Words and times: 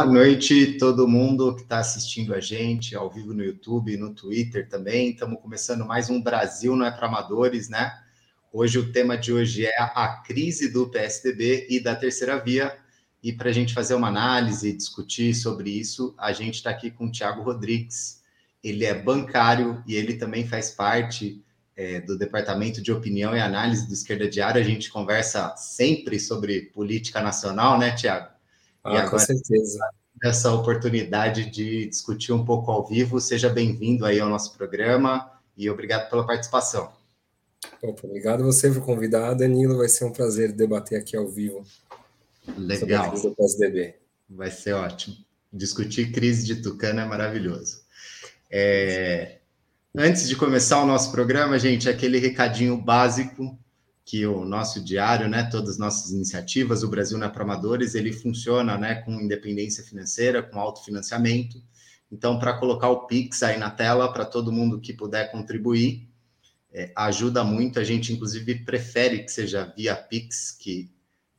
Boa 0.00 0.14
noite, 0.14 0.78
todo 0.78 1.06
mundo 1.06 1.54
que 1.54 1.60
está 1.60 1.78
assistindo 1.78 2.34
a 2.34 2.40
gente 2.40 2.96
ao 2.96 3.10
vivo 3.10 3.34
no 3.34 3.44
YouTube, 3.44 3.98
no 3.98 4.14
Twitter 4.14 4.66
também. 4.66 5.10
Estamos 5.10 5.38
começando 5.42 5.84
mais 5.84 6.08
um 6.08 6.22
Brasil 6.22 6.74
não 6.74 6.86
é 6.86 6.90
para 6.90 7.06
amadores, 7.06 7.68
né? 7.68 7.92
Hoje 8.50 8.78
o 8.78 8.90
tema 8.92 9.18
de 9.18 9.30
hoje 9.30 9.66
é 9.66 9.78
a 9.78 10.22
crise 10.26 10.72
do 10.72 10.88
PSDB 10.88 11.66
e 11.68 11.80
da 11.80 11.94
terceira 11.94 12.42
via. 12.42 12.74
E 13.22 13.30
para 13.30 13.50
a 13.50 13.52
gente 13.52 13.74
fazer 13.74 13.92
uma 13.92 14.08
análise 14.08 14.70
e 14.70 14.72
discutir 14.74 15.34
sobre 15.34 15.68
isso, 15.68 16.14
a 16.16 16.32
gente 16.32 16.54
está 16.54 16.70
aqui 16.70 16.90
com 16.90 17.04
o 17.04 17.12
Tiago 17.12 17.42
Rodrigues. 17.42 18.22
Ele 18.64 18.86
é 18.86 18.94
bancário 18.94 19.84
e 19.86 19.96
ele 19.96 20.14
também 20.14 20.48
faz 20.48 20.70
parte 20.70 21.44
é, 21.76 22.00
do 22.00 22.16
Departamento 22.16 22.80
de 22.80 22.90
Opinião 22.90 23.36
e 23.36 23.40
Análise 23.40 23.86
do 23.86 23.92
Esquerda 23.92 24.26
Diária. 24.26 24.62
A 24.62 24.64
gente 24.64 24.90
conversa 24.90 25.54
sempre 25.58 26.18
sobre 26.18 26.70
política 26.72 27.20
nacional, 27.20 27.78
né, 27.78 27.94
Tiago? 27.94 28.39
Ah, 28.82 28.90
agora, 28.90 29.10
com 29.10 29.18
certeza. 29.18 29.78
Essa 30.22 30.52
oportunidade 30.52 31.50
de 31.50 31.86
discutir 31.86 32.32
um 32.32 32.44
pouco 32.44 32.70
ao 32.70 32.86
vivo. 32.86 33.20
Seja 33.20 33.48
bem-vindo 33.48 34.04
aí 34.04 34.20
ao 34.20 34.28
nosso 34.28 34.56
programa 34.56 35.30
e 35.56 35.68
obrigado 35.70 36.08
pela 36.10 36.26
participação. 36.26 36.92
Opa, 37.82 38.06
obrigado 38.06 38.44
você 38.44 38.70
por 38.70 38.82
convidar, 38.82 39.34
Danilo. 39.34 39.78
Vai 39.78 39.88
ser 39.88 40.04
um 40.04 40.12
prazer 40.12 40.52
debater 40.52 40.98
aqui 40.98 41.16
ao 41.16 41.28
vivo. 41.28 41.64
Legal. 42.56 43.16
Sobre 43.16 43.36
PSDB. 43.36 43.94
Vai 44.28 44.50
ser 44.50 44.72
ótimo. 44.72 45.16
Discutir 45.52 46.12
crise 46.12 46.46
de 46.46 46.56
Tucano 46.56 47.00
é 47.00 47.04
maravilhoso. 47.04 47.82
É... 48.50 49.38
Antes 49.96 50.28
de 50.28 50.36
começar 50.36 50.82
o 50.82 50.86
nosso 50.86 51.10
programa, 51.10 51.58
gente, 51.58 51.88
aquele 51.88 52.18
recadinho 52.18 52.76
básico 52.76 53.58
que 54.10 54.26
o 54.26 54.44
nosso 54.44 54.82
diário, 54.82 55.28
né, 55.28 55.44
todas 55.44 55.70
as 55.70 55.78
nossas 55.78 56.10
iniciativas, 56.10 56.82
o 56.82 56.88
Brasil 56.88 57.16
não 57.16 57.28
é 57.28 57.30
para 57.30 57.44
amadores, 57.44 57.94
ele 57.94 58.12
funciona, 58.12 58.76
né, 58.76 58.96
com 58.96 59.12
independência 59.12 59.84
financeira, 59.84 60.42
com 60.42 60.58
autofinanciamento. 60.58 61.62
Então, 62.10 62.36
para 62.36 62.54
colocar 62.54 62.88
o 62.88 63.06
Pix 63.06 63.40
aí 63.44 63.56
na 63.56 63.70
tela, 63.70 64.12
para 64.12 64.24
todo 64.24 64.50
mundo 64.50 64.80
que 64.80 64.92
puder 64.92 65.30
contribuir, 65.30 66.08
é, 66.72 66.90
ajuda 66.96 67.44
muito. 67.44 67.78
A 67.78 67.84
gente, 67.84 68.12
inclusive, 68.12 68.64
prefere 68.64 69.22
que 69.22 69.30
seja 69.30 69.72
via 69.76 69.94
Pix, 69.94 70.50
que 70.58 70.90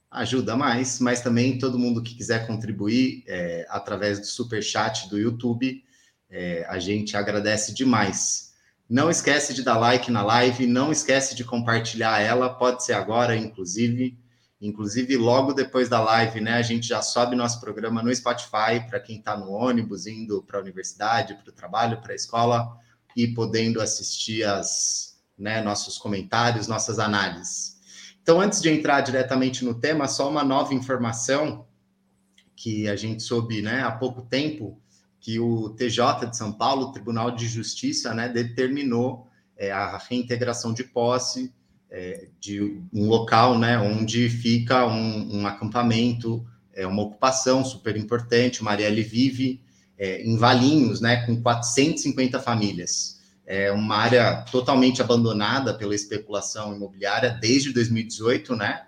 ajuda 0.10 0.56
mais, 0.56 1.02
mas 1.02 1.20
também 1.20 1.58
todo 1.58 1.78
mundo 1.78 2.02
que 2.02 2.16
quiser 2.16 2.48
contribuir 2.48 3.26
é, 3.28 3.66
através 3.70 4.18
do 4.18 4.26
super 4.26 4.64
chat 4.64 5.10
do 5.10 5.20
YouTube, 5.20 5.84
é, 6.30 6.66
a 6.70 6.80
gente 6.80 7.18
agradece 7.18 7.74
demais. 7.74 8.51
Não 8.92 9.10
esquece 9.10 9.54
de 9.54 9.64
dar 9.64 9.78
like 9.78 10.12
na 10.12 10.22
live, 10.22 10.68
não 10.68 10.92
esquece 10.92 11.34
de 11.34 11.46
compartilhar 11.46 12.20
ela, 12.20 12.54
pode 12.54 12.84
ser 12.84 12.92
agora, 12.92 13.38
inclusive. 13.38 14.20
Inclusive, 14.60 15.16
logo 15.16 15.54
depois 15.54 15.88
da 15.88 16.02
live, 16.02 16.42
né? 16.42 16.56
A 16.56 16.62
gente 16.62 16.90
já 16.90 17.02
sobe 17.02 17.34
nosso 17.34 17.62
programa 17.62 18.04
no 18.04 18.14
Spotify 18.14 18.86
para 18.90 19.00
quem 19.00 19.20
está 19.20 19.38
no 19.38 19.50
ônibus, 19.50 20.08
indo 20.08 20.44
para 20.44 20.60
a 20.60 20.62
universidade, 20.62 21.36
para 21.36 21.50
o 21.50 21.54
trabalho, 21.54 22.02
para 22.02 22.12
a 22.12 22.16
escola, 22.16 22.78
e 23.16 23.30
podendo 23.30 23.80
assistir 23.80 24.44
as, 24.44 25.18
né, 25.40 25.62
nossos 25.62 25.98
comentários, 25.98 26.68
nossas 26.68 27.00
análises. 27.00 27.78
Então, 28.22 28.42
antes 28.42 28.62
de 28.62 28.70
entrar 28.70 29.00
diretamente 29.00 29.64
no 29.64 29.74
tema, 29.74 30.06
só 30.06 30.30
uma 30.30 30.44
nova 30.44 30.74
informação 30.74 31.66
que 32.58 32.90
a 32.90 32.98
gente 32.98 33.24
soube 33.24 33.62
né, 33.62 33.84
há 33.84 33.92
pouco 33.94 34.22
tempo 34.24 34.82
que 35.22 35.40
o 35.40 35.70
TJ 35.70 36.26
de 36.26 36.36
São 36.36 36.52
Paulo, 36.52 36.88
o 36.88 36.92
Tribunal 36.92 37.32
de 37.32 37.48
Justiça, 37.48 38.14
né, 38.14 38.28
determinou 38.28 39.28
é, 39.56 39.72
a 39.72 39.98
reintegração 39.98 40.74
de 40.74 40.84
posse 40.84 41.54
é, 41.92 42.28
de 42.40 42.82
um 42.92 43.08
local 43.08 43.60
né, 43.60 43.78
onde 43.78 44.28
fica 44.30 44.88
um, 44.88 45.42
um 45.42 45.48
acampamento, 45.48 46.44
é, 46.74 46.88
uma 46.88 47.04
ocupação 47.04 47.64
super 47.64 47.96
importante. 47.96 48.64
Marielle 48.64 49.04
vive 49.04 49.62
é, 49.98 50.24
em 50.24 50.36
Valinhos, 50.38 51.00
né, 51.02 51.26
com 51.26 51.40
450 51.40 52.40
famílias. 52.40 53.22
É 53.46 53.72
uma 53.72 53.98
área 53.98 54.46
totalmente 54.52 55.02
abandonada 55.02 55.74
pela 55.74 55.94
especulação 55.94 56.76
imobiliária 56.76 57.30
desde 57.30 57.74
2018, 57.74 58.56
né? 58.56 58.84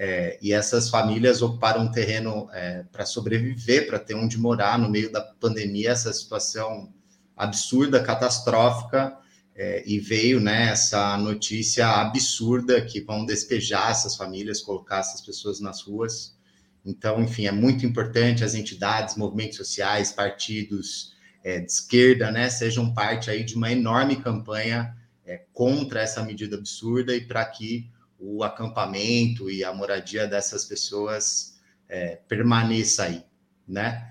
É, 0.00 0.38
e 0.40 0.52
essas 0.52 0.88
famílias 0.88 1.42
ocuparam 1.42 1.82
um 1.82 1.90
terreno 1.90 2.48
é, 2.52 2.84
para 2.92 3.04
sobreviver, 3.04 3.88
para 3.88 3.98
ter 3.98 4.14
onde 4.14 4.38
morar 4.38 4.78
no 4.78 4.88
meio 4.88 5.10
da 5.10 5.20
pandemia, 5.20 5.90
essa 5.90 6.12
situação 6.12 6.92
absurda, 7.36 8.00
catastrófica, 8.00 9.18
é, 9.56 9.82
e 9.84 9.98
veio 9.98 10.38
né, 10.38 10.68
essa 10.70 11.16
notícia 11.16 11.88
absurda 11.88 12.80
que 12.80 13.00
vão 13.00 13.26
despejar 13.26 13.90
essas 13.90 14.14
famílias, 14.14 14.60
colocar 14.60 15.00
essas 15.00 15.20
pessoas 15.20 15.58
nas 15.58 15.82
ruas. 15.82 16.38
Então, 16.86 17.20
enfim, 17.20 17.46
é 17.46 17.52
muito 17.52 17.84
importante 17.84 18.44
as 18.44 18.54
entidades, 18.54 19.16
movimentos 19.16 19.56
sociais, 19.56 20.12
partidos 20.12 21.16
é, 21.42 21.58
de 21.58 21.72
esquerda, 21.72 22.30
né, 22.30 22.48
sejam 22.48 22.94
parte 22.94 23.30
aí 23.30 23.42
de 23.42 23.56
uma 23.56 23.72
enorme 23.72 24.14
campanha 24.14 24.96
é, 25.26 25.42
contra 25.52 26.02
essa 26.02 26.22
medida 26.22 26.54
absurda 26.54 27.16
e 27.16 27.20
para 27.20 27.44
que 27.44 27.90
o 28.18 28.42
acampamento 28.42 29.50
e 29.50 29.62
a 29.62 29.72
moradia 29.72 30.26
dessas 30.26 30.64
pessoas 30.64 31.58
é, 31.88 32.16
permaneça 32.28 33.04
aí, 33.04 33.24
né? 33.66 34.10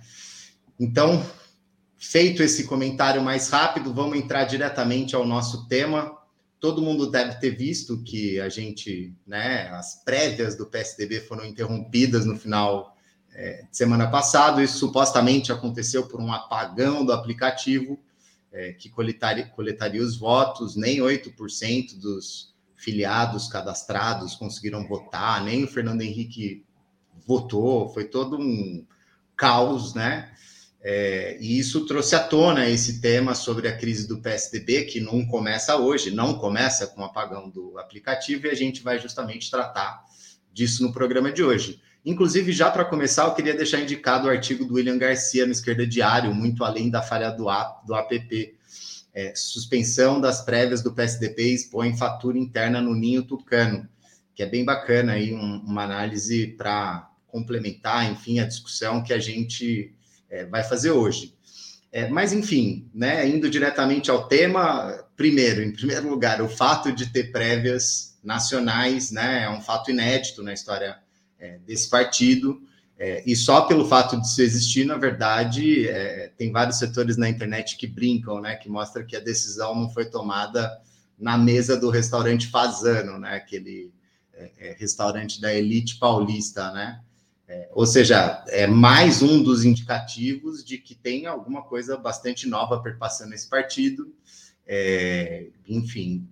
Então, 0.80 1.26
feito 1.98 2.42
esse 2.42 2.66
comentário 2.66 3.22
mais 3.22 3.50
rápido, 3.50 3.94
vamos 3.94 4.18
entrar 4.18 4.46
diretamente 4.46 5.16
ao 5.16 5.26
nosso 5.26 5.68
tema. 5.68 6.18
Todo 6.60 6.82
mundo 6.82 7.10
deve 7.10 7.36
ter 7.40 7.52
visto 7.52 8.02
que 8.04 8.40
a 8.40 8.50
gente, 8.50 9.14
né, 9.26 9.70
as 9.70 10.04
prévias 10.04 10.56
do 10.56 10.66
PSDB 10.66 11.22
foram 11.22 11.46
interrompidas 11.46 12.26
no 12.26 12.38
final 12.38 12.96
é, 13.34 13.64
de 13.70 13.76
semana 13.76 14.10
passado. 14.10 14.62
Isso 14.62 14.80
supostamente 14.80 15.52
aconteceu 15.52 16.08
por 16.08 16.20
um 16.20 16.32
apagão 16.32 17.06
do 17.06 17.12
aplicativo 17.12 18.00
é, 18.52 18.74
que 18.74 18.90
coletaria, 18.90 19.46
coletaria 19.48 20.02
os 20.02 20.18
votos. 20.18 20.76
Nem 20.76 21.00
8% 21.00 22.00
dos 22.00 22.56
filiados 22.78 23.50
cadastrados 23.50 24.36
conseguiram 24.36 24.88
votar, 24.88 25.44
nem 25.44 25.64
o 25.64 25.68
Fernando 25.68 26.04
Henrique 26.04 26.64
votou, 27.26 27.90
foi 27.90 28.06
todo 28.06 28.38
um 28.38 28.86
caos, 29.36 29.94
né? 29.94 30.32
É, 30.82 31.38
e 31.42 31.60
isso 31.60 31.86
trouxe 31.86 32.16
à 32.16 32.20
tona 32.20 32.70
esse 32.70 33.02
tema 33.02 33.34
sobre 33.34 33.68
a 33.68 33.76
crise 33.76 34.08
do 34.08 34.22
PSDB, 34.22 34.86
que 34.86 35.02
não 35.02 35.26
começa 35.26 35.76
hoje, 35.76 36.12
não 36.12 36.36
começa 36.36 36.88
com 36.88 37.02
o 37.02 37.04
apagão 37.04 37.50
do 37.50 37.78
aplicativo, 37.78 38.46
e 38.46 38.52
a 38.52 38.56
gente 38.56 38.82
vai 38.82 39.00
justamente 39.00 39.50
tratar 39.50 40.06
disso 40.54 40.84
no 40.84 40.94
programa 40.94 41.32
de 41.32 41.44
hoje. 41.44 41.82
Inclusive, 42.06 42.54
já 42.54 42.72
para 42.72 42.86
começar, 42.86 43.26
eu 43.26 43.34
queria 43.34 43.54
deixar 43.54 43.82
indicado 43.82 44.28
o 44.28 44.30
artigo 44.30 44.64
do 44.64 44.76
William 44.76 44.98
Garcia 44.98 45.46
no 45.46 45.52
Esquerda 45.52 45.86
Diário, 45.86 46.34
muito 46.34 46.64
além 46.64 46.90
da 46.90 47.02
falha 47.02 47.32
do, 47.32 47.48
do 47.86 47.96
app, 47.96 48.56
é, 49.18 49.34
suspensão 49.34 50.22
das 50.22 50.46
prévias 50.46 50.84
do 50.84 50.94
PSDB 50.94 51.52
expõe 51.52 51.98
fatura 51.98 52.38
interna 52.38 52.80
no 52.80 52.94
Ninho 52.94 53.24
Tucano, 53.24 53.90
que 54.36 54.44
é 54.44 54.46
bem 54.46 54.64
bacana 54.64 55.14
aí, 55.14 55.34
um, 55.34 55.58
uma 55.62 55.86
análise 55.86 56.50
para 56.50 57.10
complementar, 57.26 58.12
enfim, 58.12 58.40
a 58.40 58.46
discussão 58.46 59.02
que 59.02 59.12
a 59.12 59.18
gente 59.18 59.92
é, 60.30 60.46
vai 60.46 60.64
fazer 60.64 60.92
hoje. 60.92 61.34
É, 61.92 62.08
mas, 62.08 62.32
enfim, 62.32 62.88
né, 62.94 63.28
indo 63.28 63.50
diretamente 63.50 64.12
ao 64.12 64.28
tema, 64.28 65.04
primeiro, 65.16 65.64
em 65.64 65.74
primeiro 65.74 66.08
lugar, 66.08 66.40
o 66.40 66.48
fato 66.48 66.92
de 66.92 67.08
ter 67.08 67.32
prévias 67.32 68.20
nacionais 68.24 69.10
né, 69.10 69.46
é 69.46 69.50
um 69.50 69.62
fato 69.62 69.90
inédito 69.90 70.44
na 70.44 70.54
história 70.54 70.96
é, 71.40 71.58
desse 71.66 71.90
partido. 71.90 72.62
É, 73.00 73.24
e 73.28 73.36
só 73.36 73.62
pelo 73.62 73.88
fato 73.88 74.20
de 74.20 74.26
isso 74.26 74.42
existir, 74.42 74.84
na 74.84 74.98
verdade, 74.98 75.88
é, 75.88 76.32
tem 76.36 76.52
vários 76.52 76.80
setores 76.80 77.16
na 77.16 77.30
internet 77.30 77.78
que 77.78 77.86
brincam, 77.86 78.42
né? 78.42 78.56
Que 78.56 78.70
mostra 78.70 79.04
que 79.04 79.16
a 79.16 79.20
decisão 79.20 79.76
não 79.76 79.90
foi 79.90 80.06
tomada 80.06 80.82
na 81.18 81.38
mesa 81.38 81.78
do 81.78 81.92
restaurante 81.92 82.48
Fazano, 82.48 83.20
né? 83.20 83.36
Aquele 83.36 83.92
é, 84.34 84.52
é 84.58 84.76
restaurante 84.80 85.40
da 85.40 85.54
elite 85.54 85.98
paulista, 86.00 86.72
né? 86.72 87.00
É, 87.48 87.70
ou 87.72 87.86
seja, 87.86 88.44
é 88.48 88.66
mais 88.66 89.22
um 89.22 89.44
dos 89.44 89.64
indicativos 89.64 90.66
de 90.66 90.80
que 90.80 90.96
tem 90.96 91.28
alguma 91.28 91.62
coisa 91.62 91.98
bastante 91.98 92.48
nova 92.48 92.82
perpassando 92.82 93.34
esse 93.36 93.48
partido. 93.48 94.12
É, 94.66 95.48
enfim, 95.66 96.28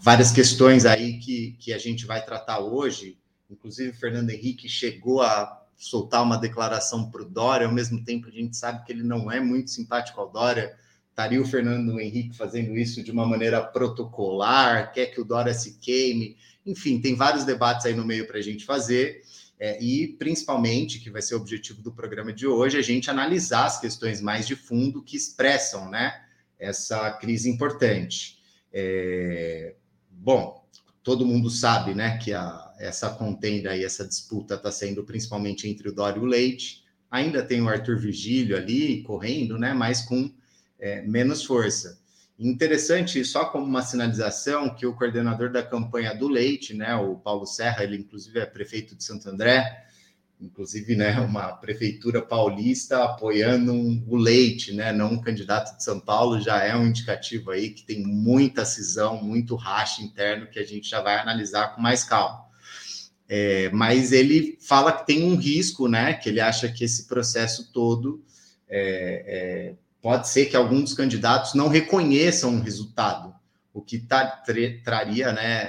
várias 0.00 0.30
questões 0.30 0.84
aí 0.84 1.18
que, 1.18 1.56
que 1.58 1.72
a 1.72 1.78
gente 1.78 2.06
vai 2.06 2.24
tratar 2.24 2.60
hoje 2.60 3.18
Inclusive, 3.50 3.92
Fernando 3.92 4.30
Henrique 4.30 4.68
chegou 4.68 5.22
a 5.22 5.62
soltar 5.76 6.22
uma 6.22 6.38
declaração 6.38 7.10
para 7.10 7.22
o 7.22 7.28
Dória, 7.28 7.66
ao 7.66 7.72
mesmo 7.72 8.02
tempo 8.02 8.28
a 8.28 8.30
gente 8.30 8.56
sabe 8.56 8.84
que 8.84 8.92
ele 8.92 9.02
não 9.02 9.30
é 9.30 9.40
muito 9.40 9.70
simpático 9.70 10.20
ao 10.20 10.30
Dória. 10.30 10.74
Estaria 11.10 11.40
o 11.40 11.46
Fernando 11.46 11.98
Henrique 11.98 12.36
fazendo 12.36 12.76
isso 12.76 13.02
de 13.02 13.10
uma 13.10 13.26
maneira 13.26 13.62
protocolar, 13.62 14.92
quer 14.92 15.06
que 15.06 15.20
o 15.20 15.24
Dória 15.24 15.54
se 15.54 15.78
queime. 15.78 16.36
Enfim, 16.64 17.00
tem 17.00 17.14
vários 17.14 17.44
debates 17.44 17.86
aí 17.86 17.94
no 17.94 18.04
meio 18.04 18.26
para 18.26 18.38
a 18.38 18.42
gente 18.42 18.64
fazer. 18.64 19.22
É, 19.58 19.82
e 19.82 20.08
principalmente, 20.18 20.98
que 20.98 21.10
vai 21.10 21.22
ser 21.22 21.34
o 21.34 21.38
objetivo 21.38 21.80
do 21.80 21.90
programa 21.90 22.32
de 22.32 22.46
hoje, 22.46 22.76
a 22.76 22.82
gente 22.82 23.10
analisar 23.10 23.64
as 23.64 23.80
questões 23.80 24.20
mais 24.20 24.46
de 24.46 24.54
fundo 24.54 25.02
que 25.02 25.16
expressam 25.16 25.88
né, 25.88 26.20
essa 26.58 27.10
crise 27.12 27.48
importante. 27.48 28.38
É, 28.70 29.74
bom, 30.10 30.66
todo 31.02 31.24
mundo 31.24 31.48
sabe 31.48 31.94
né, 31.94 32.18
que 32.18 32.34
a, 32.34 32.65
essa 32.78 33.10
contenda 33.10 33.76
e 33.76 33.84
essa 33.84 34.06
disputa 34.06 34.54
está 34.54 34.70
sendo 34.70 35.04
principalmente 35.04 35.68
entre 35.68 35.88
o 35.88 35.92
Dória 35.92 36.18
e 36.18 36.22
o 36.22 36.26
Leite. 36.26 36.84
ainda 37.10 37.42
tem 37.42 37.62
o 37.62 37.68
Arthur 37.68 37.98
Vigílio 37.98 38.56
ali 38.56 39.02
correndo, 39.02 39.58
né? 39.58 39.72
Mas 39.72 40.02
com 40.02 40.30
é, 40.78 41.02
menos 41.02 41.44
força. 41.44 41.98
Interessante, 42.38 43.24
só 43.24 43.46
como 43.46 43.64
uma 43.64 43.82
sinalização, 43.82 44.74
que 44.74 44.84
o 44.86 44.94
coordenador 44.94 45.50
da 45.50 45.62
campanha 45.62 46.14
do 46.14 46.28
Leite, 46.28 46.74
né, 46.74 46.94
o 46.94 47.16
Paulo 47.16 47.46
Serra, 47.46 47.82
ele 47.82 47.96
inclusive 47.96 48.38
é 48.38 48.44
prefeito 48.44 48.94
de 48.94 49.02
Santo 49.02 49.30
André, 49.30 49.86
inclusive, 50.38 50.94
né, 50.94 51.18
uma 51.18 51.54
prefeitura 51.54 52.20
paulista 52.20 53.04
apoiando 53.04 53.72
um, 53.72 54.04
o 54.06 54.16
Leite, 54.16 54.74
né, 54.74 54.92
não 54.92 55.12
um 55.12 55.20
candidato 55.20 55.78
de 55.78 55.82
São 55.82 55.98
Paulo, 55.98 56.38
já 56.38 56.62
é 56.62 56.76
um 56.76 56.86
indicativo 56.86 57.50
aí 57.50 57.70
que 57.70 57.82
tem 57.82 58.02
muita 58.02 58.66
cisão, 58.66 59.22
muito 59.22 59.56
racha 59.56 60.02
interno 60.02 60.46
que 60.46 60.58
a 60.58 60.64
gente 60.64 60.90
já 60.90 61.00
vai 61.00 61.16
analisar 61.18 61.74
com 61.74 61.80
mais 61.80 62.04
calma. 62.04 62.45
É, 63.28 63.68
mas 63.70 64.12
ele 64.12 64.56
fala 64.60 64.92
que 64.92 65.06
tem 65.06 65.24
um 65.24 65.36
risco, 65.36 65.88
né, 65.88 66.14
que 66.14 66.28
ele 66.28 66.40
acha 66.40 66.68
que 66.68 66.84
esse 66.84 67.06
processo 67.06 67.72
todo 67.72 68.24
é, 68.68 69.24
é, 69.26 69.74
pode 70.00 70.28
ser 70.28 70.46
que 70.46 70.56
alguns 70.56 70.94
candidatos 70.94 71.54
não 71.54 71.68
reconheçam 71.68 72.56
o 72.56 72.60
resultado, 72.60 73.34
o 73.74 73.82
que 73.82 73.98
tá, 73.98 74.42
traria 74.84 75.32
né, 75.32 75.68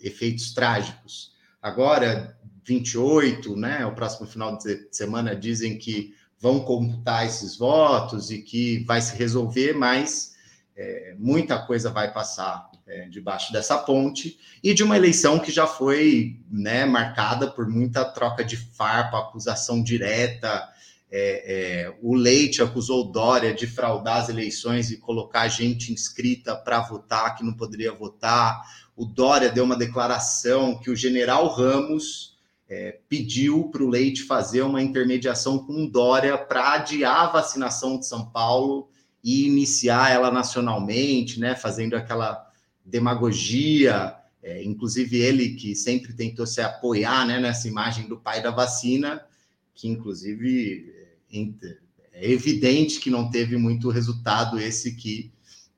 efeitos 0.00 0.54
trágicos. 0.54 1.32
Agora, 1.60 2.38
28, 2.64 3.56
né, 3.56 3.84
o 3.84 3.94
próximo 3.94 4.26
final 4.26 4.56
de 4.56 4.88
semana, 4.92 5.34
dizem 5.34 5.76
que 5.76 6.14
vão 6.38 6.60
computar 6.60 7.26
esses 7.26 7.56
votos 7.56 8.30
e 8.30 8.42
que 8.42 8.84
vai 8.84 9.00
se 9.00 9.16
resolver, 9.16 9.72
mas 9.72 10.34
é, 10.76 11.14
muita 11.18 11.58
coisa 11.58 11.90
vai 11.90 12.12
passar 12.12 12.70
é, 12.86 13.08
debaixo 13.08 13.52
dessa 13.52 13.78
ponte 13.78 14.38
e 14.62 14.74
de 14.74 14.82
uma 14.82 14.96
eleição 14.96 15.38
que 15.38 15.50
já 15.50 15.66
foi 15.66 16.38
né, 16.50 16.84
marcada 16.84 17.50
por 17.50 17.68
muita 17.68 18.04
troca 18.04 18.44
de 18.44 18.56
farpa, 18.56 19.18
acusação 19.18 19.82
direta, 19.82 20.68
é, 21.10 21.86
é, 21.86 21.94
o 22.02 22.14
Leite 22.14 22.62
acusou 22.62 23.10
Dória 23.10 23.54
de 23.54 23.66
fraudar 23.66 24.16
as 24.16 24.28
eleições 24.28 24.90
e 24.90 24.96
colocar 24.96 25.46
gente 25.46 25.92
inscrita 25.92 26.56
para 26.56 26.80
votar 26.80 27.36
que 27.36 27.44
não 27.44 27.54
poderia 27.54 27.92
votar. 27.92 28.60
O 28.96 29.04
Dória 29.04 29.48
deu 29.48 29.64
uma 29.64 29.76
declaração 29.76 30.76
que 30.76 30.90
o 30.90 30.96
general 30.96 31.46
Ramos 31.48 32.36
é, 32.68 32.98
pediu 33.08 33.68
para 33.70 33.84
o 33.84 33.88
Leite 33.88 34.24
fazer 34.24 34.62
uma 34.62 34.82
intermediação 34.82 35.58
com 35.58 35.86
Dória 35.86 36.36
para 36.36 36.74
adiar 36.74 37.28
a 37.28 37.32
vacinação 37.32 37.98
de 37.98 38.06
São 38.06 38.28
Paulo 38.30 38.88
e 39.22 39.46
iniciar 39.46 40.10
ela 40.10 40.30
nacionalmente, 40.30 41.38
né, 41.38 41.54
fazendo 41.54 41.94
aquela 41.94 42.44
demagogia. 42.84 44.14
É, 44.42 44.62
inclusive 44.62 45.16
ele 45.16 45.54
que 45.54 45.74
sempre 45.74 46.12
tentou 46.12 46.46
se 46.46 46.60
apoiar 46.60 47.26
né, 47.26 47.40
nessa 47.40 47.66
imagem 47.66 48.06
do 48.06 48.18
pai 48.18 48.42
da 48.42 48.50
vacina, 48.50 49.24
que 49.74 49.88
inclusive 49.88 50.92
é 52.12 52.30
evidente 52.30 53.00
que 53.00 53.10
não 53.10 53.30
teve 53.30 53.56
muito 53.56 53.88
resultado 53.88 54.60
esse 54.60 54.94
que 54.94 55.32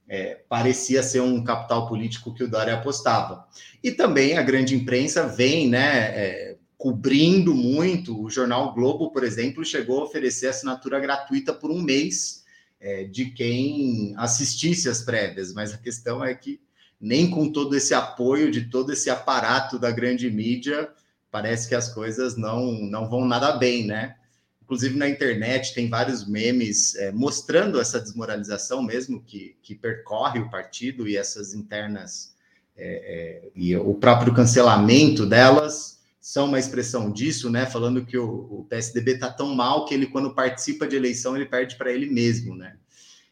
é, 0.08 0.41
parecia 0.49 1.03
ser 1.03 1.20
um 1.20 1.43
capital 1.43 1.88
político 1.88 2.35
que 2.35 2.44
o 2.44 2.49
Dória 2.49 2.75
apostava. 2.75 3.47
E 3.82 3.91
também 3.91 4.37
a 4.37 4.43
grande 4.43 4.75
imprensa 4.75 5.26
vem, 5.26 5.69
né, 5.69 6.08
é, 6.08 6.56
cobrindo 6.76 7.55
muito. 7.55 8.20
O 8.20 8.31
jornal 8.31 8.75
Globo, 8.75 9.11
por 9.11 9.25
exemplo, 9.25 9.64
chegou 9.64 10.00
a 10.00 10.05
oferecer 10.05 10.49
assinatura 10.49 11.00
gratuita 11.00 11.53
por 11.53 11.70
um 11.70 11.81
mês 11.81 12.44
é, 12.79 13.05
de 13.05 13.31
quem 13.31 14.14
assistisse 14.17 14.88
às 14.88 15.03
prévias, 15.03 15.53
mas 15.53 15.73
a 15.73 15.79
questão 15.79 16.25
é 16.25 16.35
que 16.35 16.61
nem 17.00 17.31
com 17.31 17.50
todo 17.50 17.76
esse 17.76 17.94
apoio 17.94 18.50
de 18.50 18.70
todo 18.70 18.93
esse 18.93 19.10
aparato 19.10 19.78
da 19.78 19.90
grande 19.90 20.31
mídia, 20.31 20.88
parece 21.31 21.69
que 21.69 21.75
as 21.75 21.93
coisas 21.93 22.37
não, 22.37 22.72
não 22.72 23.08
vão 23.08 23.25
nada 23.25 23.52
bem, 23.52 23.87
né? 23.87 24.16
Inclusive 24.62 24.96
na 24.96 25.08
internet 25.08 25.75
tem 25.75 25.88
vários 25.88 26.26
memes 26.26 26.96
é, 26.96 27.12
mostrando 27.12 27.81
essa 27.81 28.00
desmoralização 28.00 28.82
mesmo 28.82 29.22
que, 29.22 29.56
que 29.62 29.75
percorre 29.75 30.40
o 30.40 30.50
partido 30.50 31.06
e 31.06 31.16
essas 31.16 31.54
internas 31.54 32.34
é, 32.76 33.44
é, 33.44 33.48
e 33.54 33.76
o 33.76 33.94
próprio 33.94 34.34
cancelamento 34.34 35.25
delas 35.25 36.00
são 36.20 36.46
uma 36.46 36.58
expressão 36.58 37.12
disso, 37.12 37.48
né? 37.48 37.66
Falando 37.66 38.04
que 38.04 38.19
o, 38.19 38.28
o 38.50 38.66
PSDB 38.69 39.12
está 39.12 39.31
tão 39.31 39.54
mal 39.54 39.84
que 39.84 39.94
ele, 39.94 40.06
quando 40.06 40.34
participa 40.34 40.87
de 40.87 40.96
eleição, 40.96 41.37
ele 41.37 41.46
perde 41.46 41.76
para 41.76 41.93
ele 41.93 42.06
mesmo, 42.06 42.56
né? 42.56 42.76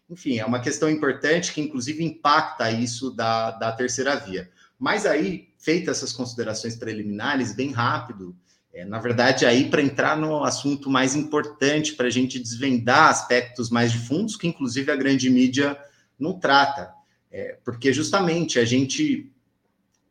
Enfim, 0.09 0.39
é 0.39 0.45
uma 0.45 0.61
questão 0.61 0.91
importante 0.91 1.53
que, 1.53 1.61
inclusive, 1.61 2.05
impacta 2.05 2.71
isso 2.71 3.11
da, 3.11 3.51
da 3.53 3.73
terceira 3.73 4.17
via. 4.17 4.51
Mas 4.79 5.07
aí, 5.07 5.49
feitas 5.59 5.99
essas 5.99 6.13
considerações 6.13 6.77
preliminares, 6.77 7.55
bem 7.55 7.73
rápido, 7.73 8.37
é, 8.75 8.85
na 8.85 8.99
verdade, 8.99 9.47
aí 9.47 9.71
para 9.71 9.81
entrar 9.81 10.17
no 10.17 10.43
assunto 10.43 10.91
mais 10.91 11.15
importante, 11.15 11.95
para 11.95 12.09
a 12.09 12.11
gente 12.11 12.41
desvendar 12.41 13.09
aspectos 13.09 13.71
mais 13.71 13.93
de 13.93 13.99
fundos, 13.99 14.37
que 14.37 14.49
inclusive 14.49 14.91
a 14.91 14.97
grande 14.97 15.31
mídia 15.31 15.79
não 16.19 16.39
trata. 16.39 16.93
É, 17.31 17.57
porque 17.65 17.93
justamente 17.93 18.59
a 18.59 18.65
gente 18.65 19.31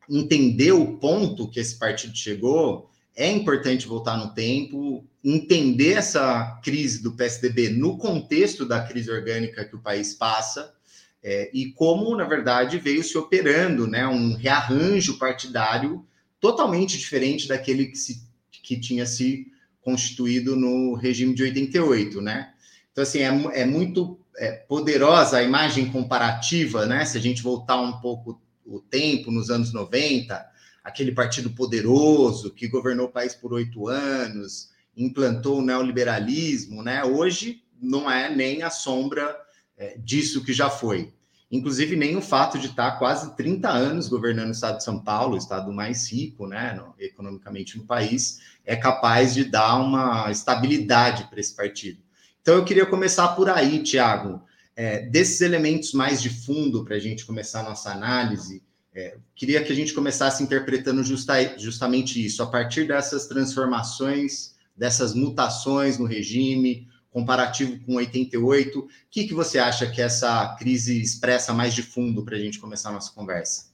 entender 0.08 0.72
o 0.72 0.96
ponto 0.96 1.48
que 1.48 1.60
esse 1.60 1.78
partido 1.78 2.16
chegou, 2.16 2.90
é 3.16 3.30
importante 3.30 3.86
voltar 3.86 4.16
no 4.16 4.34
tempo, 4.34 5.04
entender 5.22 5.92
essa 5.92 6.60
crise 6.62 7.02
do 7.02 7.12
PSDB 7.12 7.70
no 7.70 7.96
contexto 7.96 8.66
da 8.66 8.82
crise 8.82 9.10
orgânica 9.10 9.64
que 9.64 9.76
o 9.76 9.80
país 9.80 10.14
passa, 10.14 10.74
é, 11.22 11.50
e 11.54 11.72
como, 11.72 12.14
na 12.16 12.24
verdade, 12.24 12.78
veio 12.78 13.02
se 13.02 13.16
operando 13.16 13.86
né, 13.86 14.06
um 14.06 14.34
rearranjo 14.34 15.18
partidário 15.18 16.04
totalmente 16.38 16.98
diferente 16.98 17.48
daquele 17.48 17.86
que 17.86 17.96
se 17.96 18.22
que 18.62 18.80
tinha 18.80 19.04
se 19.04 19.46
constituído 19.82 20.56
no 20.56 20.94
regime 20.94 21.34
de 21.34 21.42
88, 21.42 22.20
né? 22.22 22.54
Então, 22.90 23.02
assim, 23.02 23.20
é, 23.20 23.60
é 23.60 23.66
muito 23.66 24.18
é, 24.38 24.52
poderosa 24.52 25.36
a 25.36 25.42
imagem 25.42 25.90
comparativa, 25.90 26.86
né? 26.86 27.04
Se 27.04 27.18
a 27.18 27.20
gente 27.20 27.42
voltar 27.42 27.78
um 27.80 28.00
pouco 28.00 28.40
o 28.64 28.80
tempo, 28.80 29.30
nos 29.30 29.50
anos 29.50 29.72
90, 29.72 30.42
aquele 30.84 31.12
partido 31.12 31.50
poderoso 31.50 32.52
que 32.52 32.68
governou 32.68 33.06
o 33.06 33.12
país 33.12 33.34
por 33.34 33.54
oito 33.54 33.88
anos, 33.88 34.68
implantou 34.94 35.58
o 35.58 35.62
neoliberalismo, 35.62 36.82
né? 36.82 37.02
Hoje 37.02 37.64
não 37.80 38.10
é 38.10 38.28
nem 38.28 38.62
a 38.62 38.70
sombra 38.70 39.34
é, 39.76 39.96
disso 39.98 40.44
que 40.44 40.52
já 40.52 40.68
foi. 40.68 41.12
Inclusive, 41.50 41.94
nem 41.94 42.16
o 42.16 42.22
fato 42.22 42.58
de 42.58 42.66
estar 42.66 42.98
quase 42.98 43.36
30 43.36 43.68
anos 43.68 44.08
governando 44.08 44.48
o 44.48 44.52
estado 44.52 44.78
de 44.78 44.84
São 44.84 44.98
Paulo, 44.98 45.34
o 45.34 45.38
estado 45.38 45.72
mais 45.72 46.10
rico, 46.10 46.46
né, 46.46 46.72
no, 46.74 46.94
economicamente 46.98 47.78
no 47.78 47.84
país, 47.84 48.40
é 48.64 48.74
capaz 48.74 49.32
de 49.34 49.44
dar 49.44 49.76
uma 49.76 50.30
estabilidade 50.30 51.28
para 51.30 51.38
esse 51.38 51.54
partido. 51.54 52.00
Então, 52.42 52.56
eu 52.56 52.64
queria 52.64 52.84
começar 52.84 53.28
por 53.28 53.48
aí, 53.48 53.82
Tiago. 53.82 54.42
É, 54.76 55.02
desses 55.06 55.40
elementos 55.40 55.92
mais 55.92 56.20
de 56.20 56.28
fundo 56.28 56.84
para 56.84 56.96
a 56.96 56.98
gente 56.98 57.24
começar 57.24 57.60
a 57.60 57.68
nossa 57.68 57.92
análise, 57.92 58.63
é, 58.94 59.16
queria 59.34 59.62
que 59.64 59.72
a 59.72 59.74
gente 59.74 59.92
começasse 59.92 60.42
interpretando 60.42 61.02
justa, 61.02 61.58
justamente 61.58 62.24
isso, 62.24 62.42
a 62.42 62.46
partir 62.46 62.86
dessas 62.86 63.26
transformações, 63.26 64.54
dessas 64.76 65.14
mutações 65.14 65.98
no 65.98 66.04
regime, 66.04 66.86
comparativo 67.10 67.78
com 67.84 67.96
88. 67.96 68.78
O 68.78 68.88
que, 69.10 69.26
que 69.26 69.34
você 69.34 69.58
acha 69.58 69.90
que 69.90 70.00
essa 70.00 70.54
crise 70.58 71.00
expressa 71.00 71.52
mais 71.52 71.74
de 71.74 71.82
fundo 71.82 72.24
para 72.24 72.36
a 72.36 72.38
gente 72.38 72.60
começar 72.60 72.90
a 72.90 72.92
nossa 72.92 73.12
conversa? 73.12 73.72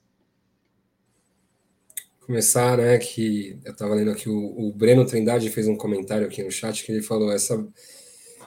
Começar, 2.26 2.78
né, 2.78 2.96
que 2.96 3.58
eu 3.64 3.72
estava 3.72 3.94
lendo 3.94 4.12
aqui, 4.12 4.28
o, 4.28 4.68
o, 4.68 4.72
Breno 4.72 5.04
Trindade 5.04 5.50
fez 5.50 5.66
um 5.66 5.76
comentário 5.76 6.26
aqui 6.26 6.42
no 6.42 6.50
chat 6.50 6.84
que 6.84 6.92
ele 6.92 7.02
falou, 7.02 7.32
essa 7.32 7.66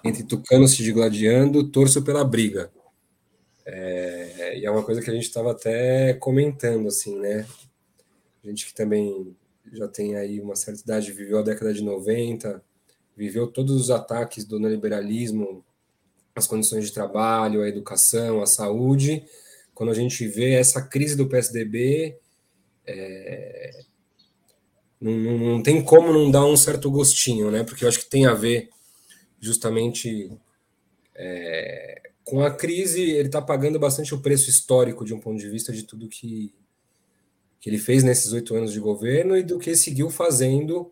entre 0.04 0.24
tucanos 0.24 0.72
se 0.72 0.84
digladiando, 0.84 1.70
torço 1.70 2.02
pela 2.02 2.24
briga. 2.24 2.72
É, 3.66 4.60
e 4.60 4.66
é 4.66 4.72
uma 4.72 4.84
coisa 4.84 5.02
que 5.02 5.10
a 5.10 5.14
gente 5.14 5.24
estava 5.24 5.52
até 5.52 6.14
comentando, 6.14 6.88
assim, 6.88 7.18
né? 7.20 7.48
A 8.44 8.48
gente 8.48 8.66
que 8.66 8.74
também 8.74 9.36
já 9.72 9.88
tem 9.88 10.16
aí 10.16 10.42
uma 10.42 10.56
certa 10.56 10.82
idade, 10.82 11.12
viveu 11.12 11.40
a 11.40 11.44
década 11.44 11.74
de 11.74 11.84
90, 11.84 12.62
viveu 13.16 13.48
todos 13.48 13.80
os 13.80 13.90
ataques 13.90 14.44
do 14.44 14.60
neoliberalismo, 14.60 15.64
as 16.36 16.48
condições 16.48 16.86
de 16.86 16.94
trabalho, 16.94 17.62
a 17.62 17.70
educação, 17.70 18.42
a 18.42 18.46
saúde. 18.46 19.26
Quando 19.74 19.92
a 19.92 19.96
gente 19.96 20.28
vê 20.28 20.54
essa 20.54 20.82
crise 20.82 21.16
do 21.16 21.28
PSDB, 21.28 22.18
é, 22.86 23.84
não, 25.00 25.12
não, 25.12 25.38
não, 25.38 25.64
tem 25.64 25.84
como 25.84 26.12
não 26.12 26.30
dar 26.30 26.46
um 26.46 26.58
certo 26.58 26.92
gostinho, 26.92 27.50
né? 27.50 27.64
Porque 27.64 27.86
eu 27.86 27.90
acho 27.90 28.00
que 28.00 28.10
tem 28.10 28.26
a 28.26 28.34
ver 28.34 28.70
justamente 29.40 30.32
é, 31.16 32.12
com 32.24 32.42
a 32.44 32.52
crise. 32.52 33.02
Ele 33.02 33.28
está 33.28 33.42
pagando 33.42 33.80
bastante 33.80 34.14
o 34.14 34.22
preço 34.22 34.50
histórico 34.50 35.06
de 35.06 35.14
um 35.14 35.20
ponto 35.20 35.40
de 35.40 35.50
vista 35.50 35.72
de 35.72 35.84
tudo 35.84 36.08
que, 36.08 36.54
que 37.60 37.70
ele 37.70 37.78
fez 37.78 38.04
nesses 38.04 38.32
oito 38.34 38.56
anos 38.56 38.72
de 38.72 38.80
governo 38.80 39.38
e 39.38 39.44
do 39.44 39.60
que 39.60 39.76
seguiu 39.76 40.10
fazendo 40.10 40.92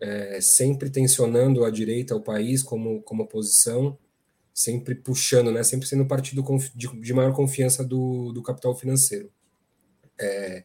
é, 0.00 0.40
sempre 0.40 0.90
tensionando 0.90 1.64
a 1.64 1.70
direita, 1.70 2.16
o 2.16 2.20
país 2.20 2.60
como, 2.62 3.00
como 3.02 3.22
oposição, 3.22 3.96
sempre 4.52 4.96
puxando, 4.96 5.52
né, 5.52 5.62
sempre 5.62 5.86
sendo 5.86 6.04
partido 6.06 6.44
de, 6.74 6.88
de 7.00 7.14
maior 7.14 7.32
confiança 7.32 7.84
do, 7.84 8.32
do 8.32 8.42
capital 8.42 8.74
financeiro. 8.76 9.30
É, 10.20 10.64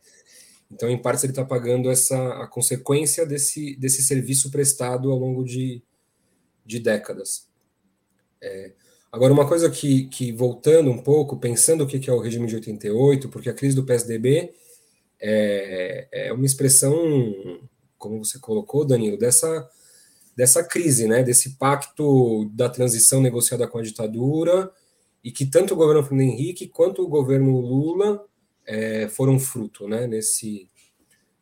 então, 0.72 0.90
em 0.90 1.02
parte, 1.02 1.24
ele 1.26 1.32
está 1.32 1.46
pagando 1.46 1.90
essa 1.90 2.44
a 2.44 2.48
consequência 2.48 3.26
desse, 3.26 3.76
desse 3.78 4.04
serviço 4.04 4.52
prestado 4.52 5.12
ao 5.12 5.18
longo 5.18 5.44
de, 5.44 5.82
de 6.66 6.80
décadas. 6.80 7.48
É, 8.42 8.74
agora, 9.18 9.34
uma 9.34 9.48
coisa 9.48 9.68
que, 9.68 10.06
que, 10.06 10.32
voltando 10.32 10.92
um 10.92 11.00
pouco, 11.00 11.38
pensando 11.38 11.84
o 11.84 11.88
que 11.88 12.08
é 12.08 12.14
o 12.14 12.20
regime 12.20 12.46
de 12.46 12.54
88, 12.54 13.30
porque 13.30 13.50
a 13.50 13.54
crise 13.54 13.76
do 13.76 13.84
PSDB 13.84 14.54
é, 15.20 16.08
é 16.12 16.34
uma 16.34 16.46
expressão, 16.46 16.96
como 17.98 18.24
você 18.24 18.38
colocou, 18.38 18.86
Danilo, 18.86 19.18
dessa, 19.18 19.68
dessa 20.36 20.64
crise, 20.64 21.08
né, 21.08 21.24
desse 21.24 21.58
pacto 21.58 22.48
da 22.54 22.70
transição 22.70 23.20
negociada 23.20 23.68
com 23.68 23.80
a 23.80 23.82
ditadura, 23.82 24.72
e 25.24 25.32
que 25.32 25.48
tanto 25.48 25.74
o 25.74 25.78
governo 25.78 26.04
Fernando 26.04 26.30
Henrique 26.30 26.68
quanto 26.68 27.02
o 27.02 27.08
governo 27.08 27.60
Lula 27.60 28.24
é, 28.68 29.08
foram 29.10 29.40
fruto, 29.40 29.88
né, 29.88 30.06
nesse, 30.06 30.70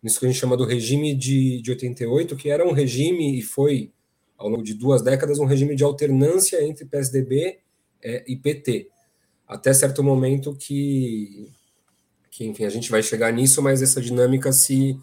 nisso 0.01 0.17
que 0.17 0.25
a 0.25 0.29
gente 0.29 0.39
chama 0.39 0.55
do 0.55 0.63
regime 0.63 1.13
de, 1.13 1.61
de 1.61 1.71
88, 1.71 2.37
que 2.37 2.49
era 2.49 2.65
um 2.65 2.71
regime 2.71 3.37
e 3.37 3.41
foi 3.41 3.91
ao 4.37 4.47
longo 4.47 4.63
de 4.63 4.73
duas 4.73 5.01
décadas, 5.01 5.39
um 5.39 5.45
regime 5.45 5.75
de 5.75 5.83
alternância 5.83 6.63
entre 6.63 6.85
PSDB 6.85 7.64
é, 8.05 8.23
e 8.27 8.35
PT. 8.35 8.87
Até 9.47 9.73
certo 9.73 10.03
momento 10.03 10.55
que, 10.55 11.51
que, 12.29 12.45
enfim, 12.45 12.65
a 12.65 12.69
gente 12.69 12.91
vai 12.91 13.01
chegar 13.01 13.33
nisso, 13.33 13.61
mas 13.63 13.81
essa 13.81 13.99
dinâmica 13.99 14.53
se, 14.53 14.97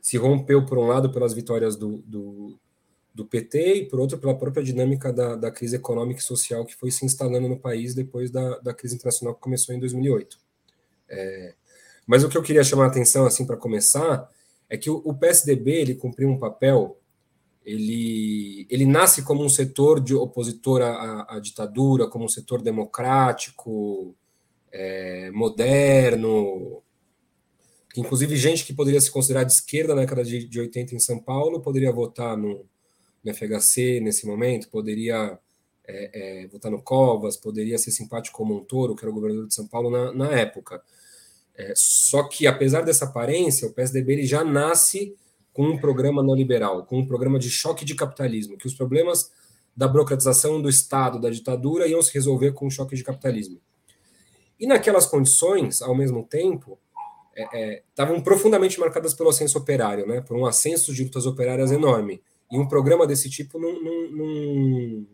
se 0.00 0.16
rompeu, 0.16 0.64
por 0.64 0.78
um 0.78 0.86
lado, 0.86 1.12
pelas 1.12 1.34
vitórias 1.34 1.76
do, 1.76 1.98
do, 1.98 2.58
do 3.14 3.26
PT 3.26 3.74
e, 3.74 3.88
por 3.88 4.00
outro, 4.00 4.18
pela 4.18 4.36
própria 4.36 4.64
dinâmica 4.64 5.12
da, 5.12 5.36
da 5.36 5.50
crise 5.50 5.76
econômica 5.76 6.20
e 6.20 6.24
social 6.24 6.64
que 6.64 6.74
foi 6.74 6.90
se 6.90 7.04
instalando 7.04 7.46
no 7.46 7.58
país 7.58 7.94
depois 7.94 8.30
da, 8.30 8.58
da 8.58 8.72
crise 8.72 8.94
internacional 8.94 9.34
que 9.34 9.40
começou 9.42 9.74
em 9.74 9.78
2008. 9.78 10.38
É, 11.10 11.54
mas 12.06 12.24
o 12.24 12.28
que 12.28 12.38
eu 12.38 12.42
queria 12.42 12.64
chamar 12.64 12.84
a 12.84 12.88
atenção, 12.88 13.26
assim, 13.26 13.46
para 13.46 13.56
começar, 13.56 14.28
é 14.68 14.78
que 14.78 14.88
o, 14.88 15.02
o 15.04 15.14
PSDB 15.14 15.72
ele 15.72 15.94
cumpriu 15.94 16.28
um 16.28 16.38
papel 16.38 16.99
ele, 17.64 18.66
ele 18.70 18.86
nasce 18.86 19.22
como 19.22 19.44
um 19.44 19.48
setor 19.48 20.00
de 20.00 20.14
opositor 20.14 20.82
à, 20.82 21.36
à 21.36 21.40
ditadura, 21.40 22.08
como 22.08 22.24
um 22.24 22.28
setor 22.28 22.62
democrático, 22.62 24.14
é, 24.72 25.30
moderno, 25.32 26.82
que 27.92 28.00
inclusive 28.00 28.36
gente 28.36 28.64
que 28.64 28.72
poderia 28.72 29.00
se 29.00 29.10
considerar 29.10 29.44
de 29.44 29.52
esquerda 29.52 29.94
na 29.94 30.02
década 30.02 30.24
de, 30.24 30.46
de 30.46 30.60
80 30.60 30.94
em 30.94 30.98
São 30.98 31.18
Paulo 31.18 31.60
poderia 31.60 31.92
votar 31.92 32.36
no, 32.36 32.64
no 33.22 33.34
FHC 33.34 34.00
nesse 34.00 34.26
momento, 34.26 34.70
poderia 34.70 35.38
é, 35.86 36.44
é, 36.44 36.46
votar 36.46 36.70
no 36.70 36.82
Covas, 36.82 37.36
poderia 37.36 37.78
ser 37.78 37.90
simpático 37.90 38.36
com 38.38 38.44
Montoro, 38.44 38.94
que 38.94 39.04
era 39.04 39.10
o 39.10 39.14
governador 39.14 39.46
de 39.46 39.54
São 39.54 39.66
Paulo 39.66 39.90
na, 39.90 40.12
na 40.12 40.32
época. 40.32 40.80
É, 41.54 41.72
só 41.76 42.22
que, 42.24 42.46
apesar 42.46 42.82
dessa 42.82 43.06
aparência, 43.06 43.68
o 43.68 43.72
PSDB 43.72 44.12
ele 44.14 44.26
já 44.26 44.44
nasce 44.44 45.16
com 45.52 45.66
um 45.66 45.78
programa 45.78 46.22
neoliberal, 46.22 46.84
com 46.84 46.98
um 46.98 47.06
programa 47.06 47.38
de 47.38 47.50
choque 47.50 47.84
de 47.84 47.94
capitalismo, 47.94 48.56
que 48.56 48.66
os 48.66 48.74
problemas 48.74 49.32
da 49.76 49.88
burocratização 49.88 50.60
do 50.60 50.68
Estado, 50.68 51.20
da 51.20 51.30
ditadura, 51.30 51.86
iam 51.86 52.02
se 52.02 52.12
resolver 52.12 52.52
com 52.52 52.66
o 52.66 52.70
choque 52.70 52.96
de 52.96 53.04
capitalismo. 53.04 53.60
E 54.58 54.66
naquelas 54.66 55.06
condições, 55.06 55.80
ao 55.80 55.94
mesmo 55.94 56.22
tempo, 56.24 56.78
estavam 57.88 58.16
é, 58.16 58.18
é, 58.18 58.22
profundamente 58.22 58.78
marcadas 58.78 59.14
pelo 59.14 59.30
ascenso 59.30 59.58
operário, 59.58 60.06
né, 60.06 60.20
por 60.20 60.36
um 60.36 60.44
ascenso 60.44 60.92
de 60.92 61.04
lutas 61.04 61.26
operárias 61.26 61.72
enorme. 61.72 62.22
E 62.50 62.58
um 62.58 62.68
programa 62.68 63.06
desse 63.06 63.30
tipo 63.30 63.58
não, 63.58 63.82
não, 63.82 64.10
não, 64.10 65.06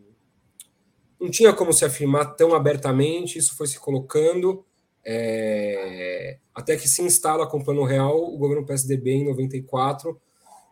não 1.21 1.31
tinha 1.31 1.53
como 1.53 1.73
se 1.73 1.85
afirmar 1.85 2.35
tão 2.35 2.55
abertamente, 2.55 3.39
isso 3.39 3.57
foi 3.57 3.67
se 3.67 3.79
colocando, 3.79 4.65
é, 5.09 6.39
até 6.53 6.77
que 6.77 6.89
se 6.89 7.01
instala 7.01 7.47
com 7.47 7.59
o 7.59 7.65
Plano 7.65 7.85
Real 7.85 8.19
o 8.19 8.37
governo 8.37 8.67
PSDB 8.67 9.13
em 9.13 9.25
94, 9.25 10.21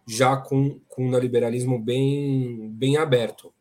já 0.06 0.36
com, 0.36 0.80
com 0.88 1.06
um 1.06 1.10
neoliberalismo 1.10 1.78
bem, 1.78 2.68
bem 2.72 2.96
aberto. 2.96 3.54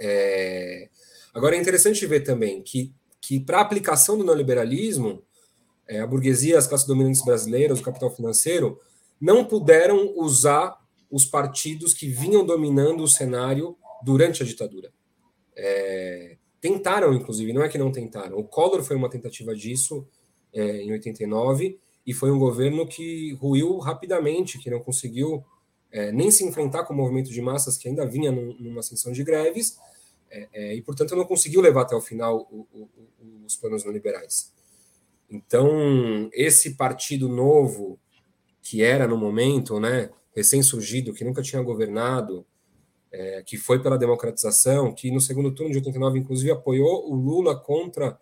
É... 0.00 0.88
Agora 1.34 1.54
é 1.54 1.60
interessante 1.60 2.06
ver 2.06 2.20
também 2.20 2.62
que, 2.62 2.92
que 3.20 3.38
para 3.38 3.58
a 3.58 3.60
aplicação 3.60 4.16
do 4.16 4.24
neoliberalismo, 4.24 5.22
é, 5.86 6.00
a 6.00 6.06
burguesia, 6.06 6.58
as 6.58 6.66
classes 6.66 6.86
dominantes 6.86 7.22
brasileiras, 7.22 7.78
o 7.78 7.82
capital 7.82 8.10
financeiro, 8.10 8.80
não 9.20 9.44
puderam 9.44 10.14
usar 10.16 10.76
os 11.10 11.26
partidos 11.26 11.92
que 11.92 12.08
vinham 12.08 12.46
dominando 12.46 13.02
o 13.02 13.08
cenário 13.08 13.76
durante 14.02 14.42
a 14.42 14.46
ditadura. 14.46 14.90
É, 15.54 16.38
tentaram, 16.62 17.12
inclusive, 17.12 17.52
não 17.52 17.62
é 17.62 17.68
que 17.68 17.76
não 17.76 17.90
tentaram. 17.90 18.38
O 18.38 18.44
Collor 18.44 18.84
foi 18.84 18.94
uma 18.94 19.10
tentativa 19.10 19.52
disso 19.52 20.06
é, 20.54 20.80
em 20.80 20.92
89 20.92 21.76
e 22.06 22.14
foi 22.14 22.30
um 22.30 22.38
governo 22.38 22.86
que 22.86 23.32
ruiu 23.34 23.78
rapidamente, 23.78 24.60
que 24.60 24.70
não 24.70 24.78
conseguiu 24.78 25.44
é, 25.90 26.12
nem 26.12 26.30
se 26.30 26.44
enfrentar 26.44 26.84
com 26.84 26.94
o 26.94 26.96
movimento 26.96 27.30
de 27.30 27.42
massas 27.42 27.76
que 27.76 27.88
ainda 27.88 28.06
vinha 28.06 28.30
num, 28.30 28.56
numa 28.60 28.78
ascensão 28.78 29.12
de 29.12 29.24
greves, 29.24 29.76
é, 30.30 30.48
é, 30.52 30.74
e, 30.76 30.80
portanto, 30.82 31.16
não 31.16 31.24
conseguiu 31.24 31.60
levar 31.60 31.82
até 31.82 31.96
o 31.96 32.00
final 32.00 32.48
o, 32.50 32.66
o, 32.72 32.88
o, 33.20 33.44
os 33.44 33.56
planos 33.56 33.82
neoliberais. 33.82 34.52
Então, 35.28 36.30
esse 36.32 36.76
partido 36.76 37.28
novo, 37.28 37.98
que 38.62 38.84
era 38.84 39.08
no 39.08 39.16
momento, 39.16 39.80
né, 39.80 40.10
recém-surgido, 40.34 41.12
que 41.12 41.24
nunca 41.24 41.42
tinha 41.42 41.60
governado, 41.60 42.46
é, 43.12 43.42
que 43.42 43.58
foi 43.58 43.82
pela 43.82 43.98
democratização, 43.98 44.94
que 44.94 45.10
no 45.10 45.20
segundo 45.20 45.54
turno 45.54 45.70
de 45.70 45.78
89, 45.78 46.18
inclusive, 46.18 46.50
apoiou 46.50 47.10
o 47.10 47.14
Lula 47.14 47.54
contra 47.54 48.18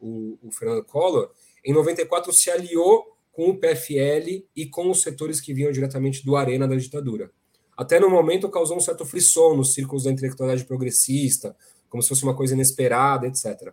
o, 0.00 0.38
o 0.42 0.52
Fernando 0.52 0.84
Collor, 0.84 1.30
em 1.64 1.72
94 1.72 2.32
se 2.32 2.50
aliou 2.50 3.04
com 3.32 3.50
o 3.50 3.58
PFL 3.58 4.44
e 4.54 4.66
com 4.66 4.90
os 4.90 5.02
setores 5.02 5.40
que 5.40 5.52
vinham 5.52 5.72
diretamente 5.72 6.24
do 6.24 6.36
arena 6.36 6.68
da 6.68 6.76
ditadura. 6.76 7.30
Até 7.76 8.00
no 8.00 8.10
momento 8.10 8.48
causou 8.48 8.76
um 8.76 8.80
certo 8.80 9.04
frisson 9.04 9.54
nos 9.54 9.74
círculos 9.74 10.04
da 10.04 10.10
intelectualidade 10.10 10.64
progressista, 10.64 11.56
como 11.88 12.02
se 12.02 12.08
fosse 12.08 12.24
uma 12.24 12.34
coisa 12.34 12.54
inesperada, 12.54 13.26
etc. 13.26 13.72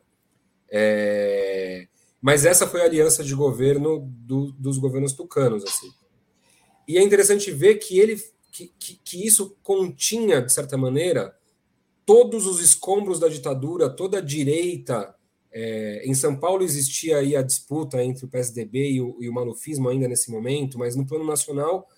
É... 0.70 1.88
Mas 2.22 2.46
essa 2.46 2.68
foi 2.68 2.82
a 2.82 2.86
aliança 2.86 3.24
de 3.24 3.34
governo 3.36 4.00
do, 4.02 4.52
dos 4.54 4.78
governos 4.78 5.14
tucanos, 5.14 5.64
assim. 5.64 5.92
E 6.88 6.98
é 6.98 7.04
interessante 7.04 7.52
ver 7.52 7.76
que 7.76 8.00
ele 8.00 8.22
que, 8.56 8.72
que, 8.80 9.00
que 9.04 9.28
isso 9.28 9.58
continha, 9.62 10.42
de 10.42 10.54
certa 10.54 10.78
maneira, 10.78 11.38
todos 12.06 12.46
os 12.46 12.62
escombros 12.62 13.20
da 13.20 13.28
ditadura, 13.28 13.90
toda 13.90 14.20
a 14.20 14.22
direita 14.22 15.14
é, 15.52 16.02
em 16.06 16.14
São 16.14 16.40
Paulo 16.40 16.64
existia 16.64 17.18
aí 17.18 17.36
a 17.36 17.42
disputa 17.42 18.02
entre 18.02 18.24
o 18.24 18.30
PSDB 18.30 18.92
e 18.92 19.02
o, 19.02 19.18
e 19.20 19.28
o 19.28 19.34
malufismo 19.34 19.90
ainda 19.90 20.08
nesse 20.08 20.32
momento, 20.32 20.80
mas 20.80 20.96
no 20.96 21.06
plano 21.06 21.26
nacional 21.26 21.90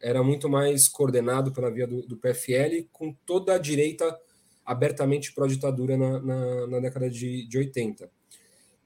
era 0.00 0.22
muito 0.22 0.48
mais 0.48 0.88
coordenado 0.88 1.52
pela 1.52 1.70
via 1.70 1.86
do, 1.86 2.00
do 2.06 2.16
PFL, 2.16 2.88
com 2.90 3.12
toda 3.26 3.54
a 3.54 3.58
direita 3.58 4.18
abertamente 4.64 5.34
pró-ditadura 5.34 5.98
na, 5.98 6.20
na, 6.20 6.66
na, 6.66 6.80
década 6.80 7.10
de, 7.10 7.46
de 7.46 7.58
80. 7.58 8.10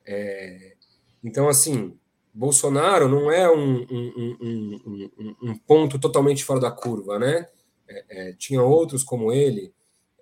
É, 0.04 0.74
então, 1.22 1.48
assim, 1.48 1.96
Bolsonaro 2.32 3.08
não 3.08 3.30
é 3.30 3.50
um, 3.50 3.82
um, 3.90 4.38
um, 4.40 5.36
um, 5.42 5.58
ponto 5.58 5.98
totalmente 5.98 6.44
fora 6.44 6.60
da 6.60 6.70
curva, 6.70 7.18
né? 7.18 7.48
É, 7.88 8.04
é, 8.08 8.32
tinha 8.34 8.62
outros 8.62 9.02
como 9.02 9.32
ele, 9.32 9.72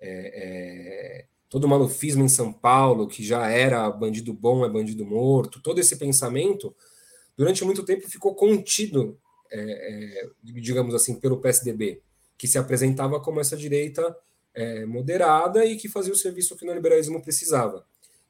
é, 0.01 1.21
é 1.21 1.25
todo 1.47 1.65
o 1.65 1.67
malufismo 1.67 2.23
em 2.23 2.29
São 2.29 2.51
Paulo, 2.51 3.07
que 3.07 3.23
já 3.23 3.47
era 3.49 3.89
bandido 3.89 4.33
bom 4.33 4.65
é 4.65 4.69
bandido 4.69 5.05
morto, 5.05 5.61
todo 5.61 5.79
esse 5.79 5.97
pensamento, 5.97 6.75
durante 7.37 7.63
muito 7.63 7.83
tempo 7.83 8.09
ficou 8.09 8.35
contido, 8.35 9.17
é, 9.51 10.23
é, 10.23 10.29
digamos 10.43 10.93
assim, 10.95 11.19
pelo 11.19 11.39
PSDB, 11.39 12.01
que 12.37 12.47
se 12.47 12.57
apresentava 12.57 13.19
como 13.19 13.39
essa 13.39 13.57
direita 13.57 14.15
moderada 14.87 15.63
e 15.63 15.77
que 15.77 15.87
fazia 15.87 16.11
o 16.11 16.17
serviço 16.17 16.53
que 16.57 16.63
o 16.63 16.65
neoliberalismo 16.65 17.21
precisava. 17.21 17.85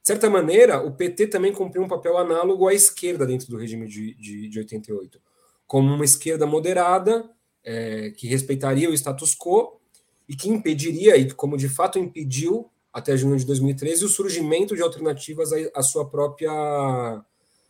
Certa 0.10 0.28
maneira, 0.28 0.82
o 0.82 0.92
PT 0.92 1.28
também 1.28 1.54
cumpriu 1.54 1.84
um 1.84 1.88
papel 1.88 2.18
análogo 2.18 2.68
à 2.68 2.74
esquerda 2.74 3.28
dentro 3.28 3.48
do 3.48 3.58
regime 3.58 3.88
de, 3.88 4.16
de, 4.16 4.50
de 4.50 4.58
88, 4.58 5.22
como 5.68 5.94
uma 5.94 6.04
esquerda 6.04 6.48
moderada, 6.48 7.30
é, 7.64 8.10
que 8.10 8.28
respeitaria 8.28 8.90
o 8.90 8.94
status 8.96 9.36
quo 9.36 9.80
e 10.28 10.36
que 10.36 10.50
impediria, 10.50 11.16
e 11.16 11.32
como 11.32 11.56
de 11.56 11.70
fato 11.70 12.00
impediu, 12.00 12.72
até 12.92 13.16
junho 13.16 13.38
de 13.38 13.46
2013 13.46 14.04
o 14.04 14.10
surgimento 14.10 14.76
de 14.76 14.82
alternativas 14.82 15.52
à, 15.76 15.84
sua 15.84 16.10
própria 16.10 16.52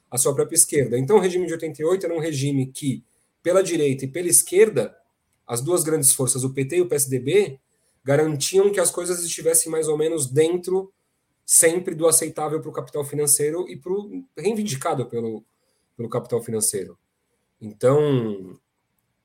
à 0.09 0.17
sua 0.17 0.33
própria 0.33 0.55
esquerda. 0.55 0.97
Então, 0.97 1.17
o 1.17 1.19
regime 1.19 1.45
de 1.45 1.51
88 1.51 2.05
era 2.05 2.15
um 2.15 2.21
regime 2.21 2.67
que, 2.67 3.03
pela 3.43 3.61
direita 3.61 4.05
e 4.05 4.07
pela 4.07 4.29
esquerda, 4.29 4.95
as 5.45 5.59
duas 5.59 5.83
grandes 5.83 6.13
forças, 6.13 6.45
o 6.45 6.53
PT 6.53 6.77
e 6.77 6.81
o 6.83 6.87
PSDB, 6.87 7.59
garantiam 8.01 8.71
que 8.71 8.79
as 8.79 8.91
coisas 8.91 9.21
estivessem 9.25 9.69
mais 9.69 9.89
ou 9.89 9.97
menos 9.97 10.25
dentro 10.25 10.89
sempre 11.49 11.95
do 11.95 12.07
aceitável 12.07 12.61
para 12.61 12.69
o 12.69 12.73
capital 12.73 13.03
financeiro 13.03 13.67
e 13.67 13.75
para 13.75 13.91
o 13.91 14.23
reivindicado 14.37 15.07
pelo, 15.07 15.43
pelo 15.97 16.07
capital 16.07 16.43
financeiro. 16.43 16.95
Então, 17.59 18.55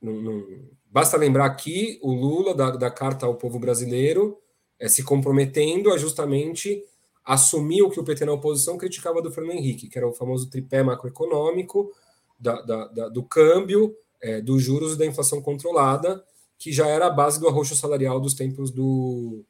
não, 0.00 0.22
não, 0.22 0.46
basta 0.86 1.18
lembrar 1.18 1.44
aqui 1.44 1.98
o 2.02 2.14
Lula 2.14 2.54
da, 2.54 2.70
da 2.70 2.90
Carta 2.90 3.26
ao 3.26 3.34
Povo 3.34 3.58
Brasileiro, 3.58 4.38
é, 4.80 4.88
se 4.88 5.02
comprometendo 5.02 5.92
a 5.92 5.98
justamente 5.98 6.82
assumir 7.22 7.82
o 7.82 7.90
que 7.90 8.00
o 8.00 8.04
PT 8.04 8.24
na 8.24 8.32
oposição 8.32 8.78
criticava 8.78 9.20
do 9.20 9.30
Fernando 9.30 9.58
Henrique, 9.58 9.90
que 9.90 9.98
era 9.98 10.08
o 10.08 10.14
famoso 10.14 10.48
tripé 10.48 10.82
macroeconômico, 10.82 11.92
da, 12.40 12.62
da, 12.62 12.88
da, 12.88 13.08
do 13.10 13.22
câmbio, 13.22 13.94
é, 14.22 14.40
dos 14.40 14.62
juros 14.62 14.94
e 14.94 14.98
da 14.98 15.04
inflação 15.04 15.42
controlada, 15.42 16.24
que 16.56 16.72
já 16.72 16.86
era 16.86 17.06
a 17.06 17.10
base 17.10 17.38
do 17.38 17.48
arroxo 17.48 17.76
salarial 17.76 18.18
dos 18.18 18.32
tempos 18.32 18.70
do, 18.70 19.44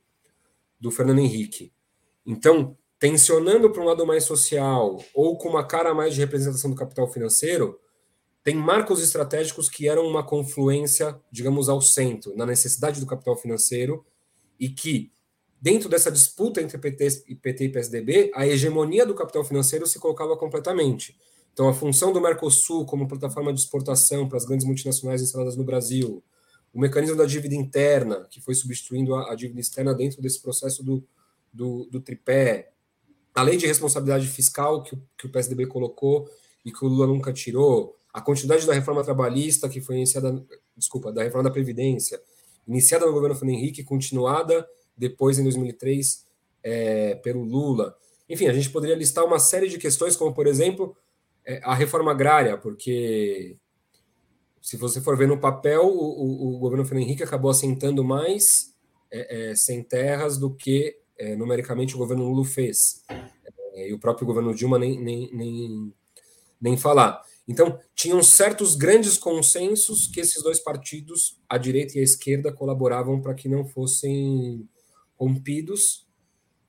do 0.80 0.90
Fernando 0.90 1.20
Henrique. 1.20 1.72
Então, 2.26 2.76
tensionando 2.98 3.70
para 3.70 3.82
um 3.82 3.86
lado 3.86 4.06
mais 4.06 4.24
social 4.24 4.98
ou 5.12 5.36
com 5.36 5.48
uma 5.48 5.64
cara 5.64 5.92
mais 5.92 6.14
de 6.14 6.20
representação 6.20 6.70
do 6.70 6.76
capital 6.76 7.06
financeiro, 7.06 7.78
tem 8.42 8.54
marcos 8.54 9.02
estratégicos 9.02 9.68
que 9.68 9.88
eram 9.88 10.06
uma 10.06 10.22
confluência, 10.22 11.18
digamos, 11.30 11.68
ao 11.68 11.80
centro, 11.80 12.36
na 12.36 12.44
necessidade 12.44 13.00
do 13.00 13.06
capital 13.06 13.36
financeiro 13.36 14.04
e 14.60 14.68
que, 14.68 15.12
dentro 15.60 15.88
dessa 15.88 16.10
disputa 16.10 16.60
entre 16.60 16.76
PT, 16.76 17.36
PT 17.40 17.64
e 17.64 17.68
PSDB, 17.70 18.30
a 18.34 18.46
hegemonia 18.46 19.06
do 19.06 19.14
capital 19.14 19.44
financeiro 19.44 19.86
se 19.86 19.98
colocava 19.98 20.36
completamente. 20.36 21.16
Então, 21.54 21.68
a 21.68 21.72
função 21.72 22.12
do 22.12 22.20
Mercosul 22.20 22.84
como 22.84 23.08
plataforma 23.08 23.52
de 23.52 23.60
exportação 23.60 24.28
para 24.28 24.36
as 24.36 24.44
grandes 24.44 24.66
multinacionais 24.66 25.22
instaladas 25.22 25.56
no 25.56 25.64
Brasil, 25.64 26.22
o 26.72 26.80
mecanismo 26.80 27.16
da 27.16 27.24
dívida 27.24 27.54
interna, 27.54 28.26
que 28.28 28.40
foi 28.40 28.54
substituindo 28.54 29.14
a, 29.14 29.32
a 29.32 29.34
dívida 29.34 29.60
externa 29.60 29.94
dentro 29.94 30.20
desse 30.20 30.42
processo 30.42 30.82
do, 30.82 31.06
do, 31.54 31.88
do, 31.90 32.00
tripé, 32.00 32.72
a 33.32 33.42
lei 33.42 33.56
de 33.56 33.66
responsabilidade 33.66 34.26
fiscal 34.26 34.82
que, 34.82 34.98
que 35.16 35.26
o 35.26 35.30
PSDB 35.30 35.66
colocou 35.66 36.28
e 36.64 36.72
que 36.72 36.84
o 36.84 36.88
Lula 36.88 37.06
nunca 37.06 37.32
tirou, 37.32 37.96
a 38.12 38.20
continuidade 38.20 38.66
da 38.66 38.72
reforma 38.72 39.04
trabalhista 39.04 39.68
que 39.68 39.80
foi 39.80 39.96
iniciada, 39.96 40.44
desculpa, 40.76 41.12
da 41.12 41.22
reforma 41.22 41.44
da 41.44 41.50
Previdência, 41.52 42.20
iniciada 42.66 43.06
no 43.06 43.12
governo 43.12 43.36
Fernando 43.36 43.56
Henrique, 43.56 43.84
continuada 43.84 44.66
depois 44.96 45.38
em 45.38 45.42
2003 45.44 46.24
é, 46.62 47.14
pelo 47.16 47.42
Lula. 47.42 47.96
Enfim, 48.28 48.46
a 48.46 48.52
gente 48.52 48.70
poderia 48.70 48.96
listar 48.96 49.24
uma 49.24 49.38
série 49.38 49.68
de 49.68 49.78
questões, 49.78 50.16
como 50.16 50.32
por 50.32 50.46
exemplo 50.46 50.96
é, 51.44 51.60
a 51.62 51.74
reforma 51.74 52.10
agrária, 52.10 52.56
porque 52.56 53.56
se 54.62 54.76
você 54.76 55.00
for 55.00 55.16
ver 55.16 55.28
no 55.28 55.38
papel, 55.38 55.84
o, 55.84 55.90
o, 55.90 56.54
o 56.54 56.58
governo 56.58 56.84
Fernando 56.84 57.04
Henrique 57.04 57.22
acabou 57.22 57.50
assentando 57.50 58.02
mais 58.02 58.74
é, 59.10 59.50
é 59.50 59.56
sem 59.56 59.82
terras 59.82 60.38
do 60.38 60.54
que 60.54 61.03
é, 61.18 61.36
numericamente 61.36 61.94
o 61.94 61.98
governo 61.98 62.28
Lula 62.28 62.44
fez. 62.44 63.04
É, 63.74 63.90
e 63.90 63.92
o 63.92 63.98
próprio 63.98 64.26
governo 64.26 64.54
Dilma 64.54 64.78
nem, 64.78 65.00
nem, 65.00 65.30
nem, 65.32 65.94
nem 66.60 66.76
falar. 66.76 67.22
Então, 67.46 67.78
tinham 67.94 68.22
certos 68.22 68.74
grandes 68.74 69.18
consensos 69.18 70.06
que 70.06 70.20
esses 70.20 70.42
dois 70.42 70.58
partidos, 70.58 71.40
a 71.48 71.58
direita 71.58 71.98
e 71.98 72.00
a 72.00 72.04
esquerda, 72.04 72.52
colaboravam 72.52 73.20
para 73.20 73.34
que 73.34 73.48
não 73.48 73.66
fossem 73.66 74.66
rompidos, 75.14 76.06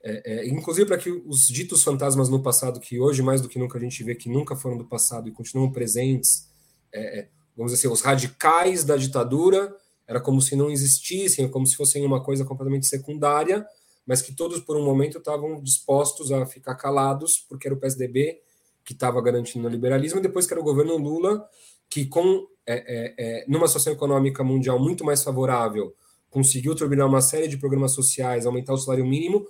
é, 0.04 0.34
é, 0.34 0.48
inclusive 0.48 0.86
para 0.86 0.98
que 0.98 1.10
os 1.10 1.48
ditos 1.48 1.82
fantasmas 1.82 2.30
no 2.30 2.44
passado, 2.44 2.80
que 2.80 3.00
hoje 3.00 3.24
mais 3.24 3.42
do 3.42 3.50
que 3.50 3.58
nunca 3.58 3.78
a 3.78 3.82
gente 3.82 4.04
vê 4.04 4.14
que 4.14 4.30
nunca 4.30 4.56
foram 4.56 4.78
do 4.78 4.86
passado 4.86 5.28
e 5.28 5.32
continuam 5.32 5.72
presentes, 5.72 6.48
é, 6.94 7.20
é 7.20 7.30
vamos 7.56 7.72
dizer 7.72 7.88
assim, 7.88 7.94
os 7.94 8.02
radicais 8.02 8.84
da 8.84 8.98
ditadura, 8.98 9.74
era 10.08 10.20
como 10.20 10.42
se 10.42 10.56
não 10.56 10.70
existissem, 10.70 11.48
como 11.50 11.66
se 11.66 11.76
fossem 11.76 12.06
uma 12.06 12.22
coisa 12.22 12.46
completamente 12.46 12.86
secundária, 12.86 13.66
mas 14.06 14.22
que 14.22 14.34
todos 14.34 14.60
por 14.60 14.78
um 14.78 14.84
momento 14.84 15.18
estavam 15.18 15.62
dispostos 15.62 16.32
a 16.32 16.46
ficar 16.46 16.76
calados, 16.76 17.38
porque 17.50 17.68
era 17.68 17.76
o 17.76 17.80
PSDB 17.80 18.42
que 18.84 18.94
estava 18.94 19.20
garantindo 19.22 19.68
o 19.68 19.72
liberalismo, 19.72 20.20
e 20.20 20.22
depois 20.22 20.46
que 20.46 20.54
era 20.54 20.62
o 20.62 20.64
governo 20.64 20.96
Lula, 20.98 21.48
que 21.90 22.06
com 22.06 22.48
é, 22.68 22.76
é, 22.76 23.14
é, 23.18 23.46
numa 23.48 23.68
situação 23.68 23.94
econômica 23.94 24.44
mundial 24.44 24.80
muito 24.80 25.04
mais 25.04 25.24
favorável, 25.24 25.96
conseguiu 26.30 26.76
turbinar 26.76 27.08
uma 27.08 27.22
série 27.22 27.48
de 27.48 27.58
programas 27.58 27.94
sociais, 27.94 28.46
aumentar 28.46 28.74
o 28.74 28.78
salário 28.78 29.06
mínimo, 29.06 29.48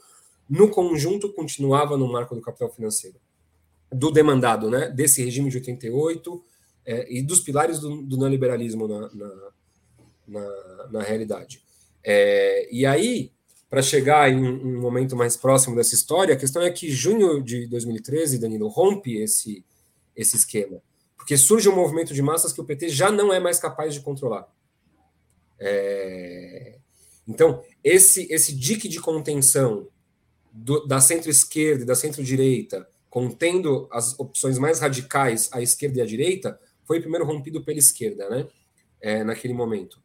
no 0.50 0.70
conjunto 0.70 1.34
continuava 1.34 1.98
no 1.98 2.12
marco 2.12 2.36
do 2.36 2.42
capital 2.42 2.70
financeiro, 2.70 3.18
do 3.92 4.12
demandado, 4.12 4.70
né, 4.70 4.90
desse 4.90 5.24
regime 5.24 5.50
de 5.50 5.58
88 5.58 6.44
é, 6.86 7.14
e 7.14 7.22
dos 7.22 7.40
pilares 7.40 7.80
do, 7.80 8.04
do 8.04 8.18
neoliberalismo 8.18 8.88
na, 8.88 9.10
na, 9.14 9.52
na, 10.28 10.88
na 10.92 11.02
realidade. 11.02 11.64
É, 12.04 12.70
e 12.72 12.86
aí, 12.86 13.32
para 13.76 13.82
chegar 13.82 14.32
em 14.32 14.42
um, 14.42 14.80
momento 14.80 15.18
mais 15.18 15.36
próximo 15.36 15.76
dessa 15.76 15.94
história, 15.94 16.34
a 16.34 16.38
questão 16.38 16.62
é 16.62 16.72
que 16.72 16.90
junho 16.90 17.44
de 17.44 17.68
2013, 17.68 18.38
Danilo, 18.38 18.70
rompe 18.70 19.18
esse, 19.18 19.66
esse 20.16 20.38
esquema, 20.38 20.82
porque 21.18 21.36
surge 21.36 21.68
um 21.68 21.76
movimento 21.76 22.14
de 22.14 22.22
massas 22.22 22.54
que 22.54 22.62
o 22.62 22.64
PT 22.64 22.88
já 22.88 23.12
não 23.12 23.34
é 23.34 23.40
mais 23.42 23.60
capaz 23.60 23.94
de 23.94 24.00
controlar. 24.00 24.48
É... 25.60 26.78
Então, 27.28 27.62
esse, 27.84 28.32
esse 28.32 28.56
dique 28.56 28.88
de 28.88 29.02
contenção 29.02 29.90
do, 30.54 30.88
da 30.88 31.02
centro-esquerda 31.02 31.84
e 31.84 31.86
da 31.86 31.96
centro-direita, 31.96 32.88
contendo 33.10 33.90
as 33.92 34.18
opções 34.18 34.58
mais 34.58 34.80
radicais 34.80 35.50
à 35.52 35.62
esquerda 35.62 36.00
e 36.00 36.02
à 36.02 36.06
direita, 36.06 36.58
foi 36.86 37.02
primeiro 37.02 37.26
rompido 37.26 37.62
pela 37.62 37.78
esquerda, 37.78 38.30
né? 38.30 38.48
É, 39.02 39.22
naquele 39.26 39.54
momento. 39.54 40.02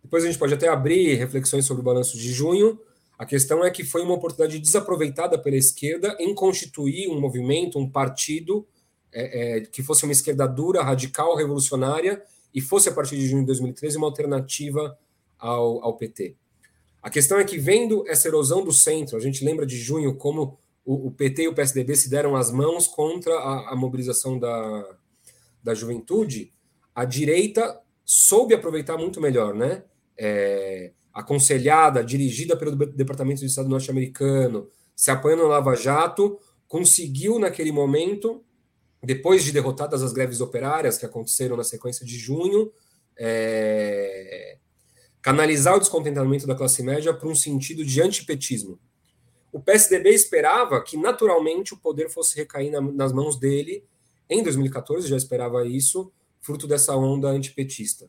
Depois 0.00 0.22
a 0.22 0.28
gente 0.28 0.38
pode 0.38 0.54
até 0.54 0.68
abrir 0.68 1.16
reflexões 1.16 1.64
sobre 1.66 1.80
o 1.80 1.84
balanço 1.84 2.16
de 2.16 2.32
junho, 2.32 2.78
a 3.20 3.26
questão 3.26 3.62
é 3.62 3.70
que 3.70 3.84
foi 3.84 4.00
uma 4.00 4.14
oportunidade 4.14 4.58
desaproveitada 4.58 5.38
pela 5.38 5.54
esquerda 5.54 6.16
em 6.18 6.34
constituir 6.34 7.10
um 7.10 7.20
movimento, 7.20 7.78
um 7.78 7.86
partido 7.86 8.66
é, 9.12 9.58
é, 9.58 9.60
que 9.60 9.82
fosse 9.82 10.04
uma 10.04 10.12
esquerda 10.12 10.46
dura, 10.46 10.82
radical, 10.82 11.36
revolucionária 11.36 12.22
e 12.54 12.62
fosse, 12.62 12.88
a 12.88 12.92
partir 12.92 13.16
de 13.16 13.28
junho 13.28 13.42
de 13.42 13.48
2013, 13.48 13.98
uma 13.98 14.06
alternativa 14.06 14.98
ao, 15.38 15.84
ao 15.84 15.98
PT. 15.98 16.34
A 17.02 17.10
questão 17.10 17.38
é 17.38 17.44
que, 17.44 17.58
vendo 17.58 18.08
essa 18.08 18.26
erosão 18.26 18.64
do 18.64 18.72
centro, 18.72 19.18
a 19.18 19.20
gente 19.20 19.44
lembra 19.44 19.66
de 19.66 19.76
junho 19.76 20.14
como 20.14 20.58
o, 20.82 21.08
o 21.08 21.10
PT 21.10 21.42
e 21.42 21.48
o 21.48 21.54
PSDB 21.54 21.96
se 21.96 22.08
deram 22.08 22.34
as 22.34 22.50
mãos 22.50 22.86
contra 22.86 23.34
a, 23.34 23.74
a 23.74 23.76
mobilização 23.76 24.38
da, 24.38 24.96
da 25.62 25.74
juventude, 25.74 26.54
a 26.94 27.04
direita 27.04 27.78
soube 28.02 28.54
aproveitar 28.54 28.96
muito 28.96 29.20
melhor, 29.20 29.52
né? 29.54 29.84
É, 30.16 30.92
aconselhada, 31.12 32.04
dirigida 32.04 32.56
pelo 32.56 32.74
Departamento 32.74 33.40
de 33.40 33.46
Estado 33.46 33.68
norte-americano, 33.68 34.68
se 34.94 35.10
apoiando 35.10 35.42
no 35.42 35.48
Lava 35.48 35.74
Jato, 35.74 36.38
conseguiu 36.68 37.38
naquele 37.38 37.72
momento, 37.72 38.44
depois 39.02 39.42
de 39.42 39.52
derrotadas 39.52 40.02
as 40.02 40.12
greves 40.12 40.40
operárias 40.40 40.98
que 40.98 41.06
aconteceram 41.06 41.56
na 41.56 41.64
sequência 41.64 42.04
de 42.06 42.16
junho, 42.16 42.70
é, 43.18 44.58
canalizar 45.20 45.76
o 45.76 45.80
descontentamento 45.80 46.46
da 46.46 46.54
classe 46.54 46.82
média 46.82 47.12
para 47.12 47.28
um 47.28 47.34
sentido 47.34 47.84
de 47.84 48.00
antipetismo. 48.00 48.78
O 49.52 49.60
PSDB 49.60 50.10
esperava 50.10 50.80
que 50.82 50.96
naturalmente 50.96 51.74
o 51.74 51.76
poder 51.76 52.08
fosse 52.08 52.36
recair 52.36 52.70
na, 52.70 52.80
nas 52.80 53.12
mãos 53.12 53.36
dele. 53.36 53.84
Em 54.28 54.42
2014 54.42 55.08
já 55.08 55.16
esperava 55.16 55.66
isso, 55.66 56.12
fruto 56.40 56.66
dessa 56.66 56.94
onda 56.94 57.28
antipetista. 57.28 58.08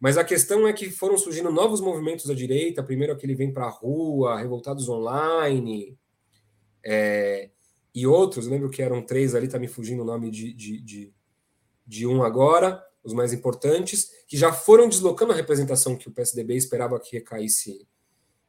Mas 0.00 0.18
a 0.18 0.24
questão 0.24 0.66
é 0.66 0.72
que 0.72 0.90
foram 0.90 1.16
surgindo 1.16 1.50
novos 1.50 1.80
movimentos 1.80 2.26
da 2.26 2.34
direita, 2.34 2.82
primeiro 2.82 3.12
aquele 3.12 3.34
vem 3.34 3.52
para 3.52 3.66
a 3.66 3.70
rua, 3.70 4.38
revoltados 4.38 4.88
online, 4.88 5.98
é, 6.84 7.50
e 7.94 8.06
outros, 8.06 8.46
lembro 8.46 8.68
que 8.68 8.82
eram 8.82 9.00
três 9.00 9.34
ali, 9.34 9.46
está 9.46 9.58
me 9.58 9.68
fugindo 9.68 10.02
o 10.02 10.04
nome 10.04 10.30
de, 10.30 10.52
de, 10.52 10.80
de, 10.80 11.12
de, 11.86 12.06
um 12.06 12.22
agora, 12.22 12.84
os 13.02 13.12
mais 13.12 13.32
importantes, 13.32 14.10
que 14.26 14.36
já 14.36 14.52
foram 14.52 14.88
deslocando 14.88 15.32
a 15.32 15.36
representação 15.36 15.96
que 15.96 16.08
o 16.08 16.12
PSDB 16.12 16.56
esperava 16.56 16.98
que 16.98 17.16
recaísse, 17.16 17.86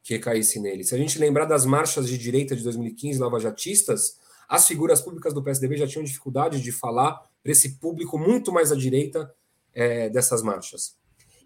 que 0.02 0.16
recaísse 0.16 0.60
nele. 0.60 0.84
Se 0.84 0.96
a 0.96 0.98
gente 0.98 1.20
lembrar 1.20 1.46
das 1.46 1.66
marchas 1.66 2.08
de 2.08 2.18
direita 2.18 2.56
de 2.56 2.64
2015, 2.64 3.20
lavajatistas, 3.20 4.20
as 4.50 4.68
figuras 4.68 5.00
públicas 5.02 5.34
do 5.34 5.44
PSDB 5.44 5.78
já 5.78 5.88
tinham 5.88 6.04
dificuldade 6.04 6.62
de 6.62 6.72
falar 6.72 7.22
para 7.42 7.52
esse 7.52 7.78
público 7.78 8.18
muito 8.18 8.52
mais 8.52 8.72
à 8.72 8.76
direita 8.76 9.34
é, 9.74 10.10
dessas 10.10 10.42
marchas. 10.42 10.98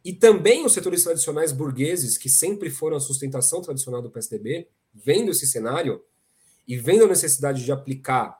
E 0.03 0.13
também 0.13 0.65
os 0.65 0.73
setores 0.73 1.03
tradicionais 1.03 1.51
burgueses, 1.51 2.17
que 2.17 2.29
sempre 2.29 2.69
foram 2.69 2.97
a 2.97 3.01
sustentação 3.01 3.61
tradicional 3.61 4.01
do 4.01 4.09
PSDB, 4.09 4.67
vendo 4.93 5.31
esse 5.31 5.45
cenário 5.45 6.01
e 6.67 6.77
vendo 6.77 7.03
a 7.03 7.07
necessidade 7.07 7.63
de 7.63 7.71
aplicar 7.71 8.39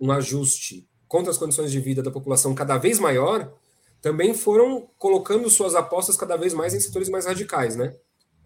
um 0.00 0.10
ajuste 0.10 0.88
contra 1.08 1.30
as 1.30 1.38
condições 1.38 1.70
de 1.70 1.80
vida 1.80 2.02
da 2.02 2.10
população 2.10 2.54
cada 2.54 2.76
vez 2.76 2.98
maior, 2.98 3.52
também 4.00 4.34
foram 4.34 4.90
colocando 4.98 5.48
suas 5.48 5.74
apostas 5.74 6.16
cada 6.16 6.36
vez 6.36 6.52
mais 6.52 6.74
em 6.74 6.80
setores 6.80 7.08
mais 7.08 7.26
radicais, 7.26 7.76
né? 7.76 7.94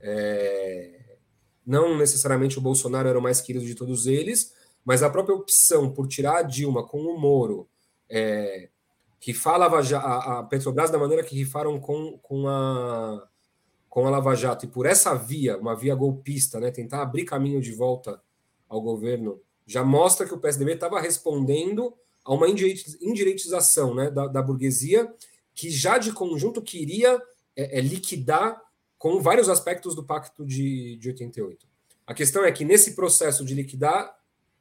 É... 0.00 1.16
Não 1.64 1.96
necessariamente 1.96 2.58
o 2.58 2.60
Bolsonaro 2.60 3.08
era 3.08 3.18
o 3.18 3.22
mais 3.22 3.40
querido 3.40 3.64
de 3.64 3.74
todos 3.74 4.06
eles, 4.06 4.52
mas 4.84 5.02
a 5.02 5.10
própria 5.10 5.34
opção 5.34 5.92
por 5.92 6.06
tirar 6.06 6.38
a 6.38 6.42
Dilma 6.42 6.86
com 6.86 7.00
o 7.00 7.18
Moro, 7.18 7.68
é 8.08 8.68
rifar 9.26 9.60
a, 9.60 10.38
a, 10.38 10.42
Petrobras 10.44 10.90
da 10.90 10.98
maneira 10.98 11.24
que 11.24 11.34
rifaram 11.34 11.80
com, 11.80 12.18
com, 12.22 12.48
a, 12.48 13.26
com 13.88 14.06
a 14.06 14.10
Lava 14.10 14.34
Jato, 14.34 14.66
e 14.66 14.68
por 14.68 14.86
essa 14.86 15.14
via, 15.14 15.58
uma 15.58 15.74
via 15.74 15.94
golpista, 15.94 16.60
né, 16.60 16.70
tentar 16.70 17.02
abrir 17.02 17.24
caminho 17.24 17.60
de 17.60 17.72
volta 17.72 18.20
ao 18.68 18.80
governo, 18.80 19.40
já 19.66 19.84
mostra 19.84 20.26
que 20.26 20.34
o 20.34 20.38
PSDB 20.38 20.74
estava 20.74 21.00
respondendo 21.00 21.94
a 22.24 22.32
uma 22.32 22.46
indireitização 22.48 23.94
né, 23.94 24.10
da, 24.10 24.26
da, 24.26 24.42
burguesia 24.42 25.12
que 25.54 25.70
já 25.70 25.98
de 25.98 26.12
conjunto 26.12 26.62
queria 26.62 27.20
é, 27.56 27.78
é, 27.78 27.80
liquidar 27.80 28.60
com 28.98 29.20
vários 29.20 29.48
aspectos 29.48 29.94
do 29.94 30.04
Pacto 30.04 30.44
de, 30.44 30.96
de 30.96 31.08
88. 31.08 31.66
A 32.06 32.14
questão 32.14 32.44
é 32.44 32.52
que 32.52 32.64
nesse 32.64 32.94
processo 32.94 33.44
de 33.44 33.54
liquidar 33.54 34.16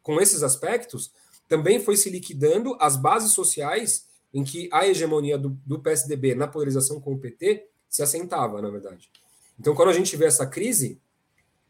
com 0.05 0.21
esses 0.21 0.43
aspectos, 0.43 1.11
também 1.47 1.79
foi 1.79 1.97
se 1.97 2.11
liquidando 2.11 2.77
as 2.79 2.95
bases 2.95 3.31
sociais 3.31 4.05
em 4.35 4.43
que 4.43 4.67
a 4.69 4.85
hegemonia 4.85 5.37
do, 5.37 5.57
do 5.65 5.79
PSDB 5.79 6.35
na 6.35 6.45
polarização 6.45 6.99
com 6.99 7.13
o 7.13 7.17
PT 7.17 7.69
se 7.87 8.03
assentava, 8.03 8.61
na 8.61 8.69
verdade. 8.69 9.09
Então, 9.57 9.73
quando 9.73 9.87
a 9.87 9.93
gente 9.93 10.17
vê 10.17 10.25
essa 10.25 10.45
crise, 10.45 10.99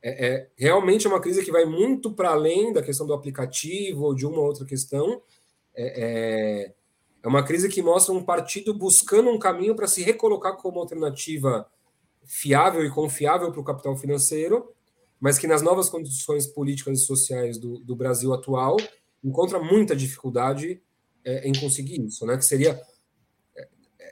é, 0.01 0.27
é, 0.27 0.49
realmente 0.57 1.05
é 1.05 1.09
uma 1.09 1.21
crise 1.21 1.45
que 1.45 1.51
vai 1.51 1.63
muito 1.63 2.11
para 2.11 2.31
além 2.31 2.73
da 2.73 2.81
questão 2.81 3.05
do 3.05 3.13
aplicativo 3.13 4.05
ou 4.05 4.15
de 4.15 4.25
uma 4.25 4.39
outra 4.39 4.65
questão. 4.65 5.21
É, 5.75 6.65
é, 6.65 6.73
é 7.21 7.27
uma 7.27 7.43
crise 7.43 7.69
que 7.69 7.83
mostra 7.83 8.11
um 8.11 8.23
partido 8.23 8.73
buscando 8.73 9.29
um 9.29 9.37
caminho 9.37 9.75
para 9.75 9.87
se 9.87 10.01
recolocar 10.01 10.57
como 10.57 10.79
alternativa 10.79 11.69
fiável 12.23 12.83
e 12.83 12.89
confiável 12.89 13.51
para 13.51 13.61
o 13.61 13.63
capital 13.63 13.95
financeiro, 13.95 14.73
mas 15.19 15.37
que 15.37 15.45
nas 15.45 15.61
novas 15.61 15.87
condições 15.87 16.47
políticas 16.47 16.99
e 16.99 17.05
sociais 17.05 17.59
do, 17.59 17.77
do 17.77 17.95
Brasil 17.95 18.33
atual 18.33 18.75
encontra 19.23 19.59
muita 19.59 19.95
dificuldade 19.95 20.81
é, 21.25 21.47
em 21.47 21.53
conseguir 21.59 21.99
isso, 22.01 22.25
né? 22.25 22.37
Que 22.37 22.45
seria 22.45 22.79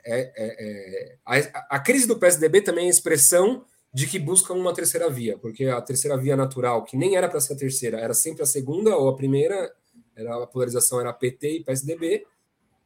é, 0.05 0.21
é, 0.21 0.33
é 0.35 1.17
a, 1.25 1.75
a, 1.77 1.79
crise 1.79 2.07
do 2.07 2.19
PSDB 2.19 2.61
também 2.61 2.87
é 2.87 2.89
expressão 2.89 3.63
de 3.93 4.07
que 4.07 4.19
busca 4.19 4.51
uma 4.51 4.73
terceira 4.73 5.09
via, 5.09 5.37
porque 5.37 5.65
a 5.65 5.79
terceira 5.79 6.17
via 6.17 6.35
natural, 6.35 6.83
que 6.83 6.97
nem 6.97 7.15
era 7.15 7.29
para 7.29 7.39
ser 7.39 7.53
a 7.53 7.57
terceira, 7.57 7.99
era 7.99 8.13
sempre 8.13 8.41
a 8.41 8.45
segunda 8.45 8.97
ou 8.97 9.07
a 9.07 9.15
primeira, 9.15 9.71
era, 10.15 10.43
a 10.43 10.47
polarização 10.47 10.99
era 10.99 11.13
PT 11.13 11.57
e 11.57 11.63
PSDB, 11.63 12.25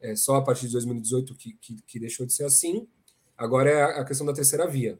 é, 0.01 0.15
só 0.15 0.35
a 0.35 0.43
partir 0.43 0.67
de 0.67 0.73
2018 0.73 1.33
que, 1.35 1.53
que, 1.59 1.81
que, 1.81 1.99
deixou 1.99 2.25
de 2.25 2.33
ser 2.33 2.43
assim. 2.43 2.87
Agora 3.37 3.69
é 3.69 3.81
a, 3.81 3.87
a 4.01 4.05
questão 4.05 4.27
da 4.27 4.33
terceira 4.33 4.67
via. 4.67 4.99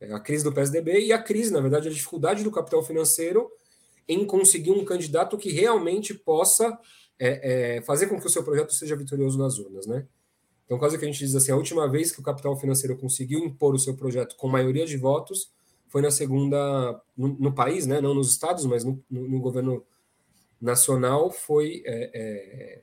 É 0.00 0.12
a 0.12 0.18
crise 0.18 0.42
do 0.42 0.52
PSDB 0.52 1.00
e 1.00 1.12
a 1.12 1.22
crise, 1.22 1.52
na 1.52 1.60
verdade, 1.60 1.88
a 1.88 1.92
dificuldade 1.92 2.42
do 2.42 2.50
capital 2.50 2.82
financeiro 2.82 3.48
em 4.08 4.26
conseguir 4.26 4.72
um 4.72 4.84
candidato 4.84 5.38
que 5.38 5.52
realmente 5.52 6.12
possa 6.12 6.76
é, 7.24 7.76
é, 7.76 7.82
fazer 7.82 8.08
com 8.08 8.18
que 8.18 8.26
o 8.26 8.30
seu 8.30 8.42
projeto 8.42 8.72
seja 8.72 8.96
vitorioso 8.96 9.38
nas 9.38 9.56
urnas, 9.56 9.86
né? 9.86 10.04
Então, 10.64 10.76
quase 10.76 10.98
que 10.98 11.04
a 11.04 11.06
gente 11.08 11.20
diz 11.20 11.34
assim, 11.36 11.52
a 11.52 11.56
última 11.56 11.88
vez 11.88 12.10
que 12.10 12.18
o 12.18 12.22
capital 12.22 12.56
financeiro 12.56 12.96
conseguiu 12.96 13.38
impor 13.38 13.74
o 13.74 13.78
seu 13.78 13.94
projeto 13.94 14.34
com 14.36 14.48
maioria 14.48 14.84
de 14.84 14.96
votos 14.96 15.52
foi 15.88 16.02
na 16.02 16.10
segunda, 16.10 17.00
no, 17.16 17.28
no 17.28 17.54
país, 17.54 17.86
né? 17.86 18.00
Não 18.00 18.12
nos 18.12 18.30
estados, 18.30 18.66
mas 18.66 18.82
no, 18.82 19.00
no, 19.08 19.28
no 19.28 19.40
governo 19.40 19.84
nacional, 20.60 21.30
foi 21.30 21.82
é, 21.86 22.10
é 22.12 22.82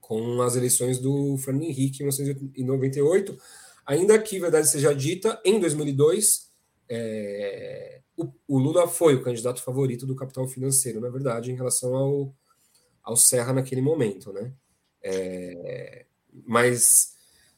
com 0.00 0.42
as 0.42 0.56
eleições 0.56 0.98
do 0.98 1.38
Fernando 1.38 1.64
Henrique 1.64 2.02
em 2.02 2.06
1998, 2.06 3.38
ainda 3.86 4.18
que, 4.18 4.40
verdade 4.40 4.68
seja 4.68 4.94
dita, 4.94 5.40
em 5.44 5.58
2002, 5.60 6.50
é, 6.88 8.00
o, 8.16 8.30
o, 8.46 8.58
Lula 8.58 8.86
foi 8.86 9.14
o 9.14 9.22
candidato 9.22 9.62
favorito 9.62 10.04
do 10.04 10.14
capital 10.14 10.46
financeiro, 10.46 11.00
na 11.00 11.08
verdade, 11.08 11.50
em 11.50 11.54
relação 11.54 11.96
ao, 11.96 12.34
ao 13.04 13.16
Serra 13.16 13.52
naquele 13.52 13.82
momento, 13.82 14.32
né? 14.32 14.52
É, 15.02 16.06
mas, 16.46 17.12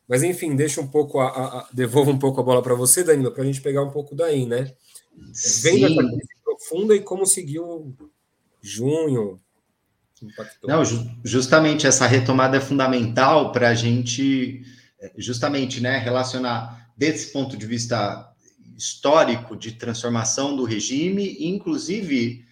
mas 0.09 0.23
enfim, 0.23 0.57
deixa 0.57 0.81
um 0.81 0.89
pouco, 0.89 1.21
a, 1.21 1.29
a, 1.29 1.69
devolvo 1.73 2.11
um 2.11 2.19
pouco 2.19 2.41
a 2.41 2.45
bola 2.45 2.61
para 2.61 2.75
você, 2.75 3.05
Danilo, 3.05 3.31
para 3.31 3.45
a 3.45 3.47
gente 3.47 3.63
pegar 3.63 3.83
um 3.83 3.91
pouco 3.91 4.15
daí, 4.15 4.45
né? 4.45 4.75
Vendo 5.63 5.87
essa 5.87 6.03
crise 6.03 6.29
profunda 6.45 6.95
e 6.95 7.01
como 7.01 7.25
seguiu 7.25 7.97
junho, 8.61 9.41
impactou. 10.21 10.69
Não, 10.69 10.83
justamente 11.25 11.87
essa 11.87 12.07
retomada 12.07 12.57
é 12.57 12.61
fundamental 12.61 13.53
para 13.53 13.69
a 13.69 13.75
gente, 13.75 14.63
justamente, 15.17 15.81
né, 15.81 15.99
relacionar 15.99 16.91
desse 16.97 17.33
ponto 17.33 17.57
de 17.57 17.67
vista 17.67 18.33
histórico 18.77 19.57
de 19.57 19.73
transformação 19.73 20.57
do 20.57 20.65
regime, 20.65 21.37
inclusive 21.41 22.46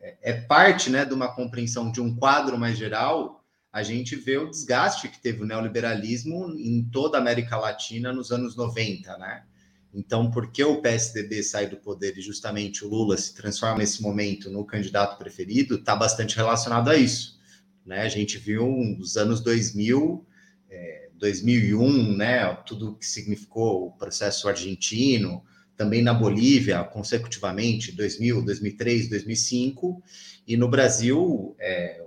é, 0.00 0.32
parte, 0.32 0.90
né, 0.90 1.04
de 1.04 1.12
uma 1.12 1.34
compreensão 1.34 1.90
de 1.90 2.00
um 2.00 2.14
quadro 2.14 2.58
mais 2.58 2.76
geral 2.78 3.40
a 3.72 3.82
gente 3.82 4.16
vê 4.16 4.36
o 4.36 4.50
desgaste 4.50 5.08
que 5.08 5.20
teve 5.20 5.42
o 5.42 5.46
neoliberalismo 5.46 6.50
em 6.58 6.82
toda 6.90 7.16
a 7.16 7.20
América 7.20 7.56
Latina 7.56 8.12
nos 8.12 8.32
anos 8.32 8.56
90, 8.56 9.16
né? 9.18 9.44
Então, 9.92 10.30
por 10.30 10.50
que 10.50 10.62
o 10.62 10.80
PSDB 10.80 11.42
sai 11.42 11.68
do 11.68 11.76
poder 11.76 12.16
e 12.16 12.20
justamente 12.20 12.84
o 12.84 12.88
Lula 12.88 13.16
se 13.16 13.34
transforma 13.34 13.78
nesse 13.78 14.02
momento 14.02 14.50
no 14.50 14.64
candidato 14.64 15.18
preferido, 15.18 15.76
está 15.76 15.96
bastante 15.96 16.36
relacionado 16.36 16.90
a 16.90 16.96
isso. 16.96 17.40
Né? 17.84 18.02
A 18.02 18.08
gente 18.08 18.38
viu 18.38 18.68
nos 18.68 19.16
anos 19.16 19.40
2000, 19.40 20.24
é, 20.68 21.10
2001, 21.14 22.16
né, 22.16 22.54
tudo 22.66 22.94
que 22.94 23.06
significou 23.06 23.88
o 23.88 23.92
processo 23.92 24.48
argentino, 24.48 25.42
também 25.80 26.02
na 26.02 26.12
Bolívia, 26.12 26.84
consecutivamente, 26.84 27.90
2000, 27.92 28.44
2003, 28.44 29.08
2005, 29.08 30.02
e 30.46 30.54
no 30.54 30.68
Brasil, 30.68 31.56
é, 31.58 32.02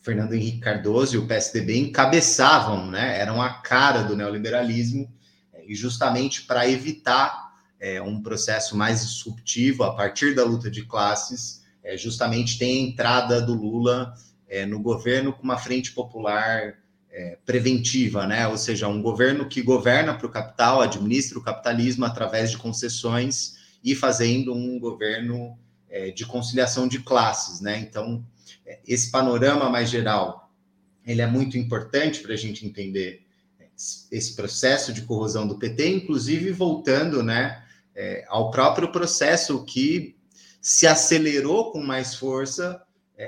Fernando 0.00 0.32
Henrique 0.32 0.58
Cardoso 0.58 1.14
e 1.14 1.18
o 1.18 1.28
PSDB 1.28 1.78
encabeçavam, 1.78 2.90
né, 2.90 3.20
eram 3.20 3.40
a 3.40 3.50
cara 3.50 4.02
do 4.02 4.16
neoliberalismo, 4.16 5.08
é, 5.52 5.64
e 5.64 5.76
justamente 5.76 6.42
para 6.42 6.68
evitar 6.68 7.52
é, 7.78 8.02
um 8.02 8.20
processo 8.20 8.76
mais 8.76 9.06
disruptivo 9.06 9.84
a 9.84 9.94
partir 9.94 10.34
da 10.34 10.44
luta 10.44 10.68
de 10.68 10.84
classes, 10.84 11.62
é, 11.84 11.96
justamente 11.96 12.58
tem 12.58 12.78
a 12.78 12.88
entrada 12.90 13.40
do 13.40 13.54
Lula 13.54 14.12
é, 14.48 14.66
no 14.66 14.80
governo 14.80 15.32
com 15.32 15.44
uma 15.44 15.56
frente 15.56 15.92
popular 15.92 16.81
é, 17.12 17.38
preventiva, 17.44 18.26
né? 18.26 18.48
ou 18.48 18.56
seja, 18.56 18.88
um 18.88 19.02
governo 19.02 19.46
que 19.48 19.62
governa 19.62 20.14
para 20.14 20.26
o 20.26 20.30
capital, 20.30 20.80
administra 20.80 21.38
o 21.38 21.42
capitalismo 21.42 22.04
através 22.04 22.50
de 22.50 22.58
concessões 22.58 23.56
e 23.84 23.94
fazendo 23.94 24.54
um 24.54 24.78
governo 24.78 25.58
é, 25.88 26.10
de 26.10 26.24
conciliação 26.24 26.88
de 26.88 27.00
classes. 27.00 27.60
Né? 27.60 27.78
Então, 27.78 28.24
esse 28.86 29.10
panorama 29.10 29.68
mais 29.68 29.90
geral, 29.90 30.50
ele 31.06 31.20
é 31.20 31.26
muito 31.26 31.58
importante 31.58 32.20
para 32.20 32.32
a 32.32 32.36
gente 32.36 32.64
entender 32.64 33.22
esse 34.10 34.34
processo 34.34 34.92
de 34.92 35.02
corrosão 35.02 35.46
do 35.46 35.58
PT, 35.58 35.88
inclusive 35.88 36.52
voltando, 36.52 37.22
né, 37.22 37.64
é, 37.94 38.24
ao 38.28 38.50
próprio 38.50 38.90
processo 38.92 39.64
que 39.64 40.16
se 40.60 40.86
acelerou 40.86 41.72
com 41.72 41.82
mais 41.82 42.14
força 42.14 42.80
é, 42.80 42.82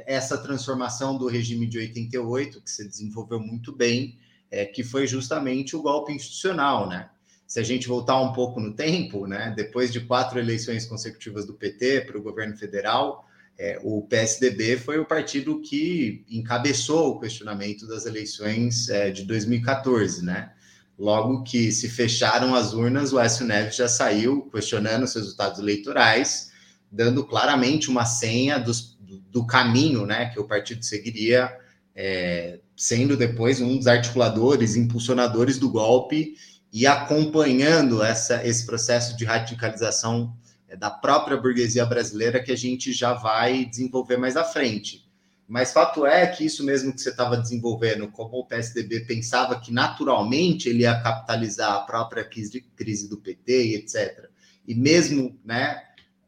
essa 0.06 0.38
transformação 0.38 1.16
do 1.16 1.26
regime 1.26 1.66
de 1.66 1.78
88, 1.78 2.60
que 2.60 2.70
se 2.70 2.86
desenvolveu 2.88 3.38
muito 3.38 3.72
bem, 3.72 4.18
é, 4.50 4.64
que 4.64 4.82
foi 4.82 5.06
justamente 5.06 5.76
o 5.76 5.82
golpe 5.82 6.12
institucional, 6.12 6.88
né? 6.88 7.10
Se 7.46 7.60
a 7.60 7.62
gente 7.62 7.86
voltar 7.86 8.20
um 8.20 8.32
pouco 8.32 8.58
no 8.58 8.72
tempo, 8.72 9.26
né, 9.26 9.52
depois 9.54 9.92
de 9.92 10.00
quatro 10.00 10.38
eleições 10.38 10.86
consecutivas 10.86 11.46
do 11.46 11.54
PT 11.54 12.02
para 12.02 12.18
o 12.18 12.22
governo 12.22 12.56
federal, 12.56 13.28
é, 13.56 13.78
o 13.84 14.02
PSDB 14.02 14.76
foi 14.78 14.98
o 14.98 15.04
partido 15.04 15.60
que 15.60 16.24
encabeçou 16.28 17.10
o 17.10 17.20
questionamento 17.20 17.86
das 17.86 18.06
eleições 18.06 18.88
é, 18.88 19.10
de 19.10 19.24
2014, 19.24 20.24
né? 20.24 20.52
Logo 20.98 21.42
que 21.42 21.72
se 21.72 21.88
fecharam 21.88 22.54
as 22.54 22.72
urnas, 22.72 23.12
o 23.12 23.20
Écio 23.20 23.44
Neves 23.44 23.76
já 23.76 23.88
saiu 23.88 24.48
questionando 24.50 25.04
os 25.04 25.14
resultados 25.14 25.58
eleitorais, 25.58 26.52
dando 26.94 27.24
claramente 27.24 27.90
uma 27.90 28.04
senha 28.04 28.58
dos, 28.58 28.96
do, 29.30 29.44
caminho 29.44 30.06
né, 30.06 30.26
que 30.26 30.38
o 30.38 30.44
partido 30.44 30.84
seguiria, 30.84 31.52
é, 31.94 32.60
sendo 32.76 33.16
depois 33.16 33.60
um 33.60 33.76
dos 33.76 33.86
articuladores, 33.86 34.76
impulsionadores 34.76 35.58
do 35.58 35.68
golpe 35.68 36.34
e 36.72 36.86
acompanhando 36.86 38.02
essa, 38.02 38.46
esse 38.46 38.64
processo 38.64 39.16
de 39.16 39.24
radicalização 39.24 40.34
é 40.68 40.76
da 40.76 40.90
própria 40.90 41.36
burguesia 41.36 41.84
brasileira 41.84 42.42
que 42.42 42.50
a 42.50 42.56
gente 42.56 42.92
já 42.92 43.12
vai 43.12 43.64
desenvolver 43.64 44.16
mais 44.16 44.36
à 44.36 44.44
frente. 44.44 45.04
Mas 45.46 45.72
fato 45.72 46.06
é 46.06 46.26
que 46.26 46.44
isso 46.44 46.64
mesmo 46.64 46.92
que 46.92 47.00
você 47.00 47.10
estava 47.10 47.36
desenvolvendo, 47.36 48.10
como 48.10 48.38
o 48.38 48.46
PSDB 48.46 49.00
pensava 49.00 49.60
que 49.60 49.72
naturalmente 49.72 50.68
ele 50.68 50.82
ia 50.82 50.98
capitalizar 51.00 51.72
a 51.74 51.80
própria 51.80 52.24
crise, 52.24 52.64
crise 52.74 53.08
do 53.08 53.18
PT 53.18 53.66
e 53.66 53.74
etc. 53.74 54.28
E 54.66 54.74
mesmo, 54.74 55.38
né, 55.44 55.82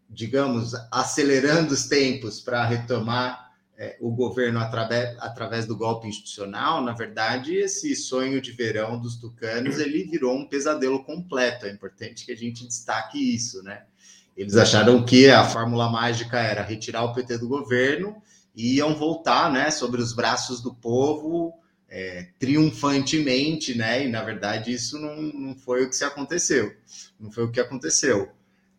digamos, 0.09 0.73
acelerando 0.91 1.75
os 1.75 1.87
tempos 1.87 2.41
para 2.41 2.65
retomar 2.65 3.47
é, 3.79 3.97
o 4.01 4.11
governo 4.11 4.59
através, 4.59 5.17
através 5.19 5.67
do 5.67 5.77
golpe 5.77 6.09
institucional, 6.09 6.83
na 6.83 6.93
verdade, 6.93 7.55
esse 7.55 7.95
sonho 7.95 8.41
de 8.41 8.53
verão 8.53 8.99
dos 8.99 9.17
tucanos 9.17 9.79
ele 9.79 10.05
virou 10.05 10.35
um 10.35 10.49
pesadelo 10.49 11.05
completo. 11.05 11.67
É 11.67 11.71
importante 11.71 12.25
que 12.25 12.33
a 12.33 12.37
gente 12.37 12.67
destaque 12.67 13.19
isso, 13.19 13.63
né? 13.63 13.83
Eles 14.37 14.57
acharam 14.57 15.05
que 15.05 15.31
a 15.31 15.45
fórmula 15.45 15.91
mágica 15.91 16.39
era 16.39 16.63
retirar 16.63 17.05
o 17.05 17.15
PT 17.15 17.39
do 17.39 17.49
governo 17.49 18.23
e 18.55 18.77
iam 18.77 18.95
voltar 18.95 19.51
né, 19.51 19.71
sobre 19.71 20.01
os 20.01 20.15
braços 20.15 20.61
do 20.63 20.75
povo 20.75 21.55
é, 21.89 22.29
triunfantemente, 22.39 23.77
né? 23.77 24.05
E 24.05 24.09
na 24.09 24.23
verdade 24.23 24.73
isso 24.73 24.99
não, 24.99 25.17
não 25.17 25.55
foi 25.55 25.85
o 25.85 25.89
que 25.89 25.97
se 25.97 26.05
aconteceu, 26.05 26.75
não 27.19 27.31
foi 27.31 27.45
o 27.45 27.51
que 27.51 27.61
aconteceu. 27.61 28.31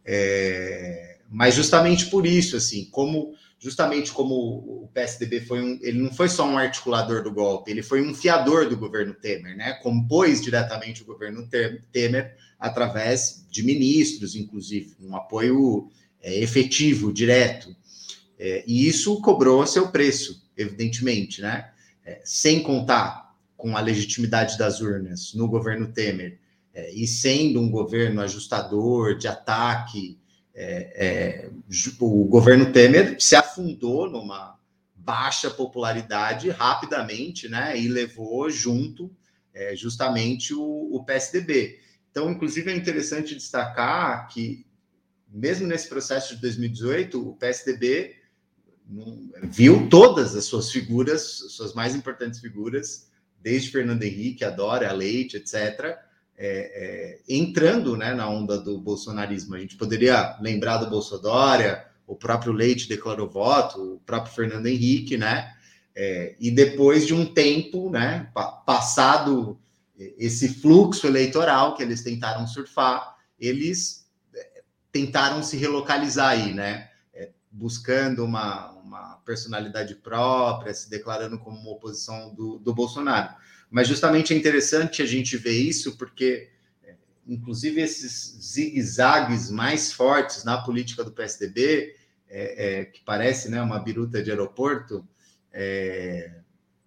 É, 0.03 1.16
mas 1.29 1.55
justamente 1.55 2.07
por 2.07 2.25
isso, 2.25 2.55
assim, 2.55 2.85
como 2.85 3.33
justamente 3.59 4.11
como 4.11 4.83
o 4.83 4.89
PSDB 4.93 5.41
foi 5.41 5.61
um, 5.61 5.79
ele 5.81 5.99
não 5.99 6.13
foi 6.13 6.29
só 6.29 6.47
um 6.47 6.57
articulador 6.57 7.23
do 7.23 7.31
golpe, 7.31 7.71
ele 7.71 7.81
foi 7.81 8.07
um 8.07 8.13
fiador 8.13 8.69
do 8.69 8.77
governo 8.77 9.13
Temer, 9.13 9.57
né? 9.57 9.73
Compôs 9.81 10.41
diretamente 10.41 11.01
o 11.01 11.05
governo 11.05 11.47
Temer 11.91 12.35
através 12.59 13.45
de 13.49 13.63
ministros, 13.63 14.35
inclusive, 14.35 14.95
um 15.01 15.15
apoio 15.15 15.89
é, 16.21 16.39
efetivo, 16.39 17.11
direto. 17.11 17.75
É, 18.39 18.63
e 18.67 18.87
isso 18.87 19.19
cobrou 19.21 19.65
seu 19.65 19.87
preço, 19.87 20.47
evidentemente, 20.55 21.41
né? 21.41 21.71
É, 22.05 22.21
sem 22.23 22.61
contar 22.61 23.35
com 23.55 23.75
a 23.75 23.81
legitimidade 23.81 24.57
das 24.57 24.79
urnas 24.81 25.33
no 25.33 25.47
governo 25.47 25.91
Temer, 25.91 26.39
é, 26.73 26.93
e 26.93 27.07
sendo 27.07 27.59
um 27.59 27.71
governo 27.71 28.21
ajustador, 28.21 29.17
de 29.17 29.27
ataque, 29.27 30.19
é, 30.59 30.91
é, 30.95 31.49
o 31.99 32.25
governo 32.25 32.71
Temer 32.71 33.15
se 33.19 33.35
afundou 33.35 34.09
numa 34.09 34.57
baixa 34.95 35.51
popularidade 35.51 36.49
rapidamente, 36.49 37.47
né? 37.47 37.79
E 37.79 37.87
levou 37.87 38.49
junto 38.49 39.15
é, 39.53 39.75
justamente 39.75 40.55
o, 40.55 40.89
o 40.91 41.03
PSDB. 41.05 41.79
Então, 42.09 42.31
inclusive, 42.31 42.71
é 42.71 42.75
interessante 42.75 43.35
destacar 43.35 44.27
que, 44.29 44.65
mesmo 45.29 45.67
nesse 45.67 45.87
processo 45.87 46.33
de 46.33 46.41
2018, 46.41 47.29
o 47.29 47.35
PSDB 47.35 48.15
viu 49.43 49.87
todas 49.89 50.35
as 50.35 50.45
suas 50.45 50.71
figuras, 50.71 51.21
suas 51.49 51.75
mais 51.75 51.93
importantes 51.93 52.39
figuras, 52.39 53.11
desde 53.39 53.69
Fernando 53.69 54.01
Henrique, 54.01 54.43
a 54.43 54.49
Dória, 54.49 54.89
a 54.89 54.93
Leite, 54.93 55.37
etc., 55.37 55.99
é, 56.37 57.19
é, 57.27 57.33
entrando 57.33 57.97
né, 57.97 58.13
na 58.13 58.29
onda 58.29 58.59
do 58.59 58.79
bolsonarismo. 58.79 59.55
A 59.55 59.59
gente 59.59 59.75
poderia 59.75 60.37
lembrar 60.39 60.77
do 60.77 60.89
Bolsonaro, 60.89 61.81
o 62.05 62.15
próprio 62.15 62.53
Leite 62.53 62.87
declarou 62.87 63.27
voto, 63.27 63.95
o 63.95 63.99
próprio 64.05 64.33
Fernando 64.33 64.67
Henrique, 64.67 65.17
né? 65.17 65.51
É, 65.95 66.35
e 66.39 66.51
depois 66.51 67.07
de 67.07 67.13
um 67.13 67.25
tempo, 67.25 67.89
né, 67.89 68.31
passado 68.65 69.59
esse 69.97 70.47
fluxo 70.47 71.07
eleitoral 71.07 71.75
que 71.75 71.81
eles 71.81 72.03
tentaram 72.03 72.45
surfar, 72.45 73.17
eles 73.39 74.07
é, 74.33 74.61
tentaram 74.91 75.41
se 75.41 75.57
relocalizar 75.57 76.29
aí, 76.29 76.53
né? 76.53 76.89
É, 77.13 77.31
buscando 77.51 78.23
uma, 78.23 78.71
uma 78.73 79.15
personalidade 79.25 79.95
própria, 79.95 80.73
se 80.73 80.87
declarando 80.87 81.39
como 81.39 81.59
uma 81.59 81.71
oposição 81.71 82.33
do, 82.35 82.59
do 82.59 82.75
Bolsonaro. 82.75 83.33
Mas 83.69 83.87
justamente 83.87 84.33
é 84.33 84.37
interessante 84.37 85.01
a 85.01 85.05
gente 85.05 85.37
ver 85.37 85.57
isso, 85.57 85.97
porque, 85.97 86.49
é, 86.83 86.93
inclusive, 87.27 87.81
esses 87.81 88.37
zigue-zagues 88.41 89.49
mais 89.49 89.91
fortes 89.91 90.43
na 90.43 90.57
política 90.57 91.03
do 91.03 91.11
PSDB, 91.11 91.95
é, 92.29 92.79
é, 92.79 92.85
que 92.85 93.01
parece 93.01 93.49
né, 93.49 93.61
uma 93.61 93.79
biruta 93.79 94.21
de 94.21 94.29
aeroporto, 94.29 95.07
é, 95.51 96.31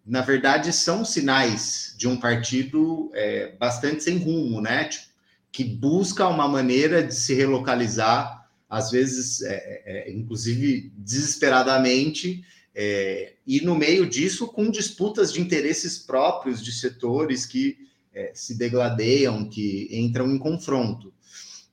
na 0.04 0.22
verdade, 0.22 0.72
são 0.72 1.04
sinais 1.04 1.94
de 1.96 2.08
um 2.08 2.16
partido 2.16 3.10
é, 3.14 3.54
bastante 3.58 4.02
sem 4.02 4.18
rumo, 4.18 4.60
né? 4.60 4.84
Tipo, 4.84 5.10
que 5.52 5.64
busca 5.64 6.28
uma 6.28 6.48
maneira 6.48 7.02
de 7.02 7.14
se 7.14 7.34
relocalizar, 7.34 8.48
às 8.68 8.90
vezes, 8.90 9.42
é, 9.42 10.10
inclusive 10.10 10.92
desesperadamente, 10.96 12.44
é, 12.74 13.34
e 13.46 13.60
no 13.60 13.74
meio 13.74 14.08
disso, 14.08 14.46
com 14.46 14.70
disputas 14.70 15.32
de 15.32 15.40
interesses 15.40 15.98
próprios 15.98 16.62
de 16.62 16.72
setores 16.72 17.44
que 17.44 17.76
é, 18.12 18.32
se 18.34 18.56
degladeiam, 18.56 19.48
que 19.48 19.88
entram 19.90 20.30
em 20.30 20.38
confronto. 20.38 21.12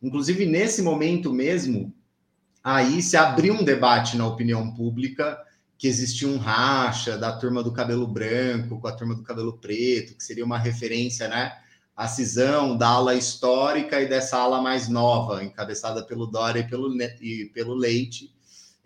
Inclusive, 0.02 0.46
nesse 0.46 0.82
momento 0.82 1.34
mesmo, 1.34 1.94
aí 2.64 3.02
se 3.02 3.18
abriu 3.18 3.54
um 3.54 3.64
debate 3.64 4.18
na 4.18 4.28
opinião 4.28 4.74
pública 4.74 5.38
que 5.78 5.88
existia 5.88 6.28
um 6.28 6.38
racha 6.38 7.18
da 7.18 7.32
turma 7.32 7.62
do 7.62 7.72
cabelo 7.72 8.08
branco 8.08 8.80
com 8.80 8.88
a 8.88 8.92
turma 8.92 9.14
do 9.14 9.24
cabelo 9.24 9.58
preto, 9.58 10.16
que 10.16 10.24
seria 10.24 10.44
uma 10.44 10.58
referência, 10.58 11.28
né? 11.28 11.56
A 11.96 12.08
cisão 12.08 12.76
da 12.76 12.90
ala 12.90 13.16
histórica 13.16 14.02
e 14.02 14.08
dessa 14.08 14.38
ala 14.38 14.62
mais 14.62 14.88
nova, 14.88 15.44
encabeçada 15.44 16.04
pelo 16.04 16.28
Dória 16.28 16.60
e 16.60 16.68
pelo, 16.68 16.96
e 17.22 17.46
pelo 17.54 17.74
Leite, 17.74 18.32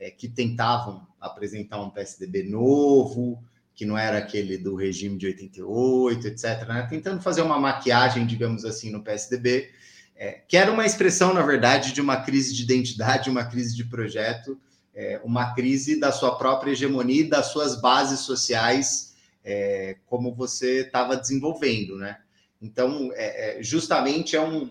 é, 0.01 0.09
que 0.09 0.27
tentavam 0.27 1.07
apresentar 1.19 1.79
um 1.79 1.91
PSDB 1.91 2.43
novo, 2.43 3.41
que 3.75 3.85
não 3.85 3.95
era 3.95 4.17
aquele 4.17 4.57
do 4.57 4.75
regime 4.75 5.15
de 5.15 5.27
88, 5.27 6.27
etc., 6.27 6.67
né? 6.67 6.87
tentando 6.89 7.21
fazer 7.21 7.43
uma 7.43 7.59
maquiagem, 7.59 8.25
digamos 8.25 8.65
assim, 8.65 8.89
no 8.89 9.03
PSDB, 9.03 9.69
é, 10.15 10.41
que 10.47 10.57
era 10.57 10.71
uma 10.71 10.85
expressão, 10.85 11.33
na 11.33 11.43
verdade, 11.43 11.93
de 11.93 12.01
uma 12.01 12.17
crise 12.17 12.53
de 12.53 12.63
identidade, 12.63 13.29
uma 13.29 13.45
crise 13.45 13.75
de 13.75 13.85
projeto, 13.85 14.59
é, 14.93 15.21
uma 15.23 15.53
crise 15.53 15.99
da 15.99 16.11
sua 16.11 16.35
própria 16.35 16.71
hegemonia 16.71 17.21
e 17.21 17.29
das 17.29 17.47
suas 17.47 17.79
bases 17.79 18.21
sociais, 18.21 19.15
é, 19.43 19.97
como 20.07 20.33
você 20.33 20.81
estava 20.81 21.15
desenvolvendo, 21.15 21.95
né? 21.95 22.17
Então, 22.61 23.11
é, 23.13 23.59
é, 23.59 23.63
justamente 23.63 24.35
é 24.35 24.41
um, 24.41 24.69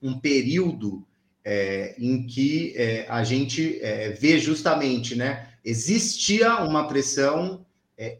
um 0.00 0.18
período 0.18 1.06
é, 1.50 1.94
em 1.98 2.26
que 2.26 2.74
é, 2.76 3.06
a 3.08 3.24
gente 3.24 3.80
vê 4.20 4.38
justamente, 4.38 5.16
né? 5.16 5.48
Existia 5.64 6.58
uma 6.58 6.86
pressão 6.86 7.66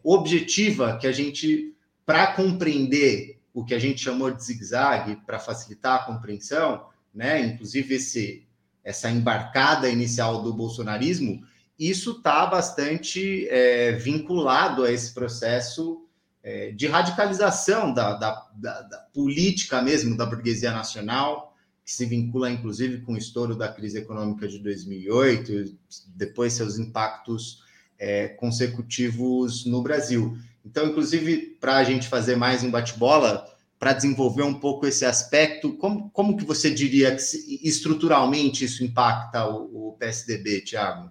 objetiva 0.04 0.98
que 0.98 1.06
a 1.06 1.12
gente, 1.12 1.74
para 2.04 2.34
compreender 2.34 3.40
o 3.54 3.64
que 3.64 3.74
a 3.74 3.78
gente 3.78 4.02
chamou 4.02 4.30
de 4.30 4.44
zigue-zague, 4.44 5.16
para 5.24 5.38
facilitar 5.38 6.00
a 6.00 6.04
compreensão, 6.04 6.86
né? 7.14 7.40
Inclusive 7.40 7.94
esse 7.94 8.46
essa 8.82 9.10
embarcada 9.10 9.88
inicial 9.88 10.42
do 10.42 10.52
bolsonarismo, 10.52 11.42
isso 11.78 12.12
está 12.12 12.46
bastante 12.46 13.48
é, 13.48 13.92
vinculado 13.92 14.84
a 14.84 14.92
esse 14.92 15.14
processo 15.14 16.06
é, 16.42 16.72
de 16.72 16.86
radicalização 16.86 17.92
da, 17.92 18.14
da, 18.14 18.46
da, 18.54 18.82
da, 18.82 18.98
política 19.14 19.80
mesmo 19.82 20.16
da 20.16 20.26
burguesia 20.26 20.72
nacional, 20.72 21.49
que 21.90 21.96
se 21.96 22.06
vincula 22.06 22.48
inclusive 22.48 23.00
com 23.00 23.14
o 23.14 23.18
estouro 23.18 23.56
da 23.56 23.66
crise 23.66 23.98
econômica 23.98 24.46
de 24.46 24.60
2008, 24.60 25.76
depois 26.14 26.52
seus 26.52 26.78
impactos 26.78 27.64
é, 27.98 28.28
consecutivos 28.28 29.66
no 29.66 29.82
Brasil. 29.82 30.38
Então, 30.64 30.86
inclusive, 30.86 31.56
para 31.60 31.78
a 31.78 31.82
gente 31.82 32.06
fazer 32.06 32.36
mais 32.36 32.62
um 32.62 32.70
bate-bola, 32.70 33.44
para 33.76 33.92
desenvolver 33.92 34.44
um 34.44 34.60
pouco 34.60 34.86
esse 34.86 35.04
aspecto, 35.04 35.76
como, 35.78 36.08
como 36.10 36.36
que 36.36 36.44
você 36.44 36.70
diria 36.70 37.16
que 37.16 37.22
estruturalmente 37.66 38.64
isso 38.64 38.84
impacta 38.84 39.48
o, 39.48 39.88
o 39.88 39.92
PSDB, 39.94 40.60
Tiago? 40.60 41.10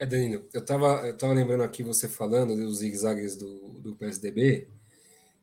É, 0.00 0.04
Danilo, 0.04 0.48
eu 0.52 0.60
estava 0.60 1.06
eu 1.06 1.16
tava 1.16 1.32
lembrando 1.32 1.62
aqui 1.62 1.84
você 1.84 2.08
falando 2.08 2.56
dos 2.56 2.78
zigue-zagues 2.78 3.36
do, 3.36 3.78
do 3.78 3.94
PSDB, 3.94 4.66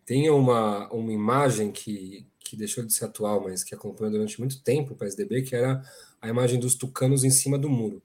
tem 0.05 0.29
uma, 0.29 0.91
uma 0.91 1.13
imagem 1.13 1.71
que, 1.71 2.28
que 2.49 2.57
deixou 2.57 2.83
de 2.83 2.91
ser 2.91 3.05
atual, 3.05 3.43
mas 3.43 3.63
que 3.63 3.75
acompanhou 3.75 4.11
durante 4.11 4.39
muito 4.39 4.61
tempo 4.63 4.93
o 4.93 4.95
PSDB, 4.95 5.43
que 5.43 5.55
era 5.55 5.83
a 6.19 6.27
imagem 6.27 6.59
dos 6.59 6.73
tucanos 6.73 7.23
em 7.23 7.29
cima 7.29 7.59
do 7.59 7.69
muro. 7.69 8.01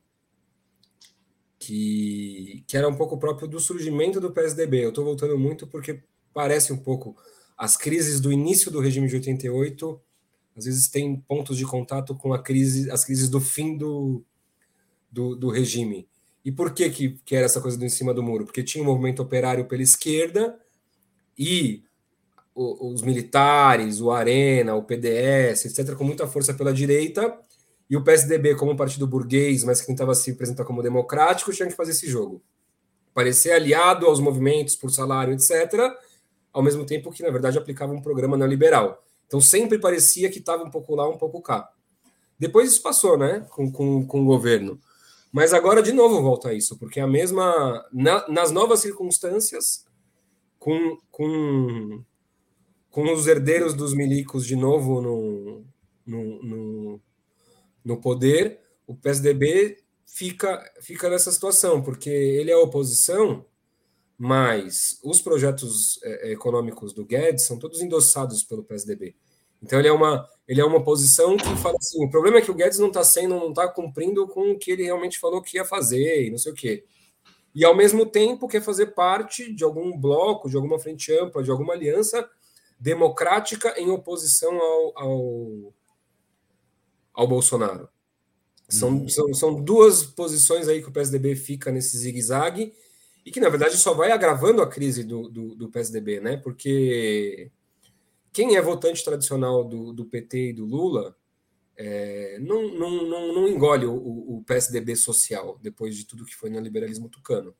Que, 1.58 2.62
que 2.66 2.76
era 2.76 2.86
um 2.86 2.94
pouco 2.94 3.16
próprio 3.16 3.48
do 3.48 3.58
surgimento 3.58 4.20
do 4.20 4.30
PSDB. 4.30 4.84
Eu 4.84 4.90
estou 4.90 5.02
voltando 5.02 5.38
muito 5.38 5.66
porque 5.66 6.02
parece 6.34 6.74
um 6.74 6.76
pouco 6.76 7.16
as 7.56 7.74
crises 7.74 8.20
do 8.20 8.30
início 8.30 8.70
do 8.70 8.80
regime 8.80 9.08
de 9.08 9.14
88, 9.14 9.98
às 10.54 10.66
vezes 10.66 10.88
tem 10.88 11.16
pontos 11.16 11.56
de 11.56 11.64
contato 11.64 12.14
com 12.14 12.34
a 12.34 12.42
crise, 12.42 12.90
as 12.90 13.02
crises 13.02 13.30
do 13.30 13.40
fim 13.40 13.78
do, 13.78 14.22
do, 15.10 15.34
do 15.34 15.48
regime. 15.48 16.06
E 16.44 16.52
por 16.52 16.74
que, 16.74 16.90
que, 16.90 17.18
que 17.24 17.34
era 17.34 17.46
essa 17.46 17.62
coisa 17.62 17.78
do 17.78 17.84
em 17.86 17.88
cima 17.88 18.12
do 18.12 18.22
muro? 18.22 18.44
Porque 18.44 18.62
tinha 18.62 18.84
um 18.84 18.86
movimento 18.86 19.22
operário 19.22 19.66
pela 19.66 19.82
esquerda 19.82 20.60
e 21.38 21.82
o, 21.82 21.93
os 22.54 23.02
militares, 23.02 24.00
o 24.00 24.10
Arena, 24.10 24.74
o 24.74 24.82
PDS, 24.82 25.64
etc., 25.66 25.94
com 25.96 26.04
muita 26.04 26.26
força 26.26 26.54
pela 26.54 26.72
direita, 26.72 27.36
e 27.90 27.96
o 27.96 28.04
PSDB, 28.04 28.54
como 28.54 28.72
um 28.72 28.76
partido 28.76 29.06
burguês, 29.06 29.64
mas 29.64 29.80
que 29.80 29.86
tentava 29.86 30.14
se 30.14 30.30
apresentar 30.30 30.64
como 30.64 30.82
democrático, 30.82 31.52
tinha 31.52 31.68
que 31.68 31.74
fazer 31.74 31.90
esse 31.90 32.08
jogo. 32.08 32.42
Parecer 33.12 33.52
aliado 33.52 34.06
aos 34.06 34.20
movimentos 34.20 34.76
por 34.76 34.90
salário, 34.90 35.34
etc., 35.34 35.92
ao 36.52 36.62
mesmo 36.62 36.86
tempo 36.86 37.10
que, 37.10 37.22
na 37.22 37.30
verdade, 37.30 37.58
aplicava 37.58 37.92
um 37.92 38.00
programa 38.00 38.36
neoliberal. 38.36 39.04
Então, 39.26 39.40
sempre 39.40 39.78
parecia 39.78 40.30
que 40.30 40.38
estava 40.38 40.62
um 40.62 40.70
pouco 40.70 40.94
lá, 40.94 41.08
um 41.08 41.18
pouco 41.18 41.42
cá. 41.42 41.68
Depois 42.38 42.70
isso 42.70 42.82
passou, 42.82 43.18
né, 43.18 43.46
com, 43.50 43.70
com, 43.70 44.06
com 44.06 44.22
o 44.22 44.24
governo. 44.24 44.78
Mas 45.32 45.52
agora, 45.52 45.82
de 45.82 45.92
novo, 45.92 46.22
volta 46.22 46.50
a 46.50 46.54
isso, 46.54 46.78
porque 46.78 47.00
a 47.00 47.08
mesma. 47.08 47.84
Na, 47.92 48.28
nas 48.28 48.52
novas 48.52 48.78
circunstâncias, 48.80 49.84
com, 50.60 50.96
com, 51.10 52.04
com 52.94 53.12
os 53.12 53.26
herdeiros 53.26 53.74
dos 53.74 53.92
milicos 53.92 54.46
de 54.46 54.54
novo 54.54 55.02
no, 55.02 55.64
no, 56.06 56.42
no, 56.44 57.00
no 57.84 58.00
poder, 58.00 58.60
o 58.86 58.94
PSDB 58.94 59.78
fica, 60.06 60.62
fica 60.80 61.10
nessa 61.10 61.32
situação, 61.32 61.82
porque 61.82 62.08
ele 62.08 62.52
é 62.52 62.56
oposição 62.56 63.44
mas 64.16 65.00
os 65.02 65.20
projetos 65.20 66.00
é, 66.04 66.28
é, 66.28 66.32
econômicos 66.32 66.92
do 66.92 67.04
Guedes 67.04 67.44
são 67.44 67.58
todos 67.58 67.82
endossados 67.82 68.44
pelo 68.44 68.62
PSDB. 68.62 69.16
Então 69.60 69.76
ele 69.76 69.88
é 69.88 69.92
uma 69.92 70.24
ele 70.46 70.60
é 70.60 70.64
uma 70.64 70.84
posição 70.84 71.36
que 71.36 71.56
fala 71.56 71.76
assim, 71.76 72.04
o 72.04 72.08
problema 72.08 72.38
é 72.38 72.42
que 72.42 72.50
o 72.50 72.54
Guedes 72.54 72.78
não 72.78 72.86
está 72.86 73.02
sendo, 73.02 73.34
não 73.34 73.48
está 73.48 73.66
cumprindo 73.66 74.28
com 74.28 74.52
o 74.52 74.58
que 74.58 74.70
ele 74.70 74.84
realmente 74.84 75.18
falou 75.18 75.42
que 75.42 75.56
ia 75.56 75.64
fazer 75.64 76.26
e 76.26 76.30
não 76.30 76.38
sei 76.38 76.52
o 76.52 76.54
quê. 76.54 76.84
E 77.52 77.64
ao 77.64 77.74
mesmo 77.74 78.06
tempo 78.06 78.46
quer 78.46 78.62
fazer 78.62 78.94
parte 78.94 79.52
de 79.52 79.64
algum 79.64 79.98
bloco, 79.98 80.48
de 80.48 80.54
alguma 80.54 80.78
frente 80.78 81.12
ampla, 81.12 81.42
de 81.42 81.50
alguma 81.50 81.72
aliança 81.72 82.24
democrática 82.78 83.78
em 83.78 83.90
oposição 83.90 84.60
ao, 84.60 84.98
ao, 84.98 85.74
ao 87.12 87.28
Bolsonaro. 87.28 87.88
São, 88.68 88.90
hum. 88.90 89.08
são, 89.08 89.34
são 89.34 89.62
duas 89.62 90.02
posições 90.02 90.68
aí 90.68 90.82
que 90.82 90.88
o 90.88 90.92
PSDB 90.92 91.36
fica 91.36 91.70
nesse 91.70 91.96
zigue-zague 91.98 92.72
e 93.24 93.30
que, 93.30 93.40
na 93.40 93.48
verdade, 93.48 93.76
só 93.76 93.94
vai 93.94 94.10
agravando 94.10 94.62
a 94.62 94.68
crise 94.68 95.04
do, 95.04 95.28
do, 95.28 95.54
do 95.54 95.70
PSDB, 95.70 96.20
né? 96.20 96.36
Porque 96.36 97.50
quem 98.32 98.56
é 98.56 98.62
votante 98.62 99.04
tradicional 99.04 99.64
do, 99.64 99.92
do 99.92 100.04
PT 100.04 100.50
e 100.50 100.52
do 100.52 100.64
Lula 100.64 101.16
é, 101.76 102.38
não, 102.40 102.68
não, 102.68 103.08
não, 103.08 103.34
não, 103.34 103.48
engole 103.48 103.86
o, 103.86 103.94
o, 103.94 104.44
PSDB 104.44 104.94
social 104.94 105.58
depois 105.60 105.96
de 105.96 106.06
tudo 106.06 106.24
que 106.24 106.34
foi 106.34 106.48
no 106.48 106.60
liberalismo 106.60 107.08
tucano. 107.08 107.54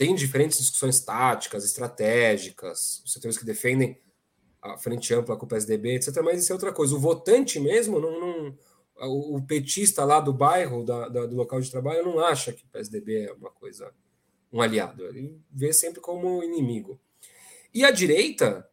Tem 0.00 0.14
diferentes 0.14 0.56
discussões 0.56 0.98
táticas, 1.00 1.62
estratégicas, 1.62 3.02
setores 3.04 3.36
que 3.36 3.44
defendem 3.44 4.00
a 4.62 4.78
frente 4.78 5.12
ampla 5.12 5.36
com 5.36 5.44
o 5.44 5.48
PSDB, 5.48 5.96
etc. 5.96 6.22
Mas 6.24 6.42
isso 6.42 6.50
é 6.50 6.54
outra 6.54 6.72
coisa. 6.72 6.94
O 6.94 6.98
votante 6.98 7.60
mesmo, 7.60 8.00
não, 8.00 8.18
não 8.18 8.58
o 9.02 9.42
petista 9.42 10.02
lá 10.02 10.18
do 10.18 10.32
bairro, 10.32 10.86
da, 10.86 11.06
da, 11.06 11.26
do 11.26 11.36
local 11.36 11.60
de 11.60 11.70
trabalho, 11.70 12.02
não 12.02 12.18
acha 12.18 12.50
que 12.50 12.64
o 12.64 12.68
PSDB 12.68 13.26
é 13.26 13.32
uma 13.34 13.50
coisa, 13.50 13.92
um 14.50 14.62
aliado. 14.62 15.04
Ele 15.04 15.38
vê 15.52 15.70
sempre 15.70 16.00
como 16.00 16.42
inimigo. 16.42 16.98
E 17.74 17.84
a 17.84 17.90
direita, 17.90 18.66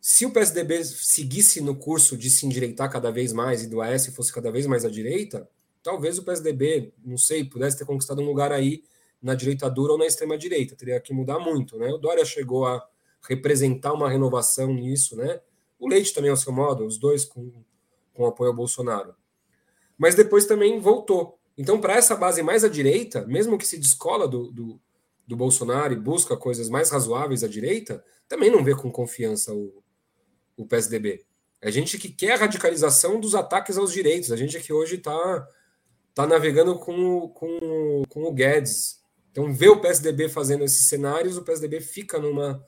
se 0.00 0.26
o 0.26 0.32
PSDB 0.32 0.82
seguisse 0.82 1.60
no 1.60 1.76
curso 1.76 2.16
de 2.16 2.30
se 2.30 2.46
endireitar 2.46 2.90
cada 2.90 3.12
vez 3.12 3.32
mais 3.32 3.62
e 3.62 3.68
do 3.68 3.80
AS 3.80 4.08
fosse 4.08 4.32
cada 4.32 4.50
vez 4.50 4.66
mais 4.66 4.84
à 4.84 4.90
direita, 4.90 5.48
talvez 5.84 6.18
o 6.18 6.24
PSDB, 6.24 6.92
não 7.04 7.16
sei, 7.16 7.44
pudesse 7.44 7.78
ter 7.78 7.84
conquistado 7.84 8.20
um 8.20 8.26
lugar 8.26 8.50
aí 8.50 8.82
na 9.26 9.34
direita 9.34 9.68
dura 9.68 9.92
ou 9.92 9.98
na 9.98 10.06
extrema 10.06 10.38
direita. 10.38 10.76
Teria 10.76 11.00
que 11.00 11.12
mudar 11.12 11.40
muito, 11.40 11.76
né? 11.76 11.88
O 11.88 11.98
Dória 11.98 12.24
chegou 12.24 12.64
a 12.64 12.86
representar 13.28 13.92
uma 13.92 14.08
renovação 14.08 14.72
nisso, 14.72 15.16
né? 15.16 15.40
O 15.80 15.88
Leite 15.88 16.14
também, 16.14 16.30
ao 16.30 16.36
seu 16.36 16.52
modo, 16.52 16.86
os 16.86 16.96
dois 16.96 17.24
com, 17.24 17.52
com 18.14 18.24
apoio 18.24 18.50
ao 18.50 18.56
Bolsonaro. 18.56 19.16
Mas 19.98 20.14
depois 20.14 20.46
também 20.46 20.78
voltou. 20.78 21.40
Então, 21.58 21.80
para 21.80 21.96
essa 21.96 22.14
base 22.14 22.40
mais 22.40 22.62
à 22.62 22.68
direita, 22.68 23.26
mesmo 23.26 23.58
que 23.58 23.66
se 23.66 23.76
descola 23.78 24.28
do, 24.28 24.52
do, 24.52 24.80
do, 25.26 25.36
Bolsonaro 25.36 25.92
e 25.92 25.96
busca 25.98 26.36
coisas 26.36 26.68
mais 26.68 26.90
razoáveis 26.90 27.42
à 27.42 27.48
direita, 27.48 28.04
também 28.28 28.48
não 28.48 28.62
vê 28.62 28.76
com 28.76 28.92
confiança 28.92 29.52
o, 29.52 29.82
o 30.56 30.64
PSDB. 30.64 31.26
É 31.60 31.72
gente 31.72 31.98
que 31.98 32.10
quer 32.10 32.34
a 32.34 32.36
radicalização 32.36 33.18
dos 33.18 33.34
ataques 33.34 33.76
aos 33.76 33.92
direitos. 33.92 34.30
A 34.30 34.36
gente 34.36 34.60
que 34.60 34.72
hoje 34.72 34.96
está 34.96 35.48
tá 36.14 36.28
navegando 36.28 36.78
com, 36.78 37.28
com, 37.30 38.02
com 38.08 38.22
o 38.22 38.32
Guedes. 38.32 39.04
Então, 39.36 39.52
vê 39.52 39.68
o 39.68 39.78
PSDB 39.78 40.30
fazendo 40.30 40.64
esses 40.64 40.88
cenários, 40.88 41.36
o 41.36 41.42
PSDB 41.42 41.78
fica 41.82 42.18
numa 42.18 42.64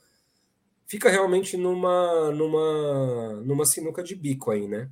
fica 0.87 1.09
realmente 1.09 1.57
numa 1.57 2.31
numa 2.31 3.41
numa 3.43 3.65
sinuca 3.65 4.03
de 4.03 4.15
bico 4.15 4.51
aí, 4.51 4.69
né? 4.69 4.91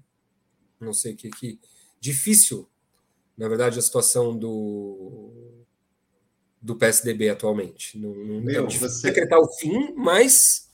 Não 0.80 0.94
sei 0.94 1.12
o 1.12 1.16
que 1.16 1.28
que 1.28 1.60
difícil, 2.00 2.66
na 3.36 3.46
verdade, 3.46 3.78
a 3.78 3.82
situação 3.82 4.34
do 4.38 5.54
do 6.62 6.76
PSDB 6.76 7.28
atualmente. 7.28 7.98
Não, 7.98 8.14
não 8.14 8.40
Meu, 8.40 8.66
é 8.66 8.70
você... 8.70 9.08
decretar 9.08 9.38
o 9.38 9.52
fim, 9.58 9.92
mas 9.94 10.70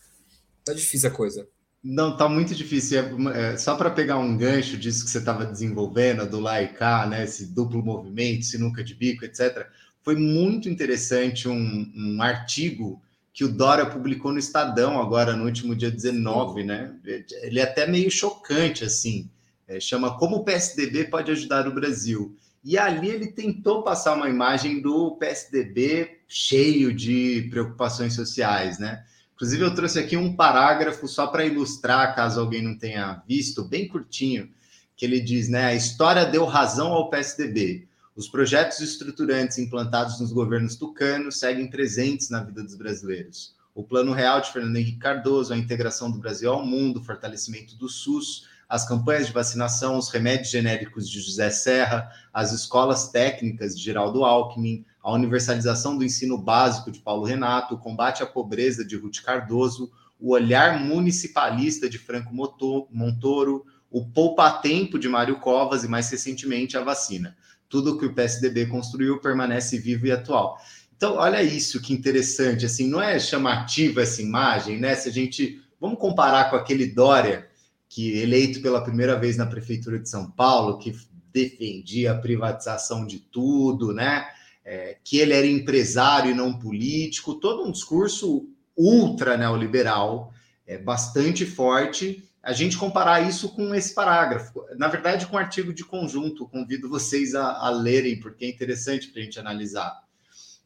tá 0.64 0.72
difícil 0.72 1.08
a 1.08 1.12
coisa. 1.12 1.48
Não, 1.82 2.16
tá 2.16 2.28
muito 2.28 2.54
difícil. 2.54 3.00
É, 3.00 3.54
é, 3.54 3.56
só 3.58 3.74
para 3.76 3.90
pegar 3.90 4.18
um 4.18 4.38
gancho 4.38 4.76
disso 4.76 5.04
que 5.04 5.10
você 5.10 5.18
estava 5.18 5.44
desenvolvendo, 5.44 6.30
do 6.30 6.38
lá 6.38 6.62
e 6.62 6.68
cá, 6.68 7.08
né, 7.08 7.24
esse 7.24 7.52
duplo 7.52 7.84
movimento, 7.84 8.44
sinuca 8.44 8.84
de 8.84 8.94
bico, 8.94 9.24
etc. 9.24 9.68
Foi 10.02 10.16
muito 10.16 10.68
interessante 10.68 11.48
um, 11.48 11.92
um 11.94 12.22
artigo 12.22 13.00
que 13.32 13.44
o 13.44 13.52
Dória 13.52 13.86
publicou 13.86 14.32
no 14.32 14.38
Estadão 14.38 15.00
agora 15.00 15.34
no 15.34 15.44
último 15.44 15.74
dia 15.74 15.90
19, 15.90 16.64
né? 16.64 16.94
Ele 17.04 17.60
é 17.60 17.62
até 17.62 17.86
meio 17.86 18.10
chocante, 18.10 18.84
assim. 18.84 19.30
É, 19.66 19.80
chama 19.80 20.18
Como 20.18 20.36
o 20.36 20.44
PSDB 20.44 21.04
pode 21.04 21.30
ajudar 21.30 21.66
o 21.66 21.74
Brasil. 21.74 22.36
E 22.64 22.76
ali 22.76 23.08
ele 23.08 23.28
tentou 23.28 23.82
passar 23.82 24.14
uma 24.14 24.28
imagem 24.28 24.80
do 24.80 25.12
PSDB 25.16 26.18
cheio 26.28 26.92
de 26.94 27.48
preocupações 27.50 28.14
sociais, 28.14 28.78
né? 28.78 29.04
Inclusive, 29.34 29.64
eu 29.64 29.74
trouxe 29.74 29.98
aqui 29.98 30.16
um 30.16 30.36
parágrafo 30.36 31.08
só 31.08 31.26
para 31.26 31.44
ilustrar, 31.44 32.14
caso 32.14 32.38
alguém 32.38 32.62
não 32.62 32.78
tenha 32.78 33.22
visto, 33.26 33.64
bem 33.64 33.88
curtinho, 33.88 34.48
que 34.96 35.04
ele 35.04 35.20
diz, 35.20 35.48
né? 35.48 35.64
A 35.64 35.74
história 35.74 36.24
deu 36.24 36.44
razão 36.44 36.92
ao 36.92 37.10
PSDB. 37.10 37.88
Os 38.14 38.28
projetos 38.28 38.80
estruturantes 38.80 39.56
implantados 39.56 40.20
nos 40.20 40.32
governos 40.32 40.76
tucanos 40.76 41.38
seguem 41.38 41.66
presentes 41.66 42.28
na 42.28 42.42
vida 42.42 42.62
dos 42.62 42.74
brasileiros. 42.74 43.54
O 43.74 43.82
Plano 43.82 44.12
Real 44.12 44.38
de 44.42 44.52
Fernando 44.52 44.76
Henrique 44.76 44.98
Cardoso, 44.98 45.54
a 45.54 45.56
integração 45.56 46.10
do 46.10 46.18
Brasil 46.18 46.52
ao 46.52 46.62
mundo, 46.62 47.00
o 47.00 47.02
fortalecimento 47.02 47.74
do 47.74 47.88
SUS, 47.88 48.46
as 48.68 48.86
campanhas 48.86 49.28
de 49.28 49.32
vacinação, 49.32 49.96
os 49.96 50.10
remédios 50.10 50.50
genéricos 50.50 51.08
de 51.08 51.22
José 51.22 51.48
Serra, 51.48 52.10
as 52.34 52.52
escolas 52.52 53.08
técnicas 53.08 53.74
de 53.74 53.82
Geraldo 53.82 54.24
Alckmin, 54.24 54.84
a 55.02 55.10
universalização 55.10 55.96
do 55.96 56.04
ensino 56.04 56.36
básico 56.36 56.90
de 56.90 57.00
Paulo 57.00 57.24
Renato, 57.24 57.76
o 57.76 57.78
combate 57.78 58.22
à 58.22 58.26
pobreza 58.26 58.84
de 58.84 58.94
Ruth 58.94 59.22
Cardoso, 59.22 59.90
o 60.20 60.32
olhar 60.32 60.78
municipalista 60.78 61.88
de 61.88 61.96
Franco 61.96 62.34
Montoro, 62.34 63.64
o 63.90 64.06
poupa-tempo 64.06 64.98
de 64.98 65.08
Mário 65.08 65.40
Covas 65.40 65.82
e, 65.82 65.88
mais 65.88 66.10
recentemente, 66.10 66.76
a 66.76 66.84
vacina. 66.84 67.36
Tudo 67.72 67.96
que 67.96 68.04
o 68.04 68.12
PSDB 68.12 68.66
construiu 68.66 69.18
permanece 69.18 69.78
vivo 69.78 70.06
e 70.06 70.12
atual. 70.12 70.58
Então, 70.94 71.14
olha 71.14 71.42
isso 71.42 71.80
que 71.80 71.94
interessante, 71.94 72.66
assim, 72.66 72.86
não 72.86 73.00
é 73.00 73.18
chamativa 73.18 74.02
essa 74.02 74.20
imagem, 74.20 74.78
né? 74.78 74.94
Se 74.94 75.08
a 75.08 75.12
gente, 75.12 75.58
vamos 75.80 75.98
comparar 75.98 76.50
com 76.50 76.56
aquele 76.56 76.86
Dória 76.86 77.48
que 77.88 78.18
eleito 78.18 78.60
pela 78.60 78.84
primeira 78.84 79.18
vez 79.18 79.38
na 79.38 79.46
prefeitura 79.46 79.98
de 79.98 80.06
São 80.06 80.30
Paulo, 80.30 80.76
que 80.76 80.94
defendia 81.32 82.12
a 82.12 82.18
privatização 82.18 83.06
de 83.06 83.18
tudo, 83.18 83.94
né? 83.94 84.26
É, 84.62 84.98
que 85.02 85.16
ele 85.16 85.32
era 85.32 85.46
empresário 85.46 86.30
e 86.30 86.34
não 86.34 86.58
político, 86.58 87.36
todo 87.36 87.64
um 87.64 87.72
discurso 87.72 88.46
ultra 88.76 89.38
neoliberal, 89.38 90.32
é, 90.66 90.76
bastante 90.76 91.46
forte. 91.46 92.22
A 92.42 92.52
gente 92.52 92.76
comparar 92.76 93.20
isso 93.26 93.50
com 93.50 93.72
esse 93.74 93.94
parágrafo, 93.94 94.64
na 94.76 94.88
verdade, 94.88 95.26
com 95.26 95.36
o 95.36 95.38
artigo 95.38 95.72
de 95.72 95.84
conjunto, 95.84 96.48
convido 96.48 96.88
vocês 96.88 97.34
a, 97.34 97.52
a 97.52 97.70
lerem, 97.70 98.18
porque 98.18 98.44
é 98.44 98.48
interessante 98.48 99.08
para 99.08 99.20
a 99.20 99.24
gente 99.24 99.38
analisar. 99.38 100.02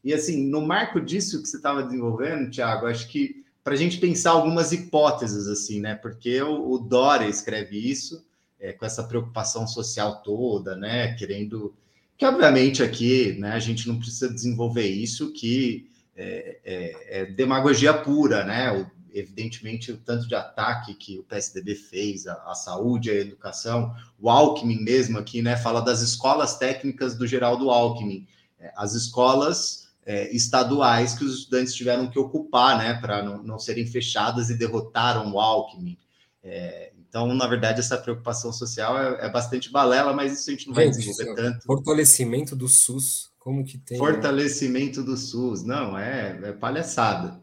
E 0.02 0.14
assim, 0.14 0.46
no 0.46 0.64
marco 0.64 1.00
disso 1.00 1.42
que 1.42 1.48
você 1.48 1.56
estava 1.56 1.82
desenvolvendo, 1.82 2.50
Tiago, 2.50 2.86
acho 2.86 3.08
que 3.08 3.44
para 3.62 3.74
a 3.74 3.76
gente 3.76 3.98
pensar 3.98 4.30
algumas 4.30 4.70
hipóteses, 4.70 5.48
assim, 5.48 5.80
né? 5.80 5.96
Porque 5.96 6.40
o, 6.40 6.70
o 6.70 6.78
Dória 6.78 7.26
escreve 7.26 7.76
isso 7.76 8.24
é, 8.60 8.72
com 8.72 8.86
essa 8.86 9.02
preocupação 9.02 9.66
social 9.66 10.22
toda, 10.22 10.76
né? 10.76 11.14
Querendo 11.14 11.74
que, 12.16 12.24
obviamente, 12.24 12.82
aqui, 12.82 13.36
né? 13.40 13.52
A 13.52 13.58
gente 13.58 13.88
não 13.88 13.98
precisa 13.98 14.32
desenvolver 14.32 14.86
isso, 14.86 15.32
que 15.32 15.90
é, 16.16 16.58
é, 16.64 17.22
é 17.22 17.26
demagogia 17.26 17.92
pura, 17.92 18.44
né? 18.44 18.72
O, 18.72 18.95
evidentemente, 19.18 19.90
o 19.90 19.96
tanto 19.96 20.28
de 20.28 20.34
ataque 20.34 20.94
que 20.94 21.18
o 21.18 21.22
PSDB 21.22 21.74
fez 21.74 22.26
à, 22.26 22.34
à, 22.46 22.54
saúde, 22.54 23.10
à 23.10 23.14
educação, 23.14 23.94
o 24.20 24.28
Alckmin 24.28 24.82
mesmo 24.82 25.18
aqui, 25.18 25.40
né? 25.40 25.56
Fala 25.56 25.80
das 25.80 26.02
escolas 26.02 26.58
técnicas 26.58 27.16
do 27.16 27.26
Geraldo 27.26 27.70
Alckmin. 27.70 28.26
É, 28.60 28.72
as 28.76 28.94
escolas 28.94 29.88
é, 30.04 30.30
estaduais 30.34 31.14
que 31.14 31.24
os 31.24 31.40
estudantes 31.40 31.74
tiveram 31.74 32.08
que 32.08 32.18
ocupar, 32.18 32.78
né, 32.78 32.94
para 32.94 33.22
não, 33.22 33.42
não, 33.42 33.58
serem 33.58 33.86
fechadas 33.86 34.50
e 34.50 34.54
derrotaram 34.54 35.32
o 35.32 35.40
Alckmin. 35.40 35.96
É, 36.44 36.92
então, 37.08 37.34
na 37.34 37.46
verdade, 37.46 37.80
essa 37.80 37.96
preocupação 37.96 38.52
social 38.52 38.98
é, 38.98 39.26
é, 39.26 39.30
bastante 39.30 39.72
balela, 39.72 40.12
mas 40.12 40.38
isso 40.38 40.50
a 40.50 40.52
gente 40.52 40.66
não 40.68 40.74
vai 40.74 40.90
desenvolver 40.90 41.34
tanto. 41.34 41.64
Fortalecimento 41.64 42.54
do 42.54 42.68
SUS, 42.68 43.30
como 43.38 43.64
que 43.64 43.78
tem. 43.78 43.98
Né? 43.98 44.04
Fortalecimento 44.04 45.00
né? 45.00 45.06
do 45.06 45.16
SUS, 45.16 45.62
não, 45.64 45.96
é, 45.98 46.38
é 46.42 46.52
palhaçada. 46.52 47.40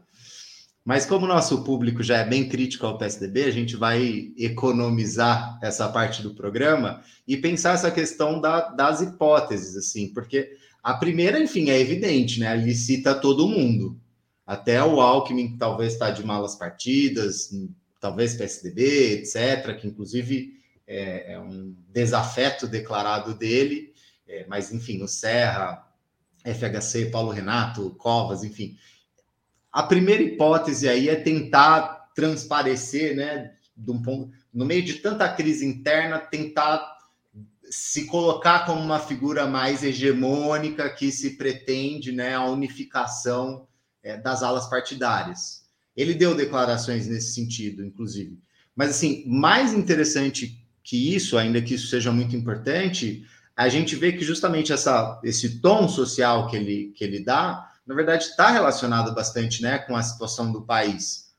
Mas 0.84 1.06
como 1.06 1.24
o 1.24 1.28
nosso 1.28 1.64
público 1.64 2.02
já 2.02 2.18
é 2.18 2.24
bem 2.24 2.46
crítico 2.46 2.84
ao 2.84 2.98
PSDB, 2.98 3.44
a 3.44 3.50
gente 3.50 3.74
vai 3.74 4.32
economizar 4.36 5.58
essa 5.62 5.88
parte 5.88 6.22
do 6.22 6.34
programa 6.34 7.02
e 7.26 7.38
pensar 7.38 7.72
essa 7.72 7.90
questão 7.90 8.38
da, 8.38 8.68
das 8.68 9.00
hipóteses, 9.00 9.76
assim, 9.76 10.12
porque 10.12 10.58
a 10.82 10.92
primeira, 10.92 11.40
enfim, 11.40 11.70
é 11.70 11.80
evidente, 11.80 12.38
né? 12.38 12.54
Ele 12.54 12.74
cita 12.74 13.14
todo 13.14 13.48
mundo. 13.48 13.98
Até 14.46 14.84
o 14.84 15.00
Alckmin, 15.00 15.52
que 15.52 15.56
talvez 15.56 15.94
está 15.94 16.10
de 16.10 16.22
malas 16.22 16.54
partidas, 16.54 17.48
talvez 17.98 18.34
PSDB, 18.34 19.20
etc., 19.20 19.80
que 19.80 19.88
inclusive 19.88 20.52
é, 20.86 21.32
é 21.32 21.40
um 21.40 21.74
desafeto 21.88 22.66
declarado 22.66 23.34
dele, 23.34 23.94
é, 24.28 24.44
mas 24.46 24.70
enfim, 24.70 25.02
o 25.02 25.08
Serra, 25.08 25.82
FHC, 26.44 27.06
Paulo 27.06 27.30
Renato, 27.30 27.90
Covas, 27.92 28.44
enfim. 28.44 28.76
A 29.74 29.82
primeira 29.82 30.22
hipótese 30.22 30.88
aí 30.88 31.08
é 31.08 31.16
tentar 31.16 32.12
transparecer, 32.14 33.16
né, 33.16 33.54
de 33.76 33.90
um 33.90 34.00
ponto, 34.00 34.30
no 34.52 34.64
meio 34.64 34.84
de 34.84 34.94
tanta 34.94 35.28
crise 35.28 35.66
interna, 35.66 36.16
tentar 36.16 36.96
se 37.68 38.04
colocar 38.04 38.66
como 38.66 38.80
uma 38.80 39.00
figura 39.00 39.48
mais 39.48 39.82
hegemônica 39.82 40.88
que 40.90 41.10
se 41.10 41.30
pretende 41.30 42.12
né, 42.12 42.36
a 42.36 42.44
unificação 42.44 43.66
é, 44.00 44.16
das 44.16 44.44
alas 44.44 44.70
partidárias. 44.70 45.64
Ele 45.96 46.14
deu 46.14 46.36
declarações 46.36 47.08
nesse 47.08 47.34
sentido, 47.34 47.84
inclusive. 47.84 48.38
Mas, 48.76 48.90
assim, 48.90 49.24
mais 49.26 49.72
interessante 49.72 50.56
que 50.84 51.16
isso, 51.16 51.36
ainda 51.36 51.60
que 51.60 51.74
isso 51.74 51.88
seja 51.88 52.12
muito 52.12 52.36
importante, 52.36 53.26
a 53.56 53.68
gente 53.68 53.96
vê 53.96 54.12
que 54.12 54.24
justamente 54.24 54.72
essa, 54.72 55.20
esse 55.24 55.60
tom 55.60 55.88
social 55.88 56.46
que 56.46 56.54
ele, 56.54 56.92
que 56.94 57.02
ele 57.02 57.18
dá, 57.18 57.73
na 57.86 57.94
verdade, 57.94 58.24
está 58.24 58.50
relacionado 58.50 59.14
bastante 59.14 59.62
né, 59.62 59.78
com 59.78 59.96
a 59.96 60.02
situação 60.02 60.50
do 60.52 60.62
país. 60.62 61.32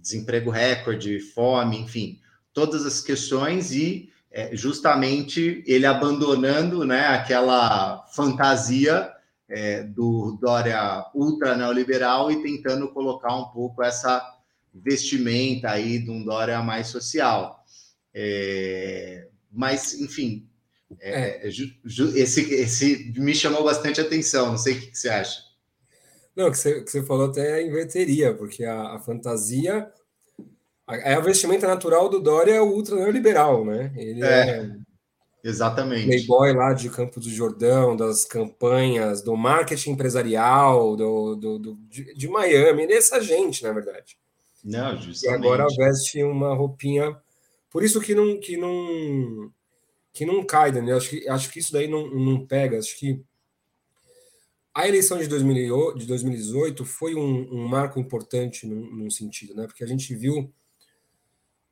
Desemprego 0.00 0.50
recorde, 0.50 1.20
fome, 1.20 1.78
enfim, 1.78 2.20
todas 2.52 2.84
as 2.84 3.00
questões 3.00 3.72
e 3.72 4.10
é 4.30 4.56
justamente 4.56 5.62
ele 5.66 5.84
abandonando 5.84 6.84
né, 6.84 7.06
aquela 7.08 8.06
fantasia 8.08 9.12
é, 9.48 9.82
do 9.82 10.38
Dória 10.40 11.04
ultra 11.14 11.54
neoliberal 11.54 12.32
e 12.32 12.42
tentando 12.42 12.88
colocar 12.88 13.36
um 13.36 13.44
pouco 13.50 13.82
essa 13.82 14.26
vestimenta 14.74 15.70
aí 15.70 15.98
de 15.98 16.10
um 16.10 16.24
Dória 16.24 16.62
mais 16.62 16.88
social. 16.88 17.62
É, 18.14 19.28
mas, 19.52 19.94
enfim, 20.00 20.48
é, 20.98 21.46
é. 21.46 21.48
esse, 21.48 22.54
esse 22.54 23.12
me 23.16 23.34
chamou 23.34 23.64
bastante 23.64 24.00
atenção, 24.00 24.52
não 24.52 24.58
sei 24.58 24.74
o 24.74 24.80
que, 24.80 24.86
que 24.88 24.98
você 24.98 25.10
acha. 25.10 25.51
Não, 26.34 26.50
que 26.50 26.58
você, 26.58 26.80
que 26.80 26.90
você 26.90 27.02
falou 27.02 27.26
até 27.26 27.62
inverteria, 27.62 28.34
porque 28.34 28.64
a, 28.64 28.94
a 28.94 28.98
fantasia. 28.98 29.90
A, 30.86 31.16
a 31.16 31.20
vestimenta 31.20 31.66
natural 31.66 32.08
do 32.08 32.20
Dória 32.20 32.52
é 32.52 32.60
o 32.60 32.70
ultra 32.70 32.96
neoliberal, 32.96 33.64
né? 33.64 33.92
Ele 33.96 34.24
é, 34.24 34.58
é 34.58 34.70
exatamente. 35.44 36.06
Playboy 36.06 36.52
lá 36.54 36.72
de 36.72 36.88
Campo 36.88 37.20
do 37.20 37.28
Jordão, 37.28 37.96
das 37.96 38.24
campanhas, 38.24 39.22
do 39.22 39.36
marketing 39.36 39.90
empresarial, 39.90 40.96
do, 40.96 41.36
do, 41.36 41.58
do 41.58 41.74
de, 41.88 42.14
de, 42.14 42.28
Miami, 42.28 42.86
dessa 42.86 43.20
gente, 43.20 43.62
na 43.62 43.72
verdade. 43.72 44.16
Não, 44.64 44.96
justamente. 44.96 45.42
E 45.42 45.46
agora 45.46 45.66
veste 45.76 46.22
uma 46.22 46.54
roupinha. 46.54 47.16
Por 47.70 47.82
isso 47.84 48.00
que 48.00 48.14
não, 48.14 48.38
que 48.40 48.56
não, 48.56 49.50
que 50.12 50.24
não 50.24 50.44
cai, 50.44 50.72
Daniel. 50.72 50.96
Acho 50.96 51.10
que, 51.10 51.28
acho 51.28 51.50
que 51.50 51.58
isso 51.58 51.72
daí 51.72 51.88
não, 51.88 52.08
não 52.08 52.46
pega. 52.46 52.78
Acho 52.78 52.98
que 52.98 53.22
a 54.74 54.88
eleição 54.88 55.18
de, 55.18 55.28
2018 55.28 56.84
foi 56.84 57.14
um, 57.14 57.48
um 57.52 57.68
marco 57.68 58.00
importante 58.00 58.66
num, 58.66 58.90
num, 58.90 59.10
sentido, 59.10 59.54
né? 59.54 59.66
Porque 59.66 59.84
a 59.84 59.86
gente 59.86 60.14
viu 60.14 60.50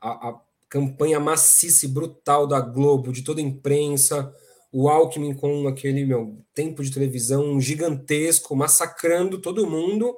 a, 0.01 0.28
a, 0.28 0.40
campanha 0.68 1.18
maciça 1.18 1.86
e 1.86 1.88
brutal 1.88 2.46
da 2.46 2.61
Globo, 2.61 3.12
de 3.12 3.22
toda 3.22 3.40
a 3.40 3.44
imprensa, 3.44 4.32
o 4.70 4.88
Alckmin 4.88 5.34
com 5.34 5.66
aquele 5.66 6.05
meu 6.05 6.38
tempo 6.55 6.84
de 6.84 6.92
televisão 6.92 7.61
gigantesco, 7.61 8.55
massacrando 8.55 9.40
todo 9.40 9.68
mundo. 9.68 10.16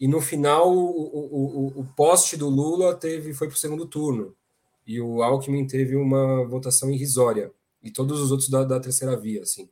E 0.00 0.08
no 0.08 0.20
final, 0.20 0.72
o, 0.72 1.72
o, 1.76 1.80
o 1.80 1.84
poste 1.96 2.36
do 2.36 2.48
Lula 2.48 2.94
teve 2.94 3.34
foi 3.34 3.48
para 3.48 3.54
o 3.54 3.58
segundo 3.58 3.84
turno. 3.84 4.34
E 4.86 5.00
o 5.00 5.22
Alckmin 5.22 5.66
teve 5.66 5.96
uma 5.96 6.44
votação 6.44 6.90
irrisória. 6.90 7.52
E 7.82 7.90
todos 7.90 8.20
os 8.20 8.30
outros 8.30 8.48
da, 8.48 8.64
da 8.64 8.80
terceira 8.80 9.16
via, 9.16 9.42
assim. 9.42 9.68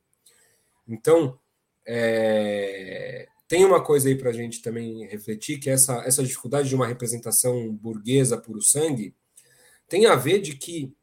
Então, 0.87 1.39
é, 1.87 3.29
tem 3.49 3.65
uma 3.65 3.83
coisa 3.83 4.09
aí 4.09 4.17
para 4.17 4.31
a 4.31 4.33
gente 4.33 4.63
também 4.63 5.07
refletir, 5.07 5.59
que 5.59 5.69
essa, 5.69 6.03
essa 6.07 6.23
dificuldade 6.23 6.69
de 6.69 6.75
uma 6.75 6.87
representação 6.87 7.71
burguesa 7.75 8.39
puro 8.39 8.63
sangue 8.63 9.15
tem 9.89 10.07
a 10.07 10.15
ver 10.15 10.41
de 10.41 10.57
que 10.57 10.95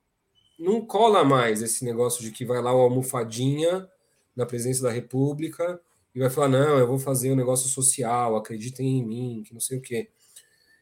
não 0.57 0.85
cola 0.85 1.23
mais 1.23 1.61
esse 1.61 1.85
negócio 1.85 2.23
de 2.23 2.31
que 2.31 2.43
vai 2.43 2.61
lá 2.61 2.73
o 2.73 2.79
almofadinha 2.79 3.87
na 4.35 4.45
presidência 4.45 4.83
da 4.83 4.91
República 4.91 5.79
e 6.13 6.19
vai 6.19 6.29
falar, 6.29 6.49
não, 6.49 6.79
eu 6.79 6.87
vou 6.87 6.97
fazer 6.97 7.31
um 7.31 7.35
negócio 7.35 7.69
social, 7.69 8.35
acreditem 8.35 8.97
em 8.97 9.05
mim, 9.05 9.43
que 9.45 9.53
não 9.53 9.61
sei 9.61 9.77
o 9.77 9.81
quê. 9.81 10.09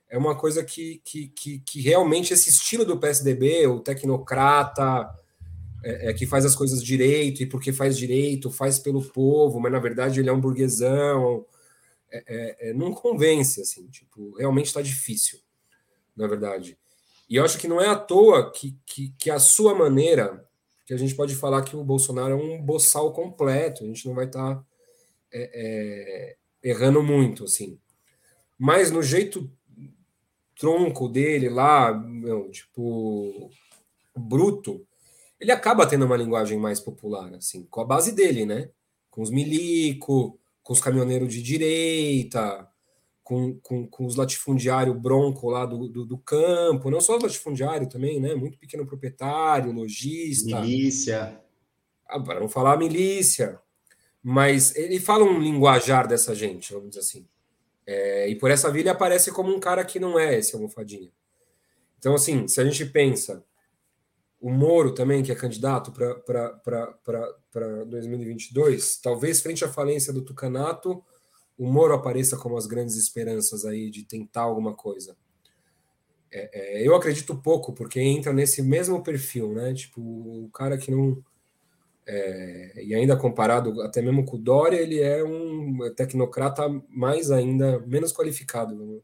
É 0.10 0.18
uma 0.18 0.38
coisa 0.38 0.64
que, 0.64 1.02
que, 1.04 1.28
que, 1.28 1.60
que 1.60 1.82
realmente 1.82 2.34
esse 2.34 2.50
estilo 2.50 2.86
do 2.86 2.98
PSDB, 2.98 3.68
o 3.68 3.82
tecnocrata, 3.82 5.10
é, 5.84 6.10
é, 6.10 6.14
que 6.14 6.26
faz 6.26 6.46
as 6.46 6.56
coisas 6.56 6.84
direito, 6.84 7.42
e 7.42 7.46
porque 7.46 7.72
faz 7.72 7.98
direito, 7.98 8.52
faz 8.52 8.80
pelo 8.80 9.04
povo, 9.04 9.60
mas 9.60 9.72
na 9.72 9.80
verdade 9.80 10.20
ele 10.20 10.30
é 10.30 10.34
um 10.34 10.42
burguesão. 10.42 11.46
É, 12.10 12.24
é, 12.28 12.70
é 12.70 12.74
não 12.74 12.94
convence, 12.94 13.62
assim, 13.62 13.88
tipo, 13.88 14.36
realmente 14.38 14.68
está 14.68 14.82
difícil, 14.82 15.40
na 16.16 16.28
verdade. 16.28 16.78
E 17.30 17.36
eu 17.36 17.44
acho 17.44 17.58
que 17.58 17.68
não 17.68 17.82
é 17.82 17.88
à 17.88 17.96
toa 17.96 18.52
que, 18.52 18.78
que, 18.86 19.14
que 19.18 19.30
a 19.30 19.40
sua 19.40 19.76
maneira, 19.76 20.46
que 20.86 20.94
a 20.94 20.98
gente 20.98 21.16
pode 21.16 21.36
falar 21.36 21.64
que 21.64 21.76
o 21.76 21.84
Bolsonaro 21.84 22.34
é 22.34 22.36
um 22.36 22.62
boçal 22.62 23.12
completo, 23.12 23.84
a 23.84 23.88
gente 23.88 24.08
não 24.08 24.16
vai 24.16 24.26
estar 24.26 24.56
tá, 24.56 24.66
é, 25.34 26.38
errando 26.64 27.04
muito, 27.04 27.44
assim. 27.44 27.78
Mas 28.58 28.90
no 28.90 29.04
jeito 29.04 29.52
tronco 30.58 31.08
dele 31.08 31.50
lá, 31.50 31.94
meu, 31.94 32.50
tipo, 32.50 33.50
bruto, 34.16 34.86
ele 35.40 35.52
acaba 35.52 35.86
tendo 35.86 36.06
uma 36.06 36.18
linguagem 36.18 36.58
mais 36.58 36.80
popular, 36.80 37.34
assim, 37.36 37.66
com 37.70 37.82
a 37.82 37.86
base 37.86 38.14
dele, 38.14 38.46
né? 38.46 38.70
Com 39.10 39.22
os 39.22 39.30
milico, 39.30 40.40
com 40.64 40.74
os 40.74 40.80
caminhoneiros 40.80 41.34
de 41.34 41.42
direita, 41.42 42.68
com, 43.24 43.60
com, 43.60 43.88
com 43.88 44.06
os 44.06 44.16
latifundiários 44.16 44.98
bronco 44.98 45.50
lá 45.50 45.66
do, 45.66 45.88
do, 45.88 46.06
do, 46.06 46.18
campo, 46.18 46.90
não 46.90 47.02
só 47.02 47.18
os 47.18 47.24
latifundiários 47.24 47.92
também, 47.92 48.20
né? 48.20 48.34
Muito 48.36 48.58
pequeno 48.58 48.86
proprietário, 48.86 49.72
lojista. 49.72 50.62
Milícia. 50.62 51.40
Ah, 52.08 52.20
para 52.20 52.40
não 52.40 52.50
falar 52.50 52.78
milícia. 52.78 53.60
Mas 54.24 54.76
ele 54.76 55.00
fala 55.00 55.24
um 55.24 55.40
linguajar 55.40 56.08
dessa 56.08 56.34
gente, 56.34 56.74
vamos 56.74 56.90
dizer 56.90 57.02
assim. 57.02 57.28
É, 57.86 58.28
e 58.30 58.36
por 58.36 58.52
essa 58.52 58.72
via 58.72 58.82
ele 58.82 58.90
aparece 58.90 59.32
como 59.32 59.56
um 59.56 59.60
cara 59.60 59.86
que 59.86 60.00
não 60.00 60.20
é 60.20 60.38
esse 60.38 60.56
almofadinha. 60.56 61.12
Então, 62.00 62.14
assim, 62.14 62.48
se 62.48 62.60
a 62.60 62.66
gente 62.66 62.86
pensa 62.86 63.44
o 64.40 64.52
Moro 64.52 64.94
também, 64.94 65.24
que 65.24 65.32
é 65.32 65.36
candidato 65.36 65.92
para 65.92 67.84
2022, 67.86 68.98
talvez 68.98 69.42
frente 69.42 69.66
à 69.66 69.68
falência 69.68 70.14
do 70.14 70.22
Tucanato, 70.22 71.04
o 71.58 71.66
Moro 71.66 71.94
apareça 71.94 72.38
como 72.38 72.56
as 72.56 72.68
grandes 72.68 72.96
esperanças 72.96 73.66
aí 73.66 73.90
de 73.90 74.04
tentar 74.04 74.42
alguma 74.42 74.76
coisa. 74.76 75.18
É, 76.32 76.82
é, 76.82 76.88
eu 76.88 76.96
acredito 76.96 77.42
pouco, 77.42 77.74
porque 77.74 78.00
entra 78.00 78.32
nesse 78.32 78.62
mesmo 78.62 79.02
perfil, 79.02 79.54
né? 79.54 79.74
Tipo, 79.74 80.02
o 80.02 80.50
cara 80.54 80.78
que 80.78 80.92
não. 80.92 81.24
É, 82.06 82.84
e 82.86 82.96
ainda 82.96 83.18
comparado 83.18 83.82
até 83.82 84.02
mesmo 84.02 84.24
com 84.24 84.38
o 84.38 84.40
Dória, 84.40 84.78
ele 84.78 85.02
é 85.02 85.24
um 85.24 85.80
tecnocrata 85.96 86.70
mais 86.90 87.32
ainda, 87.32 87.80
menos 87.80 88.14
qualificado. 88.14 89.04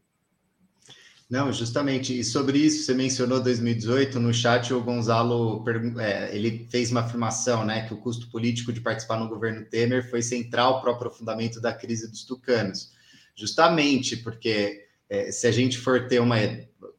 Não, 1.34 1.52
justamente. 1.52 2.20
E 2.20 2.24
sobre 2.24 2.60
isso, 2.60 2.86
você 2.86 2.94
mencionou 2.94 3.42
2018, 3.42 4.20
no 4.20 4.32
chat 4.32 4.72
o 4.72 4.84
Gonzalo 4.84 5.66
é, 6.00 6.30
ele 6.32 6.68
fez 6.70 6.92
uma 6.92 7.00
afirmação, 7.00 7.66
né, 7.66 7.88
que 7.88 7.94
o 7.96 7.98
custo 7.98 8.30
político 8.30 8.72
de 8.72 8.80
participar 8.80 9.18
no 9.18 9.28
governo 9.28 9.66
Temer 9.66 10.08
foi 10.12 10.22
central 10.22 10.80
para 10.80 10.92
o 10.92 10.94
aprofundamento 10.94 11.60
da 11.60 11.74
crise 11.74 12.08
dos 12.08 12.24
tucanos. 12.24 12.92
Justamente 13.36 14.16
porque 14.16 14.86
é, 15.10 15.32
se 15.32 15.48
a 15.48 15.52
gente 15.52 15.80
for 15.80 16.08
ter 16.08 16.22
uma 16.22 16.36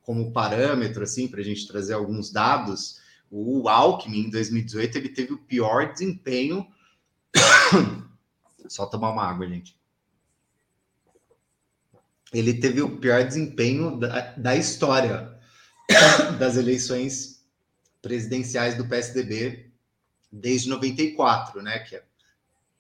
como 0.03 0.33
parâmetro, 0.33 1.05
assim, 1.05 1.29
para 1.29 1.41
a 1.41 1.45
gente 1.45 1.69
trazer 1.69 1.93
alguns 1.93 2.33
dados, 2.33 2.99
o 3.31 3.69
Alckmin, 3.69 4.27
em 4.27 4.31
2018, 4.31 4.99
ele 4.99 5.11
teve 5.11 5.33
o 5.33 5.39
pior 5.39 5.93
desempenho. 5.93 6.67
Só 8.67 8.85
tomar 8.87 9.13
uma 9.13 9.31
água, 9.31 9.47
gente 9.47 9.77
ele 12.35 12.55
teve 12.55 12.83
o 12.83 12.99
pior 12.99 13.25
desempenho 13.25 13.97
da, 13.99 14.33
da 14.37 14.57
história 14.57 15.33
das 16.39 16.57
eleições 16.57 17.45
presidenciais 18.03 18.77
do 18.77 18.87
PSDB 18.87 19.71
desde 20.31 20.69
94, 20.69 21.63
né? 21.63 21.79
Que 21.79 21.97
é 21.97 22.03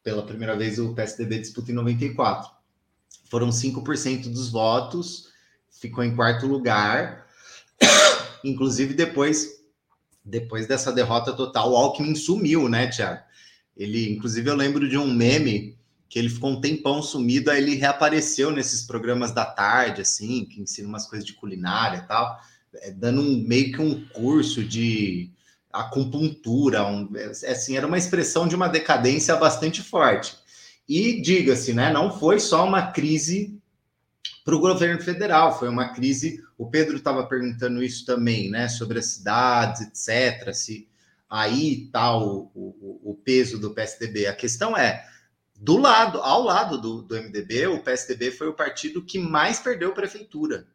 pela 0.02 0.26
primeira 0.26 0.56
vez 0.56 0.78
o 0.78 0.92
PSDB 0.92 1.38
disputa 1.38 1.70
em 1.70 1.74
94. 1.74 2.50
Foram 3.30 3.48
5% 3.48 4.30
dos 4.30 4.50
votos, 4.50 5.28
ficou 5.70 6.02
em 6.02 6.14
quarto 6.14 6.46
lugar. 6.46 7.26
Inclusive, 8.44 8.92
depois, 8.92 9.64
depois 10.24 10.66
dessa 10.66 10.92
derrota 10.92 11.32
total, 11.32 11.72
o 11.72 11.76
Alckmin 11.76 12.14
sumiu, 12.14 12.68
né, 12.68 12.88
Tiago? 12.88 13.22
Ele, 13.76 14.12
inclusive, 14.12 14.50
eu 14.50 14.54
lembro 14.54 14.88
de 14.88 14.98
um 14.98 15.12
meme 15.12 15.73
que 16.08 16.18
ele 16.18 16.28
ficou 16.28 16.50
um 16.50 16.60
tempão 16.60 17.02
sumido, 17.02 17.50
aí 17.50 17.58
ele 17.58 17.74
reapareceu 17.74 18.50
nesses 18.50 18.82
programas 18.82 19.32
da 19.32 19.44
tarde, 19.44 20.02
assim, 20.02 20.44
que 20.44 20.60
ensina 20.60 20.88
umas 20.88 21.06
coisas 21.06 21.26
de 21.26 21.32
culinária 21.32 21.98
e 21.98 22.06
tal, 22.06 22.38
é, 22.76 22.90
dando 22.90 23.20
um, 23.20 23.42
meio 23.46 23.72
que 23.72 23.80
um 23.80 24.06
curso 24.08 24.62
de 24.62 25.30
acupuntura, 25.72 26.86
um, 26.86 27.10
é, 27.16 27.50
assim, 27.50 27.76
era 27.76 27.86
uma 27.86 27.98
expressão 27.98 28.46
de 28.46 28.54
uma 28.54 28.68
decadência 28.68 29.34
bastante 29.36 29.82
forte. 29.82 30.36
E 30.88 31.20
diga-se, 31.20 31.72
né, 31.72 31.92
não 31.92 32.16
foi 32.16 32.38
só 32.38 32.64
uma 32.64 32.92
crise 32.92 33.58
para 34.44 34.54
o 34.54 34.60
governo 34.60 35.02
federal, 35.02 35.58
foi 35.58 35.68
uma 35.68 35.94
crise. 35.94 36.42
O 36.58 36.68
Pedro 36.68 36.96
estava 36.96 37.26
perguntando 37.26 37.82
isso 37.82 38.04
também, 38.04 38.50
né, 38.50 38.68
sobre 38.68 38.98
as 38.98 39.06
cidades, 39.06 39.80
etc. 39.80 40.52
Se 40.52 40.86
aí 41.28 41.84
está 41.84 42.16
o, 42.16 42.50
o, 42.54 43.00
o 43.10 43.14
peso 43.24 43.58
do 43.58 43.72
PSDB. 43.72 44.26
A 44.26 44.34
questão 44.34 44.76
é 44.76 45.04
do 45.58 45.78
lado, 45.78 46.18
ao 46.18 46.42
lado 46.42 46.80
do, 46.80 47.02
do 47.02 47.14
MDB, 47.14 47.68
o 47.68 47.80
PSDB 47.80 48.30
foi 48.30 48.48
o 48.48 48.54
partido 48.54 49.02
que 49.02 49.18
mais 49.18 49.60
perdeu 49.60 49.92
prefeitura. 49.92 50.66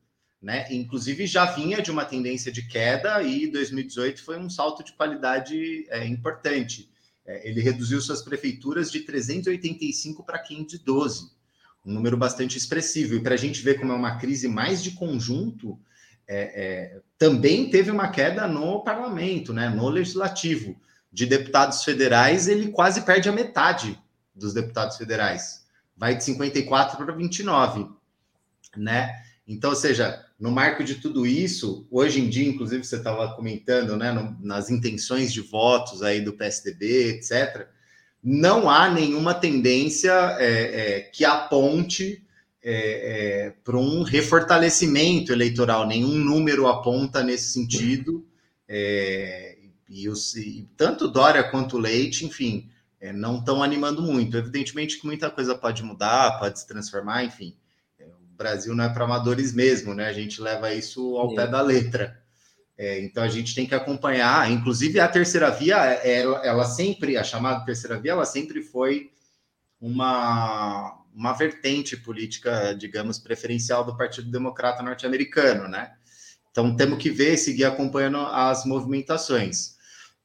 Né? 0.41 0.65
Inclusive 0.71 1.27
já 1.27 1.45
vinha 1.45 1.81
de 1.81 1.91
uma 1.91 2.05
tendência 2.05 2.49
de 2.51 2.65
queda 2.65 3.21
e 3.21 3.47
2018 3.47 4.23
foi 4.23 4.39
um 4.39 4.49
salto 4.49 4.83
de 4.83 4.93
qualidade 4.93 5.85
é, 5.89 6.07
importante. 6.07 6.89
É, 7.25 7.47
ele 7.47 7.61
reduziu 7.61 7.99
suas 7.99 8.21
prefeituras 8.21 8.89
de 8.89 9.01
385 9.01 10.23
para 10.23 10.39
512, 10.39 11.31
um 11.85 11.91
número 11.91 12.15
bastante 12.15 12.57
expressivo. 12.57 13.15
E 13.15 13.21
para 13.21 13.33
a 13.33 13.37
gente 13.37 13.61
ver 13.61 13.77
como 13.79 13.91
é 13.91 13.95
uma 13.95 14.17
crise 14.17 14.47
mais 14.47 14.81
de 14.81 14.91
conjunto, 14.91 15.77
é, 16.25 16.95
é, 16.95 17.01
também 17.17 17.69
teve 17.69 17.91
uma 17.91 18.07
queda 18.07 18.47
no 18.47 18.81
parlamento, 18.81 19.51
né, 19.51 19.67
no 19.67 19.89
legislativo. 19.89 20.79
De 21.11 21.25
deputados 21.25 21.83
federais, 21.83 22.47
ele 22.47 22.69
quase 22.69 23.01
perde 23.01 23.27
a 23.27 23.33
metade 23.33 23.99
dos 24.35 24.53
deputados 24.53 24.97
federais. 24.97 25.65
Vai 25.95 26.15
de 26.15 26.23
54 26.23 26.97
para 26.97 27.13
29, 27.13 27.87
né? 28.77 29.11
Então, 29.47 29.71
ou 29.71 29.75
seja, 29.75 30.23
no 30.39 30.51
marco 30.51 30.83
de 30.83 30.95
tudo 30.95 31.25
isso, 31.25 31.87
hoje 31.89 32.21
em 32.21 32.29
dia, 32.29 32.47
inclusive, 32.47 32.83
você 32.83 32.97
estava 32.97 33.35
comentando, 33.35 33.97
né, 33.97 34.11
no, 34.11 34.37
nas 34.41 34.69
intenções 34.69 35.33
de 35.33 35.41
votos 35.41 36.03
aí 36.03 36.21
do 36.21 36.33
PSDB, 36.33 37.15
etc., 37.15 37.67
não 38.23 38.69
há 38.69 38.89
nenhuma 38.89 39.33
tendência 39.33 40.11
é, 40.39 40.97
é, 40.97 40.99
que 41.01 41.25
aponte 41.25 42.23
é, 42.61 42.73
é, 42.73 43.49
para 43.63 43.77
um 43.77 44.03
refortalecimento 44.03 45.31
eleitoral, 45.31 45.87
nenhum 45.87 46.15
número 46.15 46.67
aponta 46.67 47.23
nesse 47.23 47.53
sentido. 47.53 48.25
É, 48.67 49.57
e, 49.89 50.07
os, 50.07 50.35
e, 50.35 50.67
tanto 50.77 51.07
Dória 51.07 51.43
quanto 51.43 51.77
Leite, 51.77 52.25
enfim, 52.25 52.69
é, 52.99 53.13
não 53.13 53.39
estão 53.39 53.63
animando 53.63 54.01
muito. 54.01 54.37
Evidentemente 54.37 54.99
que 54.99 55.05
muita 55.05 55.29
coisa 55.29 55.55
pode 55.55 55.83
mudar, 55.83 56.39
pode 56.39 56.59
se 56.59 56.67
transformar, 56.67 57.23
enfim. 57.23 57.55
o 57.99 58.35
Brasil 58.37 58.75
não 58.75 58.83
é 58.83 58.89
para 58.89 59.05
amadores 59.05 59.53
mesmo, 59.53 59.93
né? 59.93 60.07
A 60.07 60.13
gente 60.13 60.41
leva 60.41 60.73
isso 60.73 61.17
ao 61.17 61.29
Sim. 61.29 61.35
pé 61.35 61.47
da 61.47 61.61
letra. 61.61 62.21
então 62.77 63.23
a 63.23 63.29
gente 63.29 63.55
tem 63.55 63.65
que 63.65 63.75
acompanhar. 63.75 64.49
Inclusive 64.51 64.99
a 64.99 65.07
terceira 65.07 65.49
via, 65.49 65.77
ela, 65.77 66.45
ela 66.45 66.65
sempre, 66.65 67.17
a 67.17 67.23
chamada 67.23 67.65
terceira 67.65 67.99
via, 67.99 68.11
ela 68.11 68.25
sempre 68.25 68.61
foi 68.61 69.11
uma 69.79 70.99
uma 71.13 71.33
vertente 71.33 71.97
política, 71.97 72.73
digamos, 72.73 73.19
preferencial 73.19 73.83
do 73.83 73.97
Partido 73.97 74.31
Democrata 74.31 74.83
norte-americano, 74.83 75.67
né? 75.67 75.91
Então 76.51 76.75
temos 76.75 76.97
que 76.97 77.09
ver, 77.09 77.37
seguir 77.37 77.65
acompanhando 77.65 78.19
as 78.19 78.65
movimentações. 78.65 79.77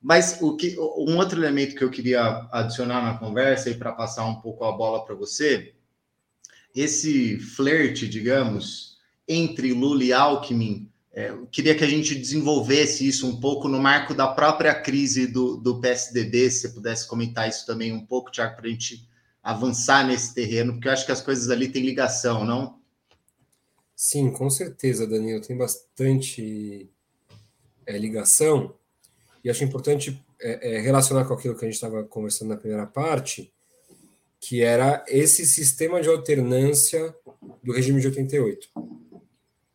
Mas 0.04 0.38
o 0.42 0.54
que, 0.54 0.78
um 0.78 1.16
outro 1.16 1.40
elemento 1.40 1.74
que 1.74 1.82
eu 1.82 1.88
queria 1.88 2.46
adicionar 2.52 3.02
na 3.02 3.16
conversa 3.16 3.70
e 3.70 3.74
para 3.74 3.90
passar 3.90 4.26
um 4.26 4.34
pouco 4.34 4.62
a 4.66 4.70
bola 4.70 5.02
para 5.02 5.14
você, 5.14 5.72
esse 6.76 7.38
flerte, 7.38 8.06
digamos, 8.06 8.98
entre 9.26 9.72
Lula 9.72 10.04
e 10.04 10.12
Alckmin, 10.12 10.92
é, 11.10 11.30
eu 11.30 11.46
queria 11.46 11.74
que 11.74 11.82
a 11.82 11.88
gente 11.88 12.14
desenvolvesse 12.14 13.08
isso 13.08 13.26
um 13.26 13.40
pouco 13.40 13.66
no 13.66 13.80
marco 13.80 14.12
da 14.12 14.28
própria 14.28 14.74
crise 14.74 15.26
do, 15.26 15.56
do 15.56 15.80
PSDB, 15.80 16.50
se 16.50 16.60
você 16.60 16.68
pudesse 16.68 17.08
comentar 17.08 17.48
isso 17.48 17.64
também 17.64 17.90
um 17.90 18.04
pouco, 18.04 18.30
Tiago, 18.30 18.56
para 18.56 18.66
a 18.66 18.70
gente 18.70 19.08
avançar 19.42 20.06
nesse 20.06 20.34
terreno, 20.34 20.74
porque 20.74 20.86
eu 20.86 20.92
acho 20.92 21.06
que 21.06 21.12
as 21.12 21.22
coisas 21.22 21.48
ali 21.48 21.68
têm 21.68 21.82
ligação, 21.82 22.44
não? 22.44 22.78
Sim, 23.96 24.30
com 24.30 24.50
certeza, 24.50 25.06
Danilo, 25.06 25.40
tem 25.40 25.56
bastante 25.56 26.90
é, 27.86 27.96
ligação, 27.96 28.74
e 29.44 29.50
acho 29.50 29.62
importante 29.62 30.18
é, 30.40 30.76
é, 30.76 30.80
relacionar 30.80 31.26
com 31.26 31.34
aquilo 31.34 31.54
que 31.54 31.64
a 31.64 31.68
gente 31.68 31.74
estava 31.74 32.02
conversando 32.02 32.48
na 32.48 32.56
primeira 32.56 32.86
parte, 32.86 33.52
que 34.40 34.62
era 34.62 35.04
esse 35.06 35.44
sistema 35.44 36.00
de 36.00 36.08
alternância 36.08 37.14
do 37.62 37.72
regime 37.72 38.00
de 38.00 38.08
88, 38.08 38.68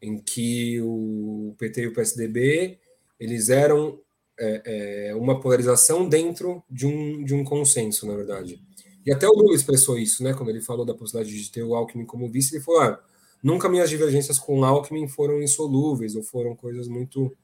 em 0.02 0.18
que 0.18 0.82
o 0.82 1.54
PT 1.58 1.82
e 1.82 1.88
o 1.88 1.94
PSDB 1.94 2.80
eles 3.20 3.50
eram 3.50 4.00
é, 4.40 5.10
é, 5.10 5.16
uma 5.16 5.40
polarização 5.40 6.08
dentro 6.08 6.64
de 6.70 6.88
um, 6.88 7.24
de 7.24 7.36
um 7.36 7.44
consenso, 7.44 8.08
na 8.08 8.16
verdade. 8.16 8.60
E 9.06 9.12
até 9.12 9.28
o 9.28 9.34
Lula 9.34 9.54
expressou 9.54 10.00
isso, 10.00 10.24
né? 10.24 10.34
Quando 10.34 10.50
ele 10.50 10.62
falou 10.62 10.86
da 10.86 10.94
possibilidade 10.94 11.44
de 11.44 11.52
ter 11.52 11.64
o 11.64 11.76
Alckmin 11.76 12.06
como 12.06 12.30
vice, 12.30 12.56
ele 12.56 12.64
falou: 12.64 12.82
ah, 12.82 13.04
nunca 13.44 13.70
minhas 13.70 13.90
divergências 13.90 14.40
com 14.40 14.60
o 14.60 14.66
Alckmin 14.66 15.08
foram 15.08 15.42
insolúveis 15.42 16.16
ou 16.16 16.24
foram 16.24 16.56
coisas 16.56 16.88
muito 16.88 17.36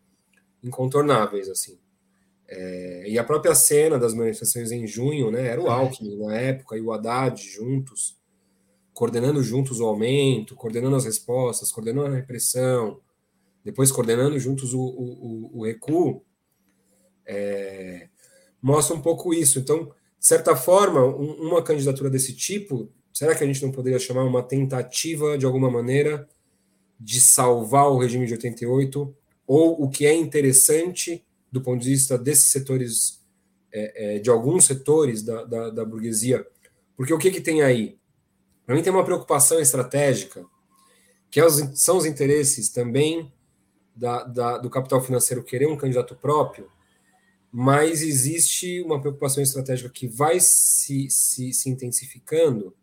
incontornáveis, 0.63 1.49
assim. 1.49 1.77
É, 2.47 3.09
e 3.09 3.17
a 3.17 3.23
própria 3.23 3.55
cena 3.55 3.97
das 3.97 4.13
manifestações 4.13 4.71
em 4.71 4.85
junho, 4.85 5.31
né? 5.31 5.47
Era 5.47 5.61
o 5.61 5.67
Alckmin 5.67 6.17
na 6.17 6.35
época 6.35 6.77
e 6.77 6.81
o 6.81 6.91
Haddad 6.91 7.41
juntos, 7.41 8.17
coordenando 8.93 9.41
juntos 9.41 9.79
o 9.79 9.85
aumento, 9.85 10.55
coordenando 10.55 10.95
as 10.95 11.05
respostas, 11.05 11.71
coordenando 11.71 12.13
a 12.13 12.15
repressão, 12.15 13.01
depois 13.63 13.91
coordenando 13.91 14.37
juntos 14.37 14.75
o, 14.75 14.79
o, 14.79 15.59
o, 15.59 15.65
recuo, 15.65 16.23
é, 17.25 18.09
mostra 18.61 18.95
um 18.95 19.01
pouco 19.01 19.33
isso. 19.33 19.57
Então, 19.57 19.85
de 20.19 20.27
certa 20.27 20.55
forma, 20.55 21.03
um, 21.03 21.47
uma 21.47 21.63
candidatura 21.63 22.11
desse 22.11 22.35
tipo, 22.35 22.91
será 23.11 23.33
que 23.33 23.43
a 23.43 23.47
gente 23.47 23.63
não 23.63 23.71
poderia 23.71 23.97
chamar 23.97 24.23
uma 24.23 24.43
tentativa, 24.43 25.35
de 25.35 25.47
alguma 25.47 25.71
maneira, 25.71 26.29
de 26.99 27.19
salvar 27.19 27.87
o 27.87 27.97
regime 27.97 28.27
de 28.27 28.33
88? 28.33 29.15
Ou 29.47 29.83
o 29.83 29.89
que 29.89 30.05
é 30.05 30.13
interessante 30.13 31.24
do 31.55 31.61
ponto 31.61 31.81
de 31.81 31.89
vista 31.89 32.17
desses 32.17 32.51
setores, 32.51 33.23
é, 33.71 34.15
é, 34.15 34.19
de 34.19 34.29
alguns 34.29 34.65
setores 34.65 35.23
da, 35.23 35.43
da, 35.43 35.69
da, 35.69 35.85
burguesia? 35.85 36.45
Porque 36.95 37.13
o 37.13 37.17
que, 37.17 37.31
que 37.31 37.41
tem 37.41 37.63
aí? 37.63 37.97
Para 38.65 38.75
mim, 38.75 38.83
tem 38.83 38.93
uma 38.93 39.03
preocupação 39.03 39.59
estratégica, 39.59 40.45
que 41.31 41.39
é 41.39 41.49
são 41.73 41.97
os 41.97 42.05
interesses 42.05 42.69
também 42.69 43.33
da, 43.95 44.23
da, 44.23 44.57
do 44.57 44.69
capital 44.69 45.01
financeiro 45.01 45.43
querer 45.43 45.67
um 45.67 45.77
candidato 45.77 46.15
próprio 46.15 46.69
mas 47.57 48.01
existe 48.01 48.81
uma 48.81 48.99
preocupação 48.99 49.41
estratégica 49.41 49.89
que 49.89 50.09
vai 50.09 50.41
se, 50.41 51.09
se, 51.09 51.53
se 51.53 51.69
intensificando 51.69 52.75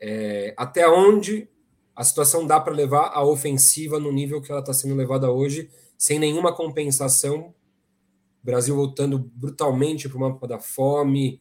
é, 0.00 0.54
até 0.56 0.88
onde 0.88 1.46
a 1.94 2.02
situação 2.02 2.46
dá 2.46 2.58
para 2.58 2.72
levar 2.72 3.10
a 3.12 3.22
ofensiva 3.22 4.00
no 4.00 4.10
nível 4.10 4.40
que 4.40 4.50
ela 4.50 4.62
está 4.62 4.72
sendo 4.72 4.94
levada 4.94 5.30
hoje, 5.30 5.68
sem 5.98 6.18
nenhuma 6.18 6.54
compensação. 6.54 7.52
Brasil 8.48 8.74
voltando 8.74 9.18
brutalmente 9.18 10.08
para 10.08 10.16
o 10.16 10.20
mapa 10.20 10.48
da 10.48 10.58
fome, 10.58 11.38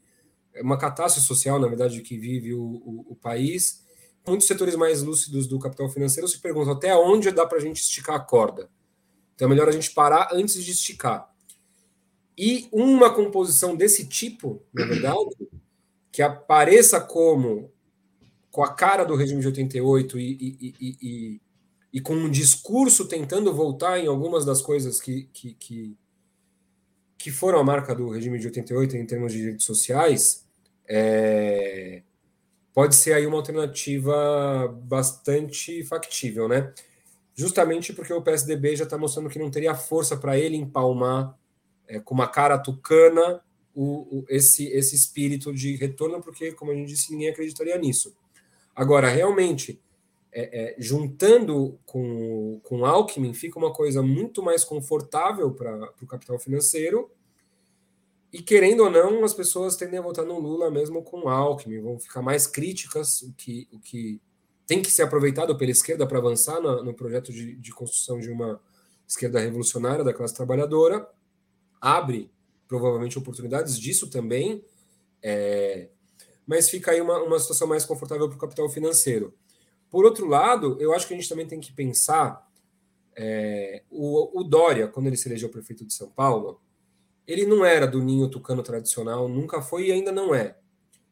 é 0.53 0.61
uma 0.61 0.77
catástrofe 0.77 1.25
social, 1.25 1.57
na 1.57 1.67
verdade, 1.67 2.01
que 2.01 2.17
vive 2.17 2.53
o, 2.53 2.61
o, 2.61 3.05
o 3.11 3.15
país. 3.15 3.85
Muitos 4.27 4.45
setores 4.45 4.75
mais 4.75 5.01
lúcidos 5.01 5.47
do 5.47 5.57
capital 5.57 5.87
financeiro 5.87 6.27
se 6.27 6.41
perguntam 6.41 6.73
até 6.73 6.93
onde 6.93 7.31
dá 7.31 7.45
para 7.45 7.59
a 7.59 7.61
gente 7.61 7.77
esticar 7.77 8.17
a 8.17 8.19
corda. 8.19 8.69
Então 9.33 9.45
é 9.45 9.49
melhor 9.49 9.69
a 9.69 9.71
gente 9.71 9.91
parar 9.91 10.29
antes 10.33 10.61
de 10.61 10.71
esticar. 10.71 11.33
E 12.37 12.67
uma 12.73 13.13
composição 13.13 13.73
desse 13.73 14.05
tipo, 14.05 14.61
na 14.73 14.83
verdade, 14.87 15.37
que 16.11 16.21
apareça 16.21 16.99
como 16.99 17.71
com 18.51 18.63
a 18.63 18.73
cara 18.73 19.05
do 19.05 19.15
regime 19.15 19.39
de 19.39 19.47
88 19.47 20.19
e, 20.19 20.23
e, 20.23 20.75
e, 20.81 20.97
e, 21.01 21.41
e 21.93 22.01
com 22.01 22.15
um 22.15 22.29
discurso 22.29 23.07
tentando 23.07 23.53
voltar 23.53 23.97
em 23.97 24.07
algumas 24.07 24.43
das 24.43 24.61
coisas 24.61 24.99
que, 24.99 25.29
que, 25.31 25.53
que, 25.53 25.97
que 27.17 27.31
foram 27.31 27.59
a 27.59 27.63
marca 27.63 27.95
do 27.95 28.09
regime 28.09 28.39
de 28.39 28.47
88 28.47 28.95
em 28.95 29.05
termos 29.05 29.31
de 29.31 29.39
direitos 29.39 29.65
sociais, 29.65 30.45
é, 30.87 32.03
pode 32.73 32.95
ser 32.95 33.13
aí 33.13 33.25
uma 33.25 33.37
alternativa 33.37 34.67
bastante 34.83 35.83
factível, 35.83 36.47
né? 36.47 36.71
Justamente 37.35 37.93
porque 37.93 38.13
o 38.13 38.21
PSDB 38.21 38.75
já 38.75 38.83
está 38.83 38.97
mostrando 38.97 39.29
que 39.29 39.39
não 39.39 39.51
teria 39.51 39.75
força 39.75 40.17
para 40.17 40.37
ele 40.37 40.57
empalmar 40.57 41.37
é, 41.87 41.99
com 41.99 42.13
uma 42.13 42.27
cara 42.27 42.57
tucana 42.57 43.41
o, 43.73 44.19
o, 44.19 44.25
esse, 44.27 44.67
esse 44.67 44.95
espírito 44.95 45.53
de 45.53 45.75
retorno, 45.75 46.21
porque, 46.21 46.51
como 46.51 46.71
a 46.71 46.75
gente 46.75 46.87
disse, 46.87 47.11
ninguém 47.11 47.29
acreditaria 47.29 47.77
nisso. 47.77 48.15
Agora, 48.75 49.07
realmente, 49.07 49.79
é, 50.39 50.43
é, 50.43 50.75
juntando 50.77 51.79
com, 51.83 52.59
com 52.61 52.85
Alckmin, 52.85 53.33
fica 53.33 53.57
uma 53.57 53.73
coisa 53.73 54.03
muito 54.03 54.43
mais 54.43 54.63
confortável 54.63 55.51
para 55.51 55.91
o 55.99 56.05
capital 56.05 56.37
financeiro. 56.37 57.09
E 58.31 58.39
querendo 58.39 58.83
ou 58.83 58.91
não, 58.91 59.23
as 59.23 59.33
pessoas 59.33 59.75
tendem 59.75 59.97
a 59.97 60.01
votar 60.01 60.23
no 60.23 60.37
Lula 60.37 60.69
mesmo 60.69 61.01
com 61.01 61.27
Alckmin, 61.27 61.81
vão 61.81 61.99
ficar 61.99 62.21
mais 62.21 62.45
críticas, 62.45 63.23
o 63.23 63.33
que, 63.33 63.67
o 63.71 63.79
que 63.79 64.21
tem 64.67 64.79
que 64.79 64.91
ser 64.91 65.01
aproveitado 65.01 65.57
pela 65.57 65.71
esquerda 65.71 66.05
para 66.05 66.19
avançar 66.19 66.61
no, 66.61 66.83
no 66.83 66.93
projeto 66.93 67.33
de, 67.33 67.55
de 67.55 67.71
construção 67.71 68.19
de 68.19 68.29
uma 68.29 68.61
esquerda 69.07 69.39
revolucionária 69.39 70.03
da 70.03 70.13
classe 70.13 70.35
trabalhadora 70.35 71.09
abre 71.81 72.29
provavelmente 72.67 73.17
oportunidades 73.17 73.79
disso 73.79 74.07
também, 74.07 74.63
é, 75.23 75.87
mas 76.45 76.69
fica 76.69 76.91
aí 76.91 77.01
uma, 77.01 77.23
uma 77.23 77.39
situação 77.39 77.67
mais 77.67 77.85
confortável 77.85 78.27
para 78.27 78.35
o 78.35 78.39
capital 78.39 78.69
financeiro. 78.69 79.33
Por 79.89 80.05
outro 80.05 80.27
lado, 80.27 80.77
eu 80.79 80.93
acho 80.93 81.07
que 81.07 81.13
a 81.13 81.17
gente 81.17 81.29
também 81.29 81.47
tem 81.47 81.59
que 81.59 81.71
pensar 81.71 82.47
é, 83.15 83.83
o, 83.89 84.41
o, 84.41 84.43
Dória, 84.43 84.87
quando 84.87 85.07
ele 85.07 85.17
se 85.17 85.27
elegeu 85.27 85.49
prefeito 85.49 85.83
de 85.83 85.93
São 85.93 86.09
Paulo, 86.09 86.61
ele 87.25 87.45
não 87.45 87.65
era 87.65 87.87
do 87.87 88.01
ninho 88.01 88.29
tucano 88.29 88.61
tradicional, 88.61 89.27
nunca 89.27 89.61
foi 89.61 89.87
e 89.87 89.91
ainda 89.91 90.11
não 90.11 90.35
é. 90.35 90.55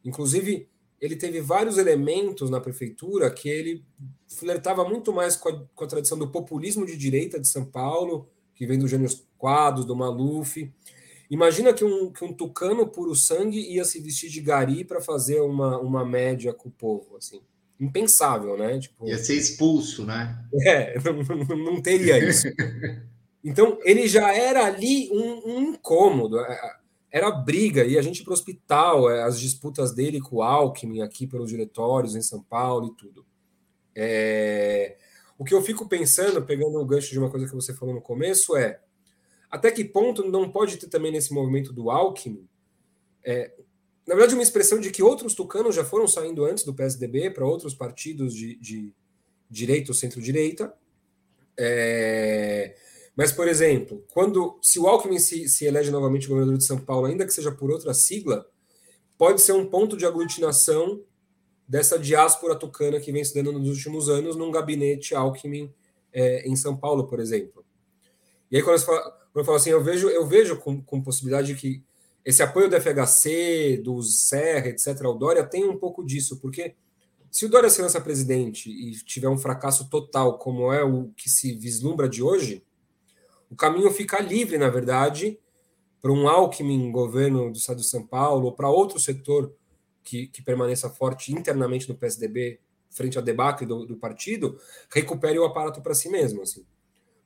Inclusive, 0.03 0.69
ele 1.01 1.15
teve 1.15 1.41
vários 1.41 1.78
elementos 1.78 2.49
na 2.49 2.61
prefeitura 2.61 3.30
que 3.32 3.49
ele 3.49 3.84
flertava 4.28 4.88
muito 4.88 5.11
mais 5.11 5.36
com 5.36 5.49
a, 5.49 5.65
com 5.73 5.84
a 5.84 5.88
tradição 5.88 6.17
do 6.17 6.30
populismo 6.30 6.86
de 6.86 6.95
direita 6.95 7.39
de 7.39 7.47
São 7.47 7.65
Paulo, 7.65 8.30
que 8.53 8.67
vem 8.67 8.78
do 8.78 8.88
Gênio 8.88 9.09
Quadros, 9.38 9.86
do 9.86 9.95
Maluf. 9.95 10.71
Imagina 11.30 11.73
que 11.73 11.84
um, 11.84 12.11
que 12.11 12.23
um 12.23 12.32
tucano 12.32 12.88
puro 12.88 13.15
sangue 13.15 13.59
ia 13.59 13.84
se 13.84 13.99
vestir 13.99 14.30
de 14.30 14.41
gari 14.41 14.86
para 14.86 15.01
fazer 15.01 15.41
uma, 15.41 15.80
uma 15.80 16.05
média 16.05 16.53
com 16.53 16.69
o 16.69 16.71
povo, 16.71 17.17
assim. 17.17 17.41
Impensável, 17.80 18.57
né? 18.57 18.80
Tipo, 18.80 19.07
Ia 19.07 19.17
ser 19.17 19.36
expulso, 19.36 20.05
né? 20.05 20.38
É, 20.65 20.95
não, 20.99 21.45
não, 21.45 21.73
não 21.73 21.82
teria 21.82 22.17
isso. 22.17 22.47
Então, 23.43 23.78
ele 23.84 24.07
já 24.07 24.34
era 24.34 24.65
ali 24.65 25.09
um, 25.11 25.41
um 25.45 25.61
incômodo, 25.61 26.39
é, 26.39 26.51
é, 26.51 26.76
era 27.11 27.32
briga, 27.32 27.86
e 27.86 27.97
a 27.97 28.01
gente 28.01 28.23
para 28.23 28.32
o 28.32 28.34
hospital, 28.34 29.09
é, 29.09 29.23
as 29.23 29.39
disputas 29.39 29.93
dele 29.93 30.19
com 30.19 30.38
o 30.38 30.41
Alckmin 30.41 31.01
aqui 31.01 31.28
pelos 31.28 31.49
diretórios 31.49 32.15
em 32.15 32.21
São 32.21 32.41
Paulo 32.41 32.88
e 32.88 32.97
tudo. 32.97 33.26
É... 33.95 34.97
O 35.38 35.45
que 35.45 35.53
eu 35.53 35.61
fico 35.61 35.88
pensando, 35.88 36.41
pegando 36.41 36.80
o 36.80 36.86
gancho 36.86 37.11
de 37.11 37.19
uma 37.19 37.30
coisa 37.30 37.45
que 37.45 37.53
você 37.53 37.73
falou 37.73 37.93
no 37.93 38.01
começo, 38.01 38.55
é 38.55 38.80
até 39.49 39.71
que 39.71 39.86
ponto 39.86 40.30
não 40.30 40.49
pode 40.49 40.78
ter 40.78 40.88
também 40.88 41.11
nesse 41.11 41.34
movimento 41.34 41.71
do 41.71 41.89
Alckmin, 41.89 42.47
é, 43.23 43.53
na 44.08 44.14
verdade, 44.14 44.36
uma 44.36 44.43
expressão 44.43 44.80
de 44.80 44.91
que 44.91 45.01
outros 45.01 45.34
tucanos 45.34 45.76
já 45.76 45.84
foram 45.84 46.08
saindo 46.08 46.45
antes 46.45 46.64
do 46.64 46.74
PSDB 46.74 47.32
para 47.32 47.45
outros 47.45 47.74
partidos 47.74 48.34
de, 48.34 48.56
de 48.58 48.93
direita 49.49 49.91
ou 49.91 49.95
centro-direita. 49.95 50.74
É, 51.58 52.76
mas, 53.16 53.32
por 53.32 53.47
exemplo, 53.47 54.06
quando 54.14 54.60
se 54.62 54.78
o 54.78 54.88
Alckmin 54.88 55.18
se, 55.18 55.49
se 55.49 55.66
elege 55.66 55.89
novamente 55.89 56.28
governador 56.28 56.58
de 56.58 56.66
São 56.66 56.78
Paulo, 56.78 57.08
ainda 57.08 57.26
que 57.26 57.34
seja 57.34 57.51
por 57.51 57.72
outra 57.72 57.93
sigla, 57.93 58.45
pode 59.18 59.41
ser 59.41 59.53
um 59.53 59.66
ponto 59.66 59.97
de 59.97 60.06
aglutinação 60.06 61.01
dessa 61.68 61.97
diáspora 61.97 62.56
tucana 62.56 62.99
que 62.99 63.12
vem 63.12 63.24
se 63.24 63.34
dando 63.34 63.53
nos 63.53 63.70
últimos 63.70 64.08
anos 64.08 64.36
num 64.36 64.51
gabinete 64.51 65.16
Alckmin 65.16 65.74
é, 66.14 66.47
em 66.47 66.56
São 66.56 66.78
Paulo, 66.78 67.08
por 67.08 67.20
exemplo. 67.20 67.66
E 68.51 68.58
aí, 68.58 68.62
quando, 68.62 68.80
fala, 68.82 69.01
quando 69.01 69.38
eu 69.38 69.45
falo 69.45 69.58
assim, 69.58 69.72
eu 69.72 69.84
vejo, 69.84 70.10
eu 70.10 70.28
vejo 70.28 70.58
com, 70.58 70.80
com 70.80 71.01
possibilidade 71.01 71.47
de 71.47 71.56
que 71.56 71.84
esse 72.26 72.41
apoio 72.41 72.67
do 72.67 72.76
FHC, 72.76 73.82
do 73.84 74.01
Serra, 74.01 74.69
etc., 74.69 74.99
ao 75.05 75.15
Dória, 75.15 75.45
tem 75.45 75.63
um 75.63 75.78
pouco 75.78 76.03
disso, 76.03 76.39
porque 76.41 76.76
se 77.30 77.45
o 77.45 77.49
Dória 77.49 77.69
se 77.69 77.82
lança 77.82 78.01
presidente 78.01 78.69
e 78.69 78.91
tiver 79.03 79.30
um 79.30 79.38
fracasso 79.38 79.89
total, 79.89 80.39
como 80.39 80.73
é 80.73 80.84
o 80.84 81.09
que 81.15 81.30
se 81.30 81.53
vislumbra 81.53 82.09
de 82.09 82.23
hoje, 82.23 82.63
o 83.49 83.55
caminho 83.55 83.91
fica 83.91 84.19
livre, 84.19 84.57
na 84.57 84.69
verdade, 84.69 85.39
para 86.01 86.11
um 86.11 86.28
Alckmin 86.28 86.91
governo 86.91 87.51
do 87.51 87.57
Estado 87.57 87.82
de 87.82 87.88
São 87.88 88.05
Paulo, 88.05 88.45
ou 88.45 88.51
para 88.53 88.69
outro 88.69 88.99
setor 88.99 89.53
que, 90.03 90.28
que, 90.28 90.41
permaneça 90.41 90.89
forte 90.89 91.32
internamente 91.32 91.88
no 91.89 91.95
PSDB, 91.95 92.59
frente 92.89 93.17
ao 93.17 93.23
debate 93.23 93.65
do, 93.65 93.86
do 93.86 93.97
partido, 93.97 94.57
recupere 94.89 95.38
o 95.38 95.45
aparato 95.45 95.82
para 95.82 95.93
si 95.93 96.09
mesmo. 96.09 96.41
Assim. 96.41 96.65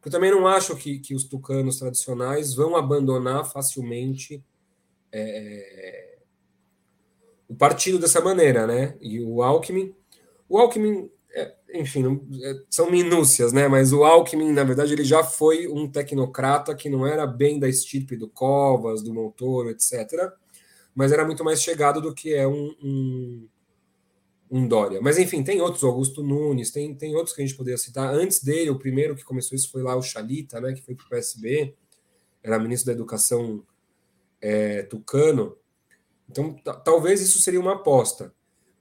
Eu 0.04 0.12
também 0.12 0.32
não 0.32 0.47
acho 0.47 0.76
que, 0.76 1.00
que 1.00 1.14
os 1.14 1.24
tucanos 1.24 1.78
tradicionais 1.78 2.54
vão 2.54 2.76
abandonar 2.76 3.45
facilmente 3.45 4.43
é, 5.12 6.18
o 7.47 7.55
partido 7.55 7.97
dessa 7.97 8.22
maneira, 8.22 8.68
né? 8.68 8.95
E 9.01 9.20
o 9.22 9.41
Alckmin, 9.41 9.93
o 10.47 10.57
Alckmin, 10.57 11.10
é, 11.34 11.55
enfim, 11.74 12.22
é, 12.43 12.62
são 12.70 12.91
minúcias, 12.91 13.51
né? 13.51 13.68
Mas 13.68 13.91
o 13.91 14.03
Alckmin, 14.03 14.51
na 14.51 14.64
verdade, 14.64 14.93
ele 14.93 15.03
já 15.03 15.24
foi 15.24 15.68
um 15.68 15.89
tecnocrata 15.89 16.76
que 16.76 16.89
não 16.89 17.07
era 17.07 17.26
bem 17.26 17.60
da 17.60 17.68
estirpe 17.68 18.16
do 18.16 18.30
Covas, 18.30 19.01
do 19.01 19.14
Montoro, 19.14 19.70
etc., 19.70 20.32
mas 20.93 21.12
era 21.12 21.26
muito 21.26 21.43
mais 21.43 21.62
chegado 21.62 22.01
do 22.01 22.14
que 22.14 22.34
é 22.34 22.47
um, 22.47 22.76
um, 22.84 23.47
um 24.51 24.68
Dória. 24.68 24.99
Mas 25.01 25.18
enfim, 25.18 25.43
tem 25.43 25.62
outros, 25.62 25.84
Augusto 25.84 26.22
Nunes, 26.22 26.72
tem, 26.72 26.93
tem 26.93 27.16
outros 27.16 27.36
que 27.36 27.41
a 27.41 27.45
gente 27.45 27.55
poderia 27.55 27.78
citar. 27.78 28.14
Antes 28.14 28.43
dele, 28.43 28.70
o 28.70 28.78
primeiro 28.78 29.16
que 29.16 29.24
começou 29.24 29.55
isso 29.55 29.72
foi 29.72 29.82
lá 29.82 29.95
o 29.95 30.01
Chalita, 30.01 30.60
né? 30.60 30.74
Que 30.74 30.82
foi 30.82 30.95
para 30.95 31.05
o 31.05 31.10
PSB, 31.10 31.74
era 32.43 32.60
ministro 32.60 32.88
da 32.88 32.93
Educação 32.93 33.64
é, 34.42 34.84
Tucano. 34.84 35.56
Então, 36.30 36.56
talvez 36.84 37.22
isso 37.22 37.40
seria 37.40 37.60
uma 37.60 37.74
aposta. 37.74 38.34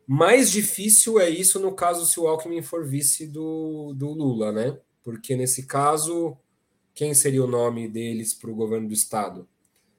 Mais 0.07 0.51
difícil 0.51 1.21
é 1.21 1.29
isso 1.29 1.59
no 1.61 1.75
caso 1.75 2.07
se 2.07 2.19
o 2.19 2.27
Alckmin 2.27 2.63
for 2.63 2.87
vice 2.87 3.27
do, 3.27 3.93
do 3.95 4.11
Lula, 4.11 4.53
né? 4.53 4.79
Porque 5.03 5.37
nesse 5.37 5.67
caso, 5.67 6.37
quem 6.95 7.15
seria 7.15 7.45
o 7.45 7.47
nome 7.47 7.89
deles 7.89 8.35
para 8.35 8.51
o 8.51 8.55
governo 8.55 8.89
do 8.89 8.95
Estado? 8.95 9.49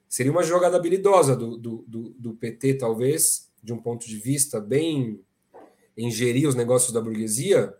Seria 0.08 0.32
uma 0.32 0.42
jogada 0.42 0.76
habilidosa 0.76 1.36
do, 1.36 1.56
do, 1.56 1.84
do, 1.86 2.10
do 2.10 2.34
PT, 2.34 2.74
talvez, 2.74 3.50
de 3.62 3.72
um 3.72 3.78
ponto 3.78 4.06
de 4.06 4.16
vista 4.16 4.60
bem 4.60 5.20
engerir 5.96 6.48
os 6.48 6.54
negócios 6.54 6.92
da 6.92 7.00
burguesia, 7.00 7.72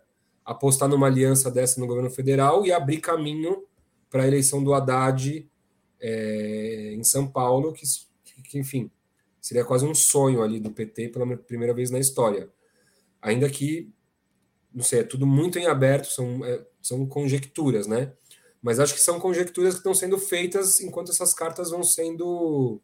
apostar 0.45 0.87
numa 0.87 1.07
aliança 1.07 1.51
dessa 1.51 1.79
no 1.79 1.87
governo 1.87 2.09
federal 2.09 2.65
e 2.65 2.71
abrir 2.71 2.99
caminho 2.99 3.65
para 4.09 4.23
a 4.23 4.27
eleição 4.27 4.63
do 4.63 4.73
Haddad 4.73 5.49
é, 6.01 6.93
em 6.93 7.03
São 7.03 7.27
Paulo, 7.27 7.71
que, 7.73 7.85
que, 8.43 8.59
enfim, 8.59 8.89
seria 9.39 9.63
quase 9.63 9.85
um 9.85 9.93
sonho 9.93 10.41
ali 10.41 10.59
do 10.59 10.71
PT 10.71 11.09
pela 11.09 11.37
primeira 11.37 11.73
vez 11.73 11.89
na 11.91 11.99
história. 11.99 12.49
Ainda 13.21 13.49
que, 13.49 13.89
não 14.73 14.83
sei, 14.83 14.99
é 14.99 15.03
tudo 15.03 15.25
muito 15.27 15.59
em 15.59 15.67
aberto, 15.67 16.07
são, 16.07 16.43
é, 16.43 16.65
são 16.81 17.05
conjecturas, 17.05 17.87
né? 17.87 18.13
Mas 18.61 18.79
acho 18.79 18.93
que 18.93 18.99
são 18.99 19.19
conjecturas 19.19 19.73
que 19.73 19.79
estão 19.79 19.93
sendo 19.93 20.17
feitas 20.17 20.81
enquanto 20.81 21.11
essas 21.11 21.33
cartas 21.33 21.69
vão 21.71 21.83
sendo 21.83 22.81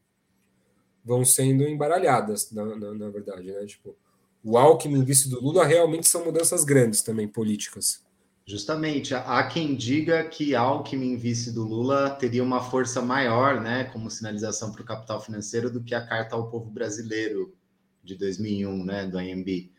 vão 1.03 1.23
sendo 1.23 1.63
embaralhadas, 1.63 2.51
na, 2.51 2.65
na, 2.65 2.93
na 2.93 3.09
verdade, 3.09 3.49
né? 3.51 3.65
Tipo, 3.65 3.95
o 4.43 4.57
Alckmin 4.57 5.05
vice 5.05 5.29
do 5.29 5.39
Lula 5.39 5.65
realmente 5.65 6.07
são 6.07 6.25
mudanças 6.25 6.65
grandes 6.65 7.01
também 7.01 7.27
políticas. 7.27 8.05
Justamente, 8.49 9.13
há 9.13 9.43
quem 9.43 9.75
diga 9.75 10.23
que 10.23 10.55
Alckmin, 10.55 11.17
vice 11.17 11.51
do 11.51 11.65
Lula, 11.65 12.11
teria 12.11 12.41
uma 12.41 12.63
força 12.63 13.01
maior, 13.01 13.59
né, 13.59 13.83
como 13.91 14.09
sinalização 14.09 14.71
para 14.71 14.81
o 14.81 14.85
capital 14.85 15.19
financeiro, 15.19 15.69
do 15.69 15.83
que 15.83 15.93
a 15.93 15.99
Carta 15.99 16.33
ao 16.33 16.49
Povo 16.49 16.71
Brasileiro 16.71 17.53
de 18.01 18.15
2001, 18.15 18.85
né, 18.85 19.05
do 19.05 19.19
IMB. 19.19 19.69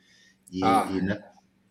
E, 0.53 0.63
ah. 0.63 0.87
e, 0.93 1.01
né, 1.01 1.25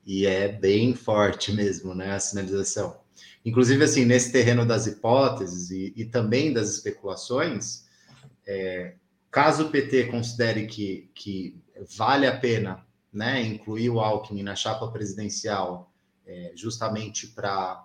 e, 0.03 0.25
é 0.25 0.47
bem 0.47 0.95
forte 0.95 1.51
mesmo, 1.51 1.93
né, 1.93 2.13
a 2.13 2.19
sinalização. 2.19 2.99
Inclusive, 3.45 3.83
assim, 3.83 4.03
nesse 4.03 4.31
terreno 4.31 4.65
das 4.65 4.87
hipóteses 4.87 5.69
e, 5.69 5.93
e 5.95 6.03
também 6.03 6.51
das 6.51 6.67
especulações, 6.67 7.85
é, 8.47 8.95
caso 9.29 9.67
o 9.67 9.69
PT 9.69 10.05
considere 10.05 10.65
que, 10.65 11.11
que 11.13 11.61
vale 11.95 12.25
a 12.25 12.35
pena, 12.35 12.83
né, 13.13 13.39
incluir 13.43 13.91
o 13.91 13.99
Alckmin 13.99 14.41
na 14.41 14.55
chapa 14.55 14.87
presidencial 14.87 15.86
é, 16.27 16.51
justamente 16.55 17.27
para. 17.27 17.83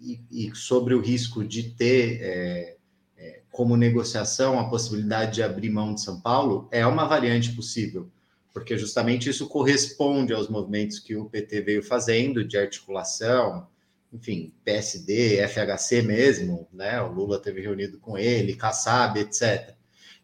E, 0.00 0.20
e, 0.30 0.54
sobre 0.54 0.94
o 0.94 1.00
risco 1.00 1.44
de 1.44 1.70
ter 1.70 2.20
é, 2.22 2.76
é, 3.16 3.42
como 3.50 3.76
negociação 3.76 4.58
a 4.58 4.68
possibilidade 4.68 5.34
de 5.34 5.42
abrir 5.42 5.70
mão 5.70 5.92
de 5.92 6.00
São 6.00 6.20
Paulo, 6.20 6.68
é 6.70 6.86
uma 6.86 7.04
variante 7.04 7.52
possível, 7.52 8.08
porque 8.52 8.78
justamente 8.78 9.28
isso 9.28 9.48
corresponde 9.48 10.32
aos 10.32 10.48
movimentos 10.48 11.00
que 11.00 11.16
o 11.16 11.24
PT 11.24 11.62
veio 11.62 11.82
fazendo 11.82 12.44
de 12.44 12.56
articulação, 12.56 13.66
enfim, 14.12 14.54
PSD, 14.64 15.46
FHC 15.48 16.02
mesmo, 16.02 16.68
né? 16.72 17.02
O 17.02 17.12
Lula 17.12 17.40
teve 17.40 17.60
reunido 17.60 17.98
com 17.98 18.16
ele, 18.16 18.54
Kassab, 18.54 19.18
etc. 19.18 19.74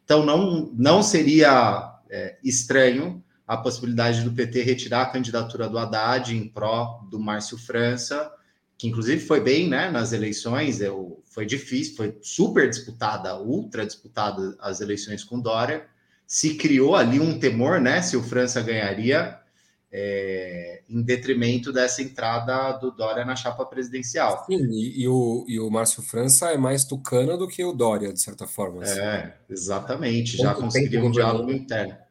Então 0.05 0.25
não, 0.25 0.71
não 0.73 1.03
seria 1.03 1.99
é, 2.09 2.39
estranho 2.45 3.23
a 3.47 3.57
possibilidade 3.57 4.23
do 4.23 4.33
PT 4.33 4.63
retirar 4.63 5.03
a 5.03 5.11
candidatura 5.11 5.69
do 5.69 5.79
Haddad 5.79 6.35
em 6.35 6.49
pró 6.49 7.07
do 7.11 7.19
Márcio 7.21 7.59
França, 7.59 8.33
que 8.77 8.89
inclusive 8.89 9.25
foi 9.25 9.41
bem 9.41 9.69
né, 9.69 9.91
nas 9.91 10.13
eleições, 10.13 10.81
eu, 10.81 11.23
foi 11.27 11.45
difícil, 11.45 11.97
foi 11.97 12.19
super 12.23 12.69
disputada, 12.69 13.39
ultra 13.39 13.87
disputada 13.87 14.57
as 14.59 14.81
eleições 14.81 15.23
com 15.23 15.39
Dória. 15.39 15.87
Se 16.27 16.55
criou 16.55 16.97
ali 16.97 17.21
um 17.21 17.39
temor, 17.39 17.81
né, 17.81 18.01
se 18.01 18.17
o 18.17 18.23
França 18.23 18.63
ganharia, 18.63 19.39
é, 19.93 20.83
em 20.89 21.03
detrimento 21.03 21.73
dessa 21.73 22.03
entrada 22.03 22.73
do 22.79 22.91
Dória 22.91 23.25
na 23.25 23.37
chapa 23.37 23.65
presidencial. 23.67 24.45
Sim, 24.47 24.69
e, 24.73 25.03
e, 25.03 25.07
o, 25.07 25.45
e 25.47 25.61
o 25.61 25.71
Márcio 25.71 26.03
França 26.03 26.51
é 26.51 26.57
mais 26.57 26.85
tucano 26.85 27.37
do 27.37 27.47
que 27.47 27.63
o 27.63 27.73
Dória, 27.73 28.13
de 28.13 28.21
certa 28.21 28.47
forma. 28.47 28.83
Assim. 28.83 28.99
É, 28.99 29.37
exatamente, 29.49 30.39
já 30.39 30.55
conseguiu 30.55 31.05
um 31.05 31.11
diálogo 31.11 31.53
interno 31.53 32.04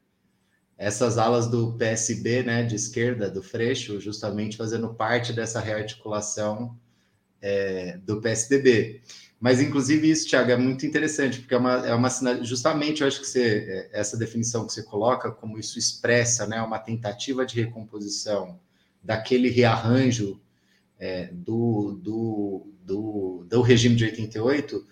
essas 0.83 1.17
alas 1.17 1.47
do 1.47 1.73
PSB, 1.77 2.43
né, 2.43 2.63
de 2.63 2.75
esquerda, 2.75 3.31
do 3.31 3.41
Freixo, 3.41 4.01
justamente 4.01 4.57
fazendo 4.57 4.93
parte 4.93 5.31
dessa 5.31 5.61
rearticulação 5.61 6.77
é, 7.41 7.97
do 7.99 8.19
PSDB. 8.19 9.01
Mas, 9.39 9.61
inclusive, 9.61 10.09
isso, 10.09 10.27
Thiago, 10.27 10.51
é 10.51 10.57
muito 10.57 10.85
interessante, 10.85 11.39
porque 11.39 11.53
é 11.53 11.57
uma, 11.57 11.87
é 11.87 11.93
uma 11.93 12.09
justamente, 12.43 13.01
eu 13.01 13.07
acho 13.07 13.21
que 13.21 13.27
você, 13.27 13.89
é, 13.93 13.99
essa 13.99 14.17
definição 14.17 14.67
que 14.67 14.73
você 14.73 14.83
coloca, 14.83 15.31
como 15.31 15.57
isso 15.57 15.79
expressa 15.79 16.45
né, 16.45 16.61
uma 16.61 16.79
tentativa 16.79 17.45
de 17.45 17.61
recomposição 17.61 18.59
daquele 19.01 19.49
rearranjo 19.49 20.41
é, 20.99 21.29
do, 21.31 21.97
do, 22.01 22.67
do, 22.85 23.45
do 23.47 23.61
regime 23.61 23.95
de 23.95 24.03
88, 24.03 24.85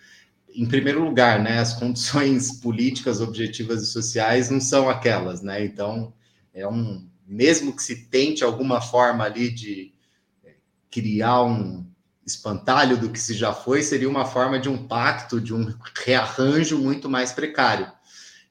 em 0.53 0.67
primeiro 0.67 1.03
lugar, 1.03 1.41
né, 1.41 1.59
as 1.59 1.73
condições 1.73 2.51
políticas, 2.61 3.21
objetivas 3.21 3.83
e 3.83 3.87
sociais 3.87 4.49
não 4.49 4.59
são 4.59 4.89
aquelas, 4.89 5.41
né? 5.41 5.63
Então, 5.63 6.13
é 6.53 6.67
um 6.67 7.09
mesmo 7.25 7.73
que 7.73 7.81
se 7.81 8.07
tente 8.07 8.43
alguma 8.43 8.81
forma 8.81 9.23
ali 9.23 9.49
de 9.49 9.93
é, 10.43 10.53
criar 10.89 11.43
um 11.43 11.85
espantalho 12.25 12.97
do 12.97 13.09
que 13.09 13.19
se 13.19 13.33
já 13.33 13.53
foi, 13.53 13.81
seria 13.81 14.09
uma 14.09 14.25
forma 14.25 14.59
de 14.59 14.67
um 14.67 14.85
pacto, 14.85 15.39
de 15.39 15.53
um 15.53 15.73
rearranjo 16.05 16.77
muito 16.77 17.09
mais 17.09 17.31
precário. 17.31 17.91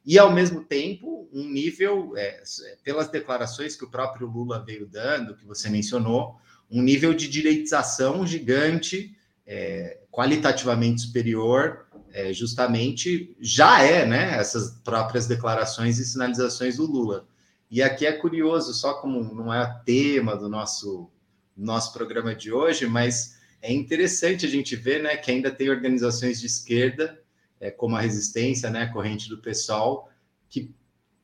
e, 0.05 0.19
ao 0.19 0.33
mesmo 0.33 0.65
tempo, 0.65 1.29
um 1.33 1.45
nível, 1.45 2.17
é, 2.17 2.43
pelas 2.83 3.09
declarações 3.09 3.77
que 3.77 3.85
o 3.85 3.91
próprio 3.91 4.27
Lula 4.27 4.65
veio 4.65 4.87
dando, 4.87 5.37
que 5.37 5.45
você 5.45 5.69
mencionou, 5.69 6.37
um 6.71 6.83
nível 6.83 7.13
de 7.13 7.29
direitização 7.29 8.27
gigante, 8.27 9.15
é, 9.47 10.01
qualitativamente 10.11 11.03
superior, 11.03 11.87
é, 12.13 12.33
justamente 12.33 13.35
já 13.41 13.83
é, 13.83 14.07
né, 14.07 14.37
essas 14.37 14.71
próprias 14.85 15.27
declarações 15.27 15.99
e 15.99 16.05
sinalizações 16.05 16.77
do 16.77 16.87
Lula. 16.87 17.27
E 17.71 17.83
aqui 17.83 18.07
é 18.07 18.13
curioso, 18.13 18.75
só 18.75 18.95
como 18.95 19.23
não 19.35 19.53
é 19.53 19.81
tema 19.85 20.37
do 20.37 20.49
nosso, 20.49 21.09
nosso 21.57 21.93
programa 21.93 22.35
de 22.35 22.53
hoje, 22.53 22.87
mas 22.87 23.39
é 23.63 23.73
interessante 23.73 24.45
a 24.45 24.49
gente 24.49 24.75
ver 24.75 25.03
né, 25.03 25.17
que 25.17 25.31
ainda 25.31 25.51
tem 25.51 25.71
organizações 25.71 26.41
de 26.41 26.47
esquerda, 26.47 27.21
é, 27.61 27.71
como 27.71 27.97
a 27.97 28.01
Resistência, 28.01 28.71
né, 28.71 28.87
corrente 28.87 29.29
do 29.29 29.39
pessoal, 29.39 30.11
que 30.49 30.75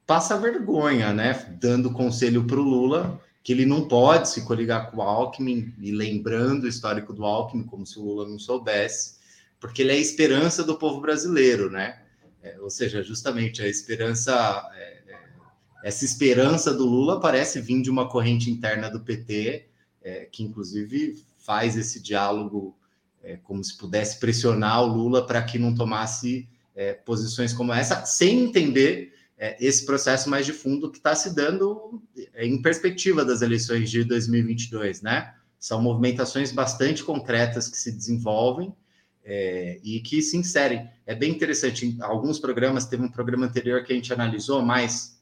passa 0.07 0.39
vergonha, 0.39 1.13
né, 1.13 1.33
dando 1.61 1.93
conselho 1.93 2.45
para 2.45 2.61
o 2.61 2.63
Lula 2.63 3.21
que 3.47 3.53
ele 3.53 3.65
não 3.65 3.87
pode 3.87 4.29
se 4.29 4.45
coligar 4.45 4.91
com 4.91 4.97
o 4.97 5.03
Alckmin, 5.03 5.73
e 5.81 5.93
lembrando 5.93 6.65
o 6.65 6.69
histórico 6.69 7.13
do 7.13 7.25
Alckmin, 7.25 7.63
como 7.63 7.87
se 7.87 7.97
o 7.97 8.03
Lula 8.03 8.29
não 8.29 8.41
soubesse, 8.41 9.16
porque 9.61 9.83
ele 9.83 9.93
é 9.93 9.95
a 9.95 9.99
esperança 9.99 10.63
do 10.63 10.77
povo 10.77 11.01
brasileiro, 11.01 11.71
né? 11.71 12.03
É, 12.47 12.61
ou 12.61 12.71
seja, 12.71 13.03
justamente 13.03 13.61
a 13.61 13.69
esperança, 13.69 14.71
é, 14.75 15.03
é, 15.09 15.19
essa 15.83 16.05
esperança 16.05 16.73
do 16.73 16.87
Lula 16.87 17.21
parece 17.21 17.61
vir 17.61 17.83
de 17.83 17.91
uma 17.91 18.09
corrente 18.09 18.51
interna 18.51 18.89
do 18.89 19.01
PT, 19.01 19.67
é, 20.03 20.27
que 20.27 20.45
inclusive 20.45 21.25
faz 21.39 21.77
esse 21.77 22.01
diálogo 22.01 22.77
é, 23.23 23.37
como 23.37 23.65
se 23.65 23.77
pudesse 23.77 24.21
pressionar 24.21 24.83
o 24.85 24.87
Lula 24.87 25.27
para 25.27 25.43
que 25.43 25.59
não 25.59 25.75
tomasse 25.75 26.49
posições 27.07 27.55
como 27.55 27.73
essa, 27.73 28.05
sem 28.05 28.39
entender 28.45 29.15
esse 29.59 29.87
processo 29.87 30.29
mais 30.29 30.45
de 30.45 30.53
fundo 30.53 30.93
que 30.93 30.99
está 30.99 31.15
se 31.15 31.35
dando 31.35 32.03
em 32.37 32.61
perspectiva 32.61 33.25
das 33.25 33.41
eleições 33.41 33.91
de 33.91 34.05
2022, 34.05 35.01
né? 35.01 35.35
São 35.59 35.81
movimentações 35.81 36.53
bastante 36.53 37.03
concretas 37.03 37.67
que 37.67 37.79
se 37.79 37.91
desenvolvem 37.91 38.75
é, 39.27 39.81
e 39.83 40.01
que 40.01 40.23
se 40.23 40.37
inserem. 40.37 40.89
É 41.05 41.15
bem 41.15 41.33
interessante. 41.33 41.85
Em 41.85 42.01
alguns 42.01 42.39
programas, 42.39 42.87
teve 42.87 43.03
um 43.03 43.11
programa 43.11 43.47
anterior 43.47 43.85
que 43.85 43.93
a 43.93 43.97
gente 43.97 44.13
analisou 44.13 44.63
mais 44.63 45.21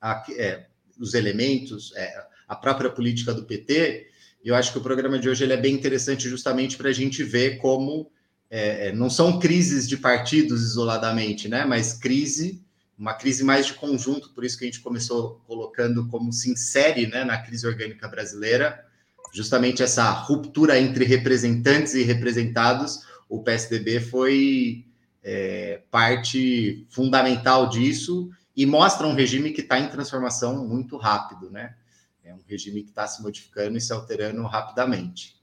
a, 0.00 0.24
é, 0.38 0.66
os 0.98 1.12
elementos, 1.14 1.92
é, 1.96 2.24
a 2.48 2.56
própria 2.56 2.88
política 2.88 3.34
do 3.34 3.44
PT. 3.44 4.06
E 4.44 4.48
eu 4.48 4.54
acho 4.54 4.72
que 4.72 4.78
o 4.78 4.82
programa 4.82 5.18
de 5.18 5.28
hoje 5.28 5.44
ele 5.44 5.52
é 5.52 5.56
bem 5.56 5.74
interessante 5.74 6.28
justamente 6.28 6.76
para 6.76 6.88
a 6.88 6.92
gente 6.92 7.22
ver 7.22 7.58
como 7.58 8.10
é, 8.48 8.92
não 8.92 9.10
são 9.10 9.38
crises 9.38 9.88
de 9.88 9.96
partidos 9.96 10.62
isoladamente, 10.62 11.48
né? 11.48 11.64
Mas 11.64 11.92
crise 11.92 12.62
uma 13.02 13.14
crise 13.14 13.42
mais 13.42 13.66
de 13.66 13.74
conjunto, 13.74 14.30
por 14.30 14.44
isso 14.44 14.56
que 14.56 14.64
a 14.64 14.68
gente 14.68 14.80
começou 14.80 15.42
colocando 15.46 16.06
como 16.06 16.32
se 16.32 16.52
insere 16.52 17.08
né, 17.08 17.24
na 17.24 17.36
crise 17.36 17.66
orgânica 17.66 18.06
brasileira, 18.06 18.84
justamente 19.32 19.82
essa 19.82 20.08
ruptura 20.10 20.78
entre 20.78 21.04
representantes 21.04 21.94
e 21.94 22.02
representados. 22.04 23.00
O 23.32 23.42
PSDB 23.42 23.98
foi 23.98 24.84
é, 25.22 25.80
parte 25.90 26.86
fundamental 26.90 27.66
disso 27.66 28.28
e 28.54 28.66
mostra 28.66 29.06
um 29.06 29.14
regime 29.14 29.52
que 29.52 29.62
está 29.62 29.78
em 29.78 29.88
transformação 29.88 30.68
muito 30.68 30.98
rápido, 30.98 31.50
né? 31.50 31.74
É 32.22 32.34
um 32.34 32.42
regime 32.46 32.82
que 32.82 32.90
está 32.90 33.06
se 33.06 33.22
modificando 33.22 33.78
e 33.78 33.80
se 33.80 33.90
alterando 33.90 34.42
rapidamente. 34.42 35.40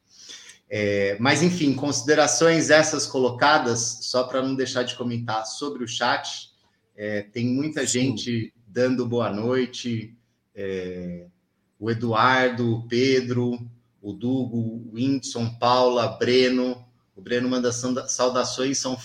É, 0.70 1.18
mas, 1.20 1.42
enfim, 1.42 1.74
considerações 1.74 2.70
essas 2.70 3.08
colocadas, 3.08 4.02
só 4.04 4.26
para 4.26 4.44
não 4.44 4.54
deixar 4.54 4.84
de 4.84 4.94
comentar 4.94 5.48
sobre 5.48 5.84
o 5.84 5.88
chat, 5.88 6.52
é, 6.96 7.24
tem 7.24 7.48
muita 7.48 7.88
gente 7.88 8.54
dando 8.68 9.04
boa 9.08 9.32
noite. 9.34 10.16
É, 10.54 11.26
o 11.80 11.90
Eduardo, 11.90 12.72
o 12.72 12.88
Pedro, 12.88 13.68
o 14.00 14.14
Dugo, 14.14 14.58
o 14.60 14.92
Whindersson, 14.94 15.58
Paula, 15.58 16.08
Breno. 16.20 16.88
O 17.20 17.22
Breno 17.22 17.50
manda 17.50 17.70
saudações 17.74 18.78
são 18.78 18.98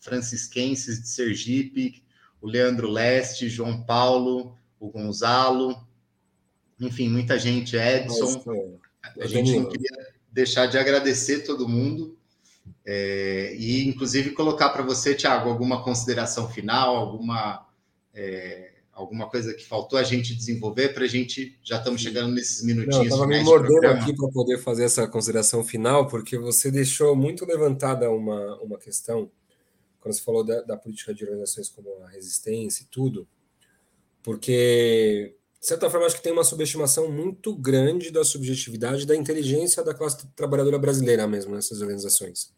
francisquenses 0.00 1.00
de 1.00 1.08
Sergipe. 1.08 2.02
O 2.40 2.48
Leandro 2.48 2.90
Leste, 2.90 3.48
João 3.48 3.80
Paulo, 3.84 4.58
o 4.80 4.90
Gonzalo. 4.90 5.86
Enfim, 6.80 7.08
muita 7.08 7.38
gente. 7.38 7.76
Edson. 7.76 8.42
a 9.20 9.26
gente 9.28 9.56
não 9.56 9.68
queria 9.68 10.14
deixar 10.32 10.66
de 10.66 10.76
agradecer 10.76 11.44
todo 11.44 11.68
mundo. 11.68 12.18
É, 12.84 13.54
e, 13.56 13.86
inclusive, 13.86 14.30
colocar 14.30 14.70
para 14.70 14.82
você, 14.82 15.14
Tiago, 15.14 15.48
alguma 15.48 15.84
consideração 15.84 16.50
final, 16.50 16.96
alguma, 16.96 17.68
é, 18.12 18.73
alguma 18.94 19.28
coisa 19.28 19.52
que 19.54 19.66
faltou 19.66 19.98
a 19.98 20.02
gente 20.02 20.34
desenvolver 20.34 20.94
para 20.94 21.04
a 21.04 21.08
gente. 21.08 21.58
Já 21.62 21.78
estamos 21.78 22.00
chegando 22.00 22.32
nesses 22.32 22.62
minutinhos. 22.62 23.06
Estava 23.06 23.26
me 23.26 23.42
mordendo 23.42 23.86
aqui 23.86 24.14
para 24.14 24.28
poder 24.28 24.58
fazer 24.58 24.84
essa 24.84 25.06
consideração 25.06 25.64
final, 25.64 26.06
porque 26.06 26.38
você 26.38 26.70
deixou 26.70 27.14
muito 27.14 27.44
levantada 27.44 28.10
uma, 28.10 28.60
uma 28.60 28.78
questão, 28.78 29.30
quando 30.00 30.14
você 30.14 30.22
falou 30.22 30.44
da, 30.44 30.62
da 30.62 30.76
política 30.76 31.12
de 31.12 31.24
organizações 31.24 31.68
como 31.68 31.88
a 32.04 32.08
resistência 32.08 32.84
e 32.84 32.86
tudo, 32.86 33.26
porque 34.22 35.34
de 35.64 35.68
certa 35.68 35.88
forma, 35.88 36.04
acho 36.04 36.16
que 36.16 36.22
tem 36.22 36.30
uma 36.30 36.44
subestimação 36.44 37.10
muito 37.10 37.56
grande 37.56 38.10
da 38.10 38.22
subjetividade 38.22 39.06
da 39.06 39.16
inteligência 39.16 39.82
da 39.82 39.94
classe 39.94 40.26
trabalhadora 40.36 40.78
brasileira 40.78 41.26
mesmo 41.26 41.54
nessas 41.54 41.80
organizações. 41.80 42.52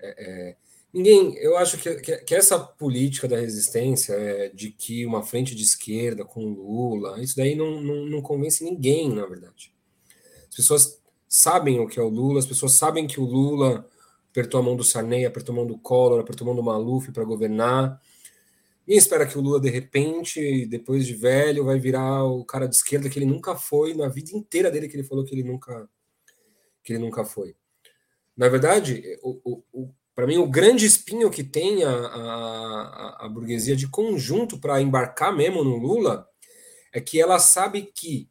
É, 0.00 0.08
é, 0.18 0.56
ninguém, 0.92 1.36
eu 1.36 1.56
acho 1.56 1.78
que, 1.78 1.94
que, 1.96 2.16
que, 2.18 2.34
essa 2.34 2.58
política 2.58 3.28
da 3.28 3.38
resistência 3.38 4.14
é, 4.14 4.48
de 4.48 4.70
que 4.70 5.04
uma 5.06 5.22
frente 5.22 5.54
de 5.54 5.62
esquerda 5.62 6.24
com 6.24 6.52
Lula, 6.52 7.20
isso 7.22 7.36
daí 7.36 7.54
não, 7.54 7.80
não, 7.80 8.06
não 8.06 8.22
convence 8.22 8.64
ninguém, 8.64 9.14
na 9.14 9.26
verdade. 9.26 9.74
As 10.48 10.56
pessoas 10.56 11.02
sabem 11.28 11.78
o 11.80 11.86
que 11.86 11.98
é 11.98 12.02
o 12.02 12.08
Lula, 12.08 12.38
as 12.38 12.46
pessoas 12.46 12.72
sabem 12.72 13.06
que 13.06 13.20
o 13.20 13.24
Lula 13.24 13.86
apertou 14.30 14.60
a 14.60 14.62
mão 14.62 14.76
do 14.76 14.84
Sarney, 14.84 15.24
apertou 15.24 15.52
a 15.52 15.56
mão 15.56 15.66
do 15.66 15.78
Collor, 15.78 16.20
apertou 16.20 16.44
a 16.44 16.48
mão 16.48 16.56
do 16.56 16.62
Maluf 16.62 17.10
para 17.12 17.24
governar 17.24 18.00
e 18.88 18.96
espera 18.96 19.26
que 19.26 19.36
o 19.36 19.42
Lula, 19.42 19.60
de 19.60 19.68
repente, 19.68 20.64
depois 20.64 21.06
de 21.06 21.12
velho, 21.12 21.66
vai 21.66 21.78
virar 21.78 22.24
o 22.24 22.42
cara 22.42 22.66
de 22.66 22.74
esquerda 22.74 23.10
que 23.10 23.18
ele 23.18 23.26
nunca 23.26 23.54
foi, 23.54 23.92
na 23.92 24.08
vida 24.08 24.30
inteira 24.32 24.70
dele 24.70 24.88
que 24.88 24.96
ele 24.96 25.04
falou 25.04 25.26
que 25.26 25.34
ele 25.34 25.44
nunca, 25.44 25.86
que 26.82 26.94
ele 26.94 26.98
nunca 26.98 27.22
foi. 27.22 27.54
Na 28.34 28.48
verdade, 28.48 29.02
o, 29.22 29.62
o, 29.74 29.94
para 30.18 30.26
mim, 30.26 30.38
o 30.38 30.48
grande 30.48 30.84
espinho 30.84 31.30
que 31.30 31.44
tem 31.44 31.84
a, 31.84 31.92
a, 31.92 33.26
a 33.26 33.28
burguesia 33.28 33.76
de 33.76 33.86
conjunto 33.86 34.58
para 34.58 34.82
embarcar 34.82 35.32
mesmo 35.32 35.62
no 35.62 35.76
Lula 35.76 36.26
é 36.92 37.00
que 37.00 37.20
ela 37.20 37.38
sabe 37.38 37.82
que 37.94 38.28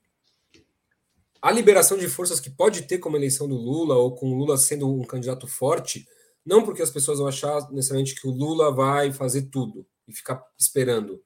a 1.41 1.49
liberação 1.49 1.97
de 1.97 2.09
forças 2.09 2.41
que 2.41 2.49
pode 2.49 2.81
ter 2.81 2.97
como 2.97 3.15
eleição 3.15 3.47
do 3.47 3.55
Lula, 3.55 3.95
ou 3.95 4.13
com 4.13 4.29
o 4.29 4.38
Lula 4.38 4.57
sendo 4.57 4.93
um 4.93 5.05
candidato 5.05 5.47
forte, 5.47 6.05
não 6.45 6.61
porque 6.61 6.81
as 6.81 6.91
pessoas 6.91 7.19
vão 7.19 7.27
achar 7.29 7.71
necessariamente 7.71 8.19
que 8.19 8.27
o 8.27 8.31
Lula 8.31 8.69
vai 8.69 9.13
fazer 9.13 9.43
tudo 9.43 9.88
e 10.05 10.13
ficar 10.13 10.43
esperando. 10.59 11.23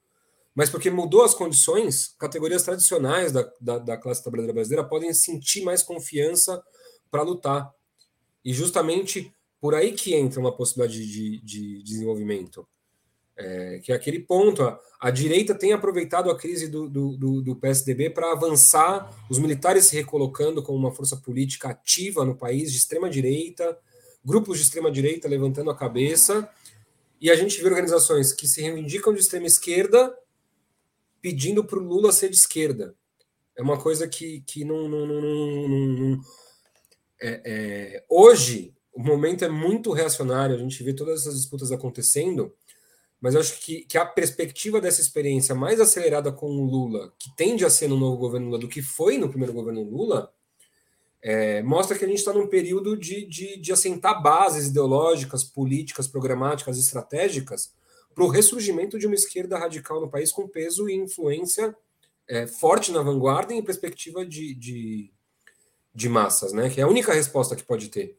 Mas 0.54 0.70
porque 0.70 0.92
mudou 0.92 1.24
as 1.24 1.34
condições, 1.34 2.14
categorias 2.16 2.62
tradicionais 2.62 3.32
da, 3.32 3.52
da, 3.60 3.78
da 3.78 3.96
classe 3.96 4.22
trabalhadora 4.22 4.54
brasileira 4.54 4.88
podem 4.88 5.12
sentir 5.12 5.64
mais 5.64 5.82
confiança 5.82 6.62
para 7.10 7.22
lutar. 7.22 7.68
E 8.44 8.54
justamente 8.54 9.34
por 9.62 9.76
aí 9.76 9.92
que 9.92 10.12
entra 10.12 10.40
uma 10.40 10.50
possibilidade 10.50 11.06
de, 11.06 11.40
de 11.40 11.84
desenvolvimento. 11.84 12.66
É, 13.36 13.78
que 13.78 13.92
é 13.92 13.94
aquele 13.94 14.18
ponto. 14.18 14.60
A, 14.64 14.80
a, 15.00 15.08
direita 15.08 15.54
tem 15.54 15.72
aproveitado 15.72 16.28
a 16.28 16.36
crise 16.36 16.66
do, 16.66 16.88
do, 16.88 17.40
do 17.40 17.56
PSDB 17.56 18.10
para 18.10 18.32
avançar, 18.32 19.08
os 19.30 19.38
militares 19.38 19.84
se 19.84 19.94
recolocando 19.94 20.64
como 20.64 20.76
uma 20.76 20.90
força 20.90 21.16
política 21.16 21.68
ativa 21.68 22.24
no 22.24 22.36
país, 22.36 22.72
de 22.72 22.78
extrema 22.78 23.08
direita, 23.08 23.78
grupos 24.24 24.58
de 24.58 24.64
extrema 24.64 24.90
direita 24.90 25.28
levantando 25.28 25.70
a 25.70 25.76
cabeça 25.76 26.50
e 27.20 27.30
a 27.30 27.36
gente 27.36 27.62
vê 27.62 27.68
organizações 27.68 28.32
que 28.32 28.48
se 28.48 28.60
reivindicam 28.60 29.14
de 29.14 29.20
extrema 29.20 29.46
esquerda 29.46 30.12
pedindo 31.20 31.64
para 31.64 31.78
o 31.78 31.82
Lula 31.82 32.10
ser 32.10 32.28
de 32.28 32.36
esquerda. 32.36 32.96
É 33.56 33.62
uma 33.62 33.78
coisa 33.80 34.08
que, 34.08 34.40
que 34.40 34.64
não. 34.64 34.88
não, 34.88 35.06
não, 35.06 35.68
não 35.68 36.20
é, 37.20 37.42
é, 37.44 38.04
hoje, 38.08 38.74
o 38.92 39.02
momento 39.02 39.44
é 39.44 39.48
muito 39.48 39.92
reacionário, 39.92 40.54
a 40.54 40.58
gente 40.58 40.82
vê 40.82 40.92
todas 40.92 41.22
essas 41.22 41.36
disputas 41.36 41.72
acontecendo, 41.72 42.52
mas 43.20 43.34
eu 43.34 43.40
acho 43.40 43.60
que, 43.60 43.82
que 43.84 43.96
a 43.96 44.04
perspectiva 44.04 44.80
dessa 44.80 45.00
experiência 45.00 45.54
mais 45.54 45.80
acelerada 45.80 46.32
com 46.32 46.50
o 46.50 46.64
Lula, 46.64 47.12
que 47.18 47.34
tende 47.36 47.64
a 47.64 47.70
ser 47.70 47.88
no 47.88 47.96
novo 47.96 48.16
governo 48.16 48.46
Lula 48.46 48.58
do 48.58 48.68
que 48.68 48.82
foi 48.82 49.16
no 49.16 49.28
primeiro 49.28 49.52
governo 49.52 49.82
Lula, 49.82 50.32
é, 51.22 51.62
mostra 51.62 51.96
que 51.96 52.04
a 52.04 52.08
gente 52.08 52.18
está 52.18 52.32
num 52.32 52.48
período 52.48 52.96
de, 52.96 53.24
de, 53.24 53.56
de, 53.56 53.72
assentar 53.72 54.20
bases 54.20 54.66
ideológicas, 54.66 55.44
políticas, 55.44 56.08
programáticas, 56.08 56.76
estratégicas 56.76 57.72
para 58.12 58.24
o 58.24 58.28
ressurgimento 58.28 58.98
de 58.98 59.06
uma 59.06 59.14
esquerda 59.14 59.56
radical 59.56 60.00
no 60.00 60.10
país 60.10 60.32
com 60.32 60.48
peso 60.48 60.88
e 60.88 60.94
influência 60.94 61.74
é, 62.28 62.46
forte 62.46 62.90
na 62.90 63.02
vanguarda 63.02 63.54
e 63.54 63.58
em 63.58 63.62
perspectiva 63.62 64.26
de, 64.26 64.52
de, 64.54 65.12
de, 65.94 66.08
massas, 66.08 66.52
né? 66.52 66.68
que 66.68 66.80
é 66.80 66.84
a 66.84 66.88
única 66.88 67.12
resposta 67.12 67.54
que 67.54 67.62
pode 67.62 67.88
ter. 67.88 68.18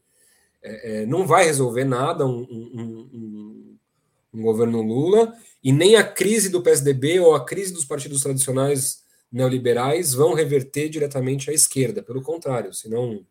É, 0.64 1.02
é 1.02 1.06
não 1.06 1.28
vai 1.28 1.46
resolver 1.46 1.84
nada 1.84 2.26
um, 2.26 2.42
um, 2.50 3.10
um, 3.14 3.78
um 4.34 4.42
governo 4.42 4.82
Lula, 4.82 5.34
e 5.64 5.72
nem 5.72 5.96
a 5.96 6.04
crise 6.04 6.50
do 6.50 6.62
PSDB 6.62 7.20
ou 7.20 7.36
a 7.36 7.46
crise 7.46 7.74
dos 7.74 7.86
partidos 7.86 8.22
tradicionais 8.22 9.04
neoliberais 9.32 10.14
vão 10.14 10.34
reverter 10.34 10.90
diretamente 10.90 11.50
à 11.50 11.54
esquerda. 11.54 12.04
Pelo 12.04 12.22
contrário, 12.22 12.74
senão. 12.74 13.26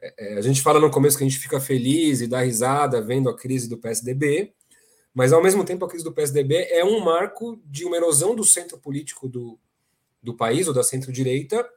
É, 0.00 0.34
é, 0.34 0.38
a 0.38 0.40
gente 0.40 0.62
fala 0.62 0.80
no 0.80 0.90
começo 0.90 1.18
que 1.18 1.24
a 1.24 1.28
gente 1.28 1.38
fica 1.38 1.60
feliz 1.60 2.20
e 2.20 2.26
dá 2.26 2.40
risada 2.40 3.02
vendo 3.02 3.28
a 3.28 3.36
crise 3.36 3.68
do 3.68 3.76
PSDB, 3.76 4.52
mas 5.12 5.32
ao 5.32 5.42
mesmo 5.42 5.64
tempo 5.64 5.84
a 5.84 5.88
crise 5.88 6.04
do 6.04 6.12
PSDB 6.12 6.54
é 6.70 6.84
um 6.84 7.00
marco 7.00 7.60
de 7.66 7.84
uma 7.84 7.96
erosão 7.96 8.34
do 8.34 8.42
centro 8.42 8.78
político 8.78 9.28
do, 9.28 9.58
do 10.22 10.34
país, 10.34 10.66
ou 10.66 10.74
da 10.74 10.82
centro-direita, 10.82 11.68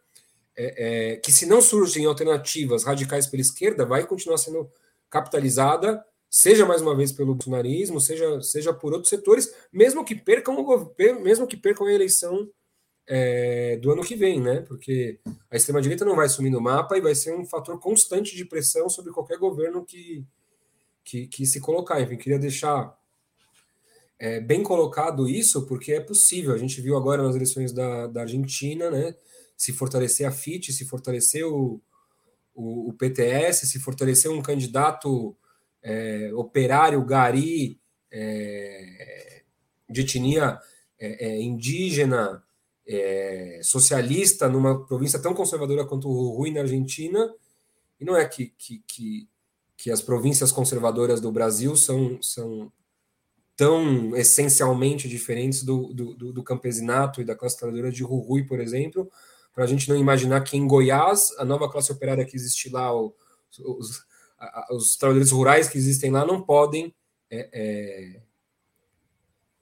é, 0.55 1.13
é, 1.13 1.15
que 1.17 1.31
se 1.31 1.45
não 1.45 1.61
surgem 1.61 2.05
alternativas 2.05 2.83
radicais 2.83 3.27
pela 3.27 3.41
esquerda, 3.41 3.85
vai 3.85 4.05
continuar 4.05 4.37
sendo 4.37 4.69
capitalizada, 5.09 6.03
seja 6.29 6.65
mais 6.65 6.81
uma 6.81 6.95
vez 6.95 7.11
pelo 7.11 7.35
bolsonarismo, 7.35 7.99
seja, 7.99 8.41
seja 8.41 8.73
por 8.73 8.93
outros 8.93 9.09
setores, 9.09 9.53
mesmo 9.71 10.03
que 10.03 10.15
percam 10.15 10.55
o, 10.55 10.95
mesmo 11.21 11.47
que 11.47 11.57
percam 11.57 11.87
a 11.87 11.93
eleição 11.93 12.49
é, 13.07 13.77
do 13.77 13.91
ano 13.91 14.03
que 14.03 14.15
vem, 14.15 14.39
né? 14.39 14.61
Porque 14.61 15.19
a 15.51 15.55
extrema-direita 15.55 16.05
não 16.05 16.15
vai 16.15 16.29
sumir 16.29 16.49
no 16.49 16.61
mapa 16.61 16.97
e 16.97 17.01
vai 17.01 17.13
ser 17.13 17.35
um 17.35 17.45
fator 17.45 17.79
constante 17.79 18.35
de 18.35 18.45
pressão 18.45 18.89
sobre 18.89 19.11
qualquer 19.11 19.37
governo 19.37 19.85
que, 19.85 20.25
que, 21.03 21.27
que 21.27 21.45
se 21.45 21.59
colocar. 21.59 22.01
Enfim, 22.01 22.17
queria 22.17 22.39
deixar 22.39 22.97
é, 24.17 24.39
bem 24.39 24.63
colocado 24.63 25.27
isso, 25.27 25.65
porque 25.67 25.93
é 25.93 25.99
possível. 25.99 26.53
A 26.53 26.57
gente 26.57 26.79
viu 26.81 26.95
agora 26.95 27.21
nas 27.21 27.35
eleições 27.35 27.71
da, 27.73 28.07
da 28.07 28.21
Argentina, 28.21 28.89
né? 28.89 29.15
Se 29.55 29.71
fortalecer 29.73 30.27
a 30.27 30.31
FIT, 30.31 30.73
se 30.73 30.85
fortalecer 30.85 31.45
o, 31.45 31.81
o, 32.53 32.89
o 32.89 32.93
PTS, 32.93 33.67
se 33.67 33.79
fortalecer 33.79 34.31
um 34.31 34.41
candidato 34.41 35.35
é, 35.81 36.31
operário, 36.33 37.03
gari, 37.05 37.79
é, 38.11 39.43
de 39.89 40.01
etnia 40.01 40.59
é, 40.99 41.27
é, 41.27 41.41
indígena, 41.41 42.43
é, 42.87 43.59
socialista, 43.63 44.49
numa 44.49 44.85
província 44.85 45.19
tão 45.19 45.33
conservadora 45.33 45.85
quanto 45.85 46.09
o 46.09 46.35
Rui 46.35 46.51
na 46.51 46.61
Argentina. 46.61 47.33
E 47.99 48.05
não 48.05 48.15
é 48.15 48.25
que, 48.25 48.53
que, 48.57 48.83
que, 48.87 49.29
que 49.77 49.91
as 49.91 50.01
províncias 50.01 50.51
conservadoras 50.51 51.21
do 51.21 51.31
Brasil 51.31 51.75
são, 51.75 52.21
são 52.21 52.71
tão 53.55 54.15
essencialmente 54.15 55.07
diferentes 55.07 55.63
do, 55.63 55.93
do, 55.93 56.33
do 56.33 56.43
campesinato 56.43 57.21
e 57.21 57.25
da 57.25 57.35
classe 57.35 57.57
trabalhadora 57.57 57.91
de 57.91 58.03
Rui, 58.03 58.43
por 58.43 58.59
exemplo, 58.59 59.09
para 59.53 59.63
a 59.63 59.67
gente 59.67 59.87
não 59.87 59.95
imaginar 59.95 60.41
que 60.41 60.57
em 60.57 60.67
Goiás, 60.67 61.31
a 61.37 61.45
nova 61.45 61.69
classe 61.69 61.91
operária 61.91 62.25
que 62.25 62.35
existe 62.35 62.69
lá, 62.69 62.91
os, 62.93 63.13
os, 64.71 64.97
trabalhadores 64.97 65.31
rurais 65.31 65.67
que 65.67 65.77
existem 65.77 66.11
lá, 66.11 66.25
não 66.25 66.41
podem 66.41 66.93
é, 67.29 67.49
é, 67.53 68.21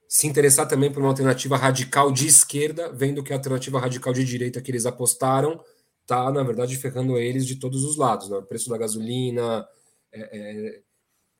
se 0.08 0.28
interessar 0.28 0.68
também 0.68 0.92
por 0.92 1.00
uma 1.00 1.10
alternativa 1.10 1.58
radical 1.58 2.12
de 2.12 2.28
esquerda, 2.28 2.92
vendo 2.94 3.24
que 3.24 3.34
a 3.34 3.36
alternativa 3.36 3.80
radical 3.80 4.14
de 4.14 4.24
direita 4.24 4.62
que 4.62 4.72
eles 4.72 4.86
apostaram 4.86 5.62
está, 6.02 6.32
na 6.32 6.44
verdade, 6.44 6.78
ferrando 6.78 7.18
eles 7.18 7.46
de 7.46 7.58
todos 7.58 7.84
os 7.84 7.98
lados. 7.98 8.30
Né? 8.30 8.38
O 8.38 8.44
preço 8.44 8.70
da 8.70 8.78
gasolina, 8.78 9.68
é, 10.12 10.20
é 10.22 10.82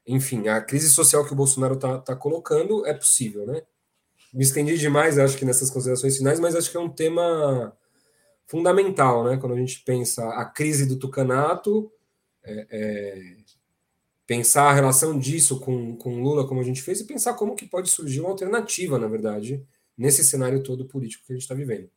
enfim, 0.06 0.48
a 0.48 0.60
crise 0.62 0.90
social 0.90 1.26
que 1.26 1.34
o 1.34 1.36
Bolsonaro 1.36 1.76
está 1.76 2.00
tá 2.00 2.16
colocando 2.16 2.86
é 2.86 2.94
possível, 2.94 3.46
né? 3.46 3.62
Me 4.34 4.44
estendi 4.44 4.78
demais, 4.78 5.18
acho 5.18 5.38
que 5.38 5.46
nessas 5.46 5.70
considerações 5.70 6.18
finais, 6.18 6.40
mas 6.40 6.56
acho 6.56 6.72
que 6.72 6.78
é 6.78 6.80
um 6.80 6.90
tema 6.90 7.76
fundamental, 8.52 9.24
né? 9.24 9.38
Quando 9.38 9.54
a 9.54 9.58
gente 9.58 9.82
pensa 9.86 10.28
a 10.34 10.44
crise 10.44 10.86
do 10.86 11.00
tucanato, 11.00 11.90
é, 12.44 12.68
é, 12.70 13.36
pensar 14.28 14.70
a 14.70 14.74
relação 14.74 15.18
disso 15.18 15.58
com, 15.62 15.96
com 15.96 16.22
Lula, 16.22 16.46
como 16.46 16.60
a 16.60 16.64
gente 16.64 16.82
fez, 16.82 17.00
e 17.00 17.06
pensar 17.06 17.34
como 17.36 17.56
que 17.56 17.66
pode 17.66 17.90
surgir 17.90 18.20
uma 18.20 18.30
alternativa, 18.30 19.00
na 19.00 19.08
verdade, 19.08 19.66
nesse 19.98 20.22
cenário 20.26 20.62
todo 20.62 20.86
político 20.86 21.26
que 21.26 21.32
a 21.32 21.36
gente 21.36 21.44
está 21.44 21.56
vivendo. 21.56 21.90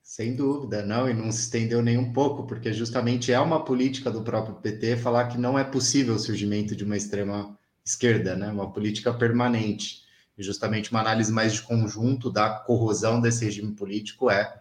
Sem 0.00 0.36
dúvida, 0.36 0.86
não, 0.86 1.10
e 1.10 1.12
não 1.12 1.32
se 1.32 1.40
estendeu 1.40 1.82
nem 1.82 1.98
um 1.98 2.12
pouco, 2.12 2.46
porque 2.46 2.72
justamente 2.72 3.32
é 3.32 3.40
uma 3.40 3.64
política 3.64 4.08
do 4.08 4.22
próprio 4.22 4.54
PT 4.54 4.98
falar 4.98 5.26
que 5.26 5.36
não 5.36 5.58
é 5.58 5.64
possível 5.64 6.14
o 6.14 6.18
surgimento 6.18 6.76
de 6.76 6.84
uma 6.84 6.96
extrema 6.96 7.58
esquerda, 7.84 8.36
né? 8.36 8.50
Uma 8.50 8.72
política 8.72 9.12
permanente. 9.12 10.02
E 10.38 10.42
justamente 10.44 10.92
uma 10.92 11.00
análise 11.00 11.32
mais 11.32 11.54
de 11.54 11.62
conjunto 11.62 12.30
da 12.30 12.50
corrosão 12.50 13.20
desse 13.20 13.44
regime 13.44 13.74
político 13.74 14.30
é, 14.30 14.58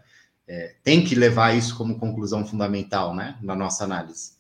é 0.48 0.76
tem 0.84 1.04
que 1.04 1.16
levar 1.16 1.56
isso 1.56 1.76
como 1.78 2.00
conclusão 2.00 2.46
fundamental, 2.46 3.14
né? 3.16 3.38
Na 3.42 3.56
nossa 3.56 3.84
análise. 3.84 4.38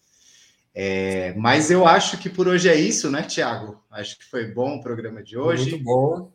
É, 0.74 1.34
mas 1.34 1.72
eu 1.72 1.88
acho 1.88 2.18
que 2.20 2.30
por 2.30 2.48
hoje 2.48 2.70
é 2.70 2.76
isso, 2.76 3.10
né, 3.10 3.24
Tiago? 3.24 3.84
Acho 3.90 4.18
que 4.18 4.26
foi 4.26 4.46
bom 4.54 4.76
o 4.76 4.82
programa 4.82 5.24
de 5.24 5.38
hoje. 5.38 5.72
Muito 5.72 5.84
bom. 5.84 6.32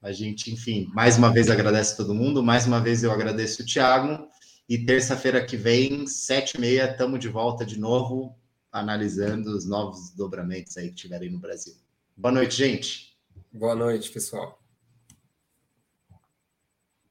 A 0.00 0.12
gente, 0.12 0.52
enfim, 0.52 0.88
mais 0.94 1.18
uma 1.18 1.32
vez 1.32 1.50
agradece 1.50 1.96
todo 1.96 2.14
mundo, 2.14 2.42
mais 2.42 2.66
uma 2.66 2.80
vez 2.80 3.02
eu 3.02 3.10
agradeço 3.10 3.62
o 3.62 3.66
Thiago. 3.66 4.28
E 4.68 4.78
terça-feira 4.78 5.44
que 5.44 5.56
vem, 5.56 6.06
sete 6.06 6.56
e 6.56 6.60
meia, 6.60 6.90
estamos 6.90 7.18
de 7.20 7.28
volta 7.28 7.66
de 7.66 7.78
novo, 7.78 8.34
analisando 8.70 9.54
os 9.54 9.66
novos 9.66 10.10
dobramentos 10.10 10.76
aí 10.76 10.88
que 10.88 10.94
tiverem 10.94 11.30
no 11.30 11.38
Brasil. 11.38 11.74
Boa 12.16 12.32
noite, 12.32 12.56
gente. 12.56 13.16
Boa 13.52 13.74
noite, 13.74 14.10
pessoal. 14.10 14.63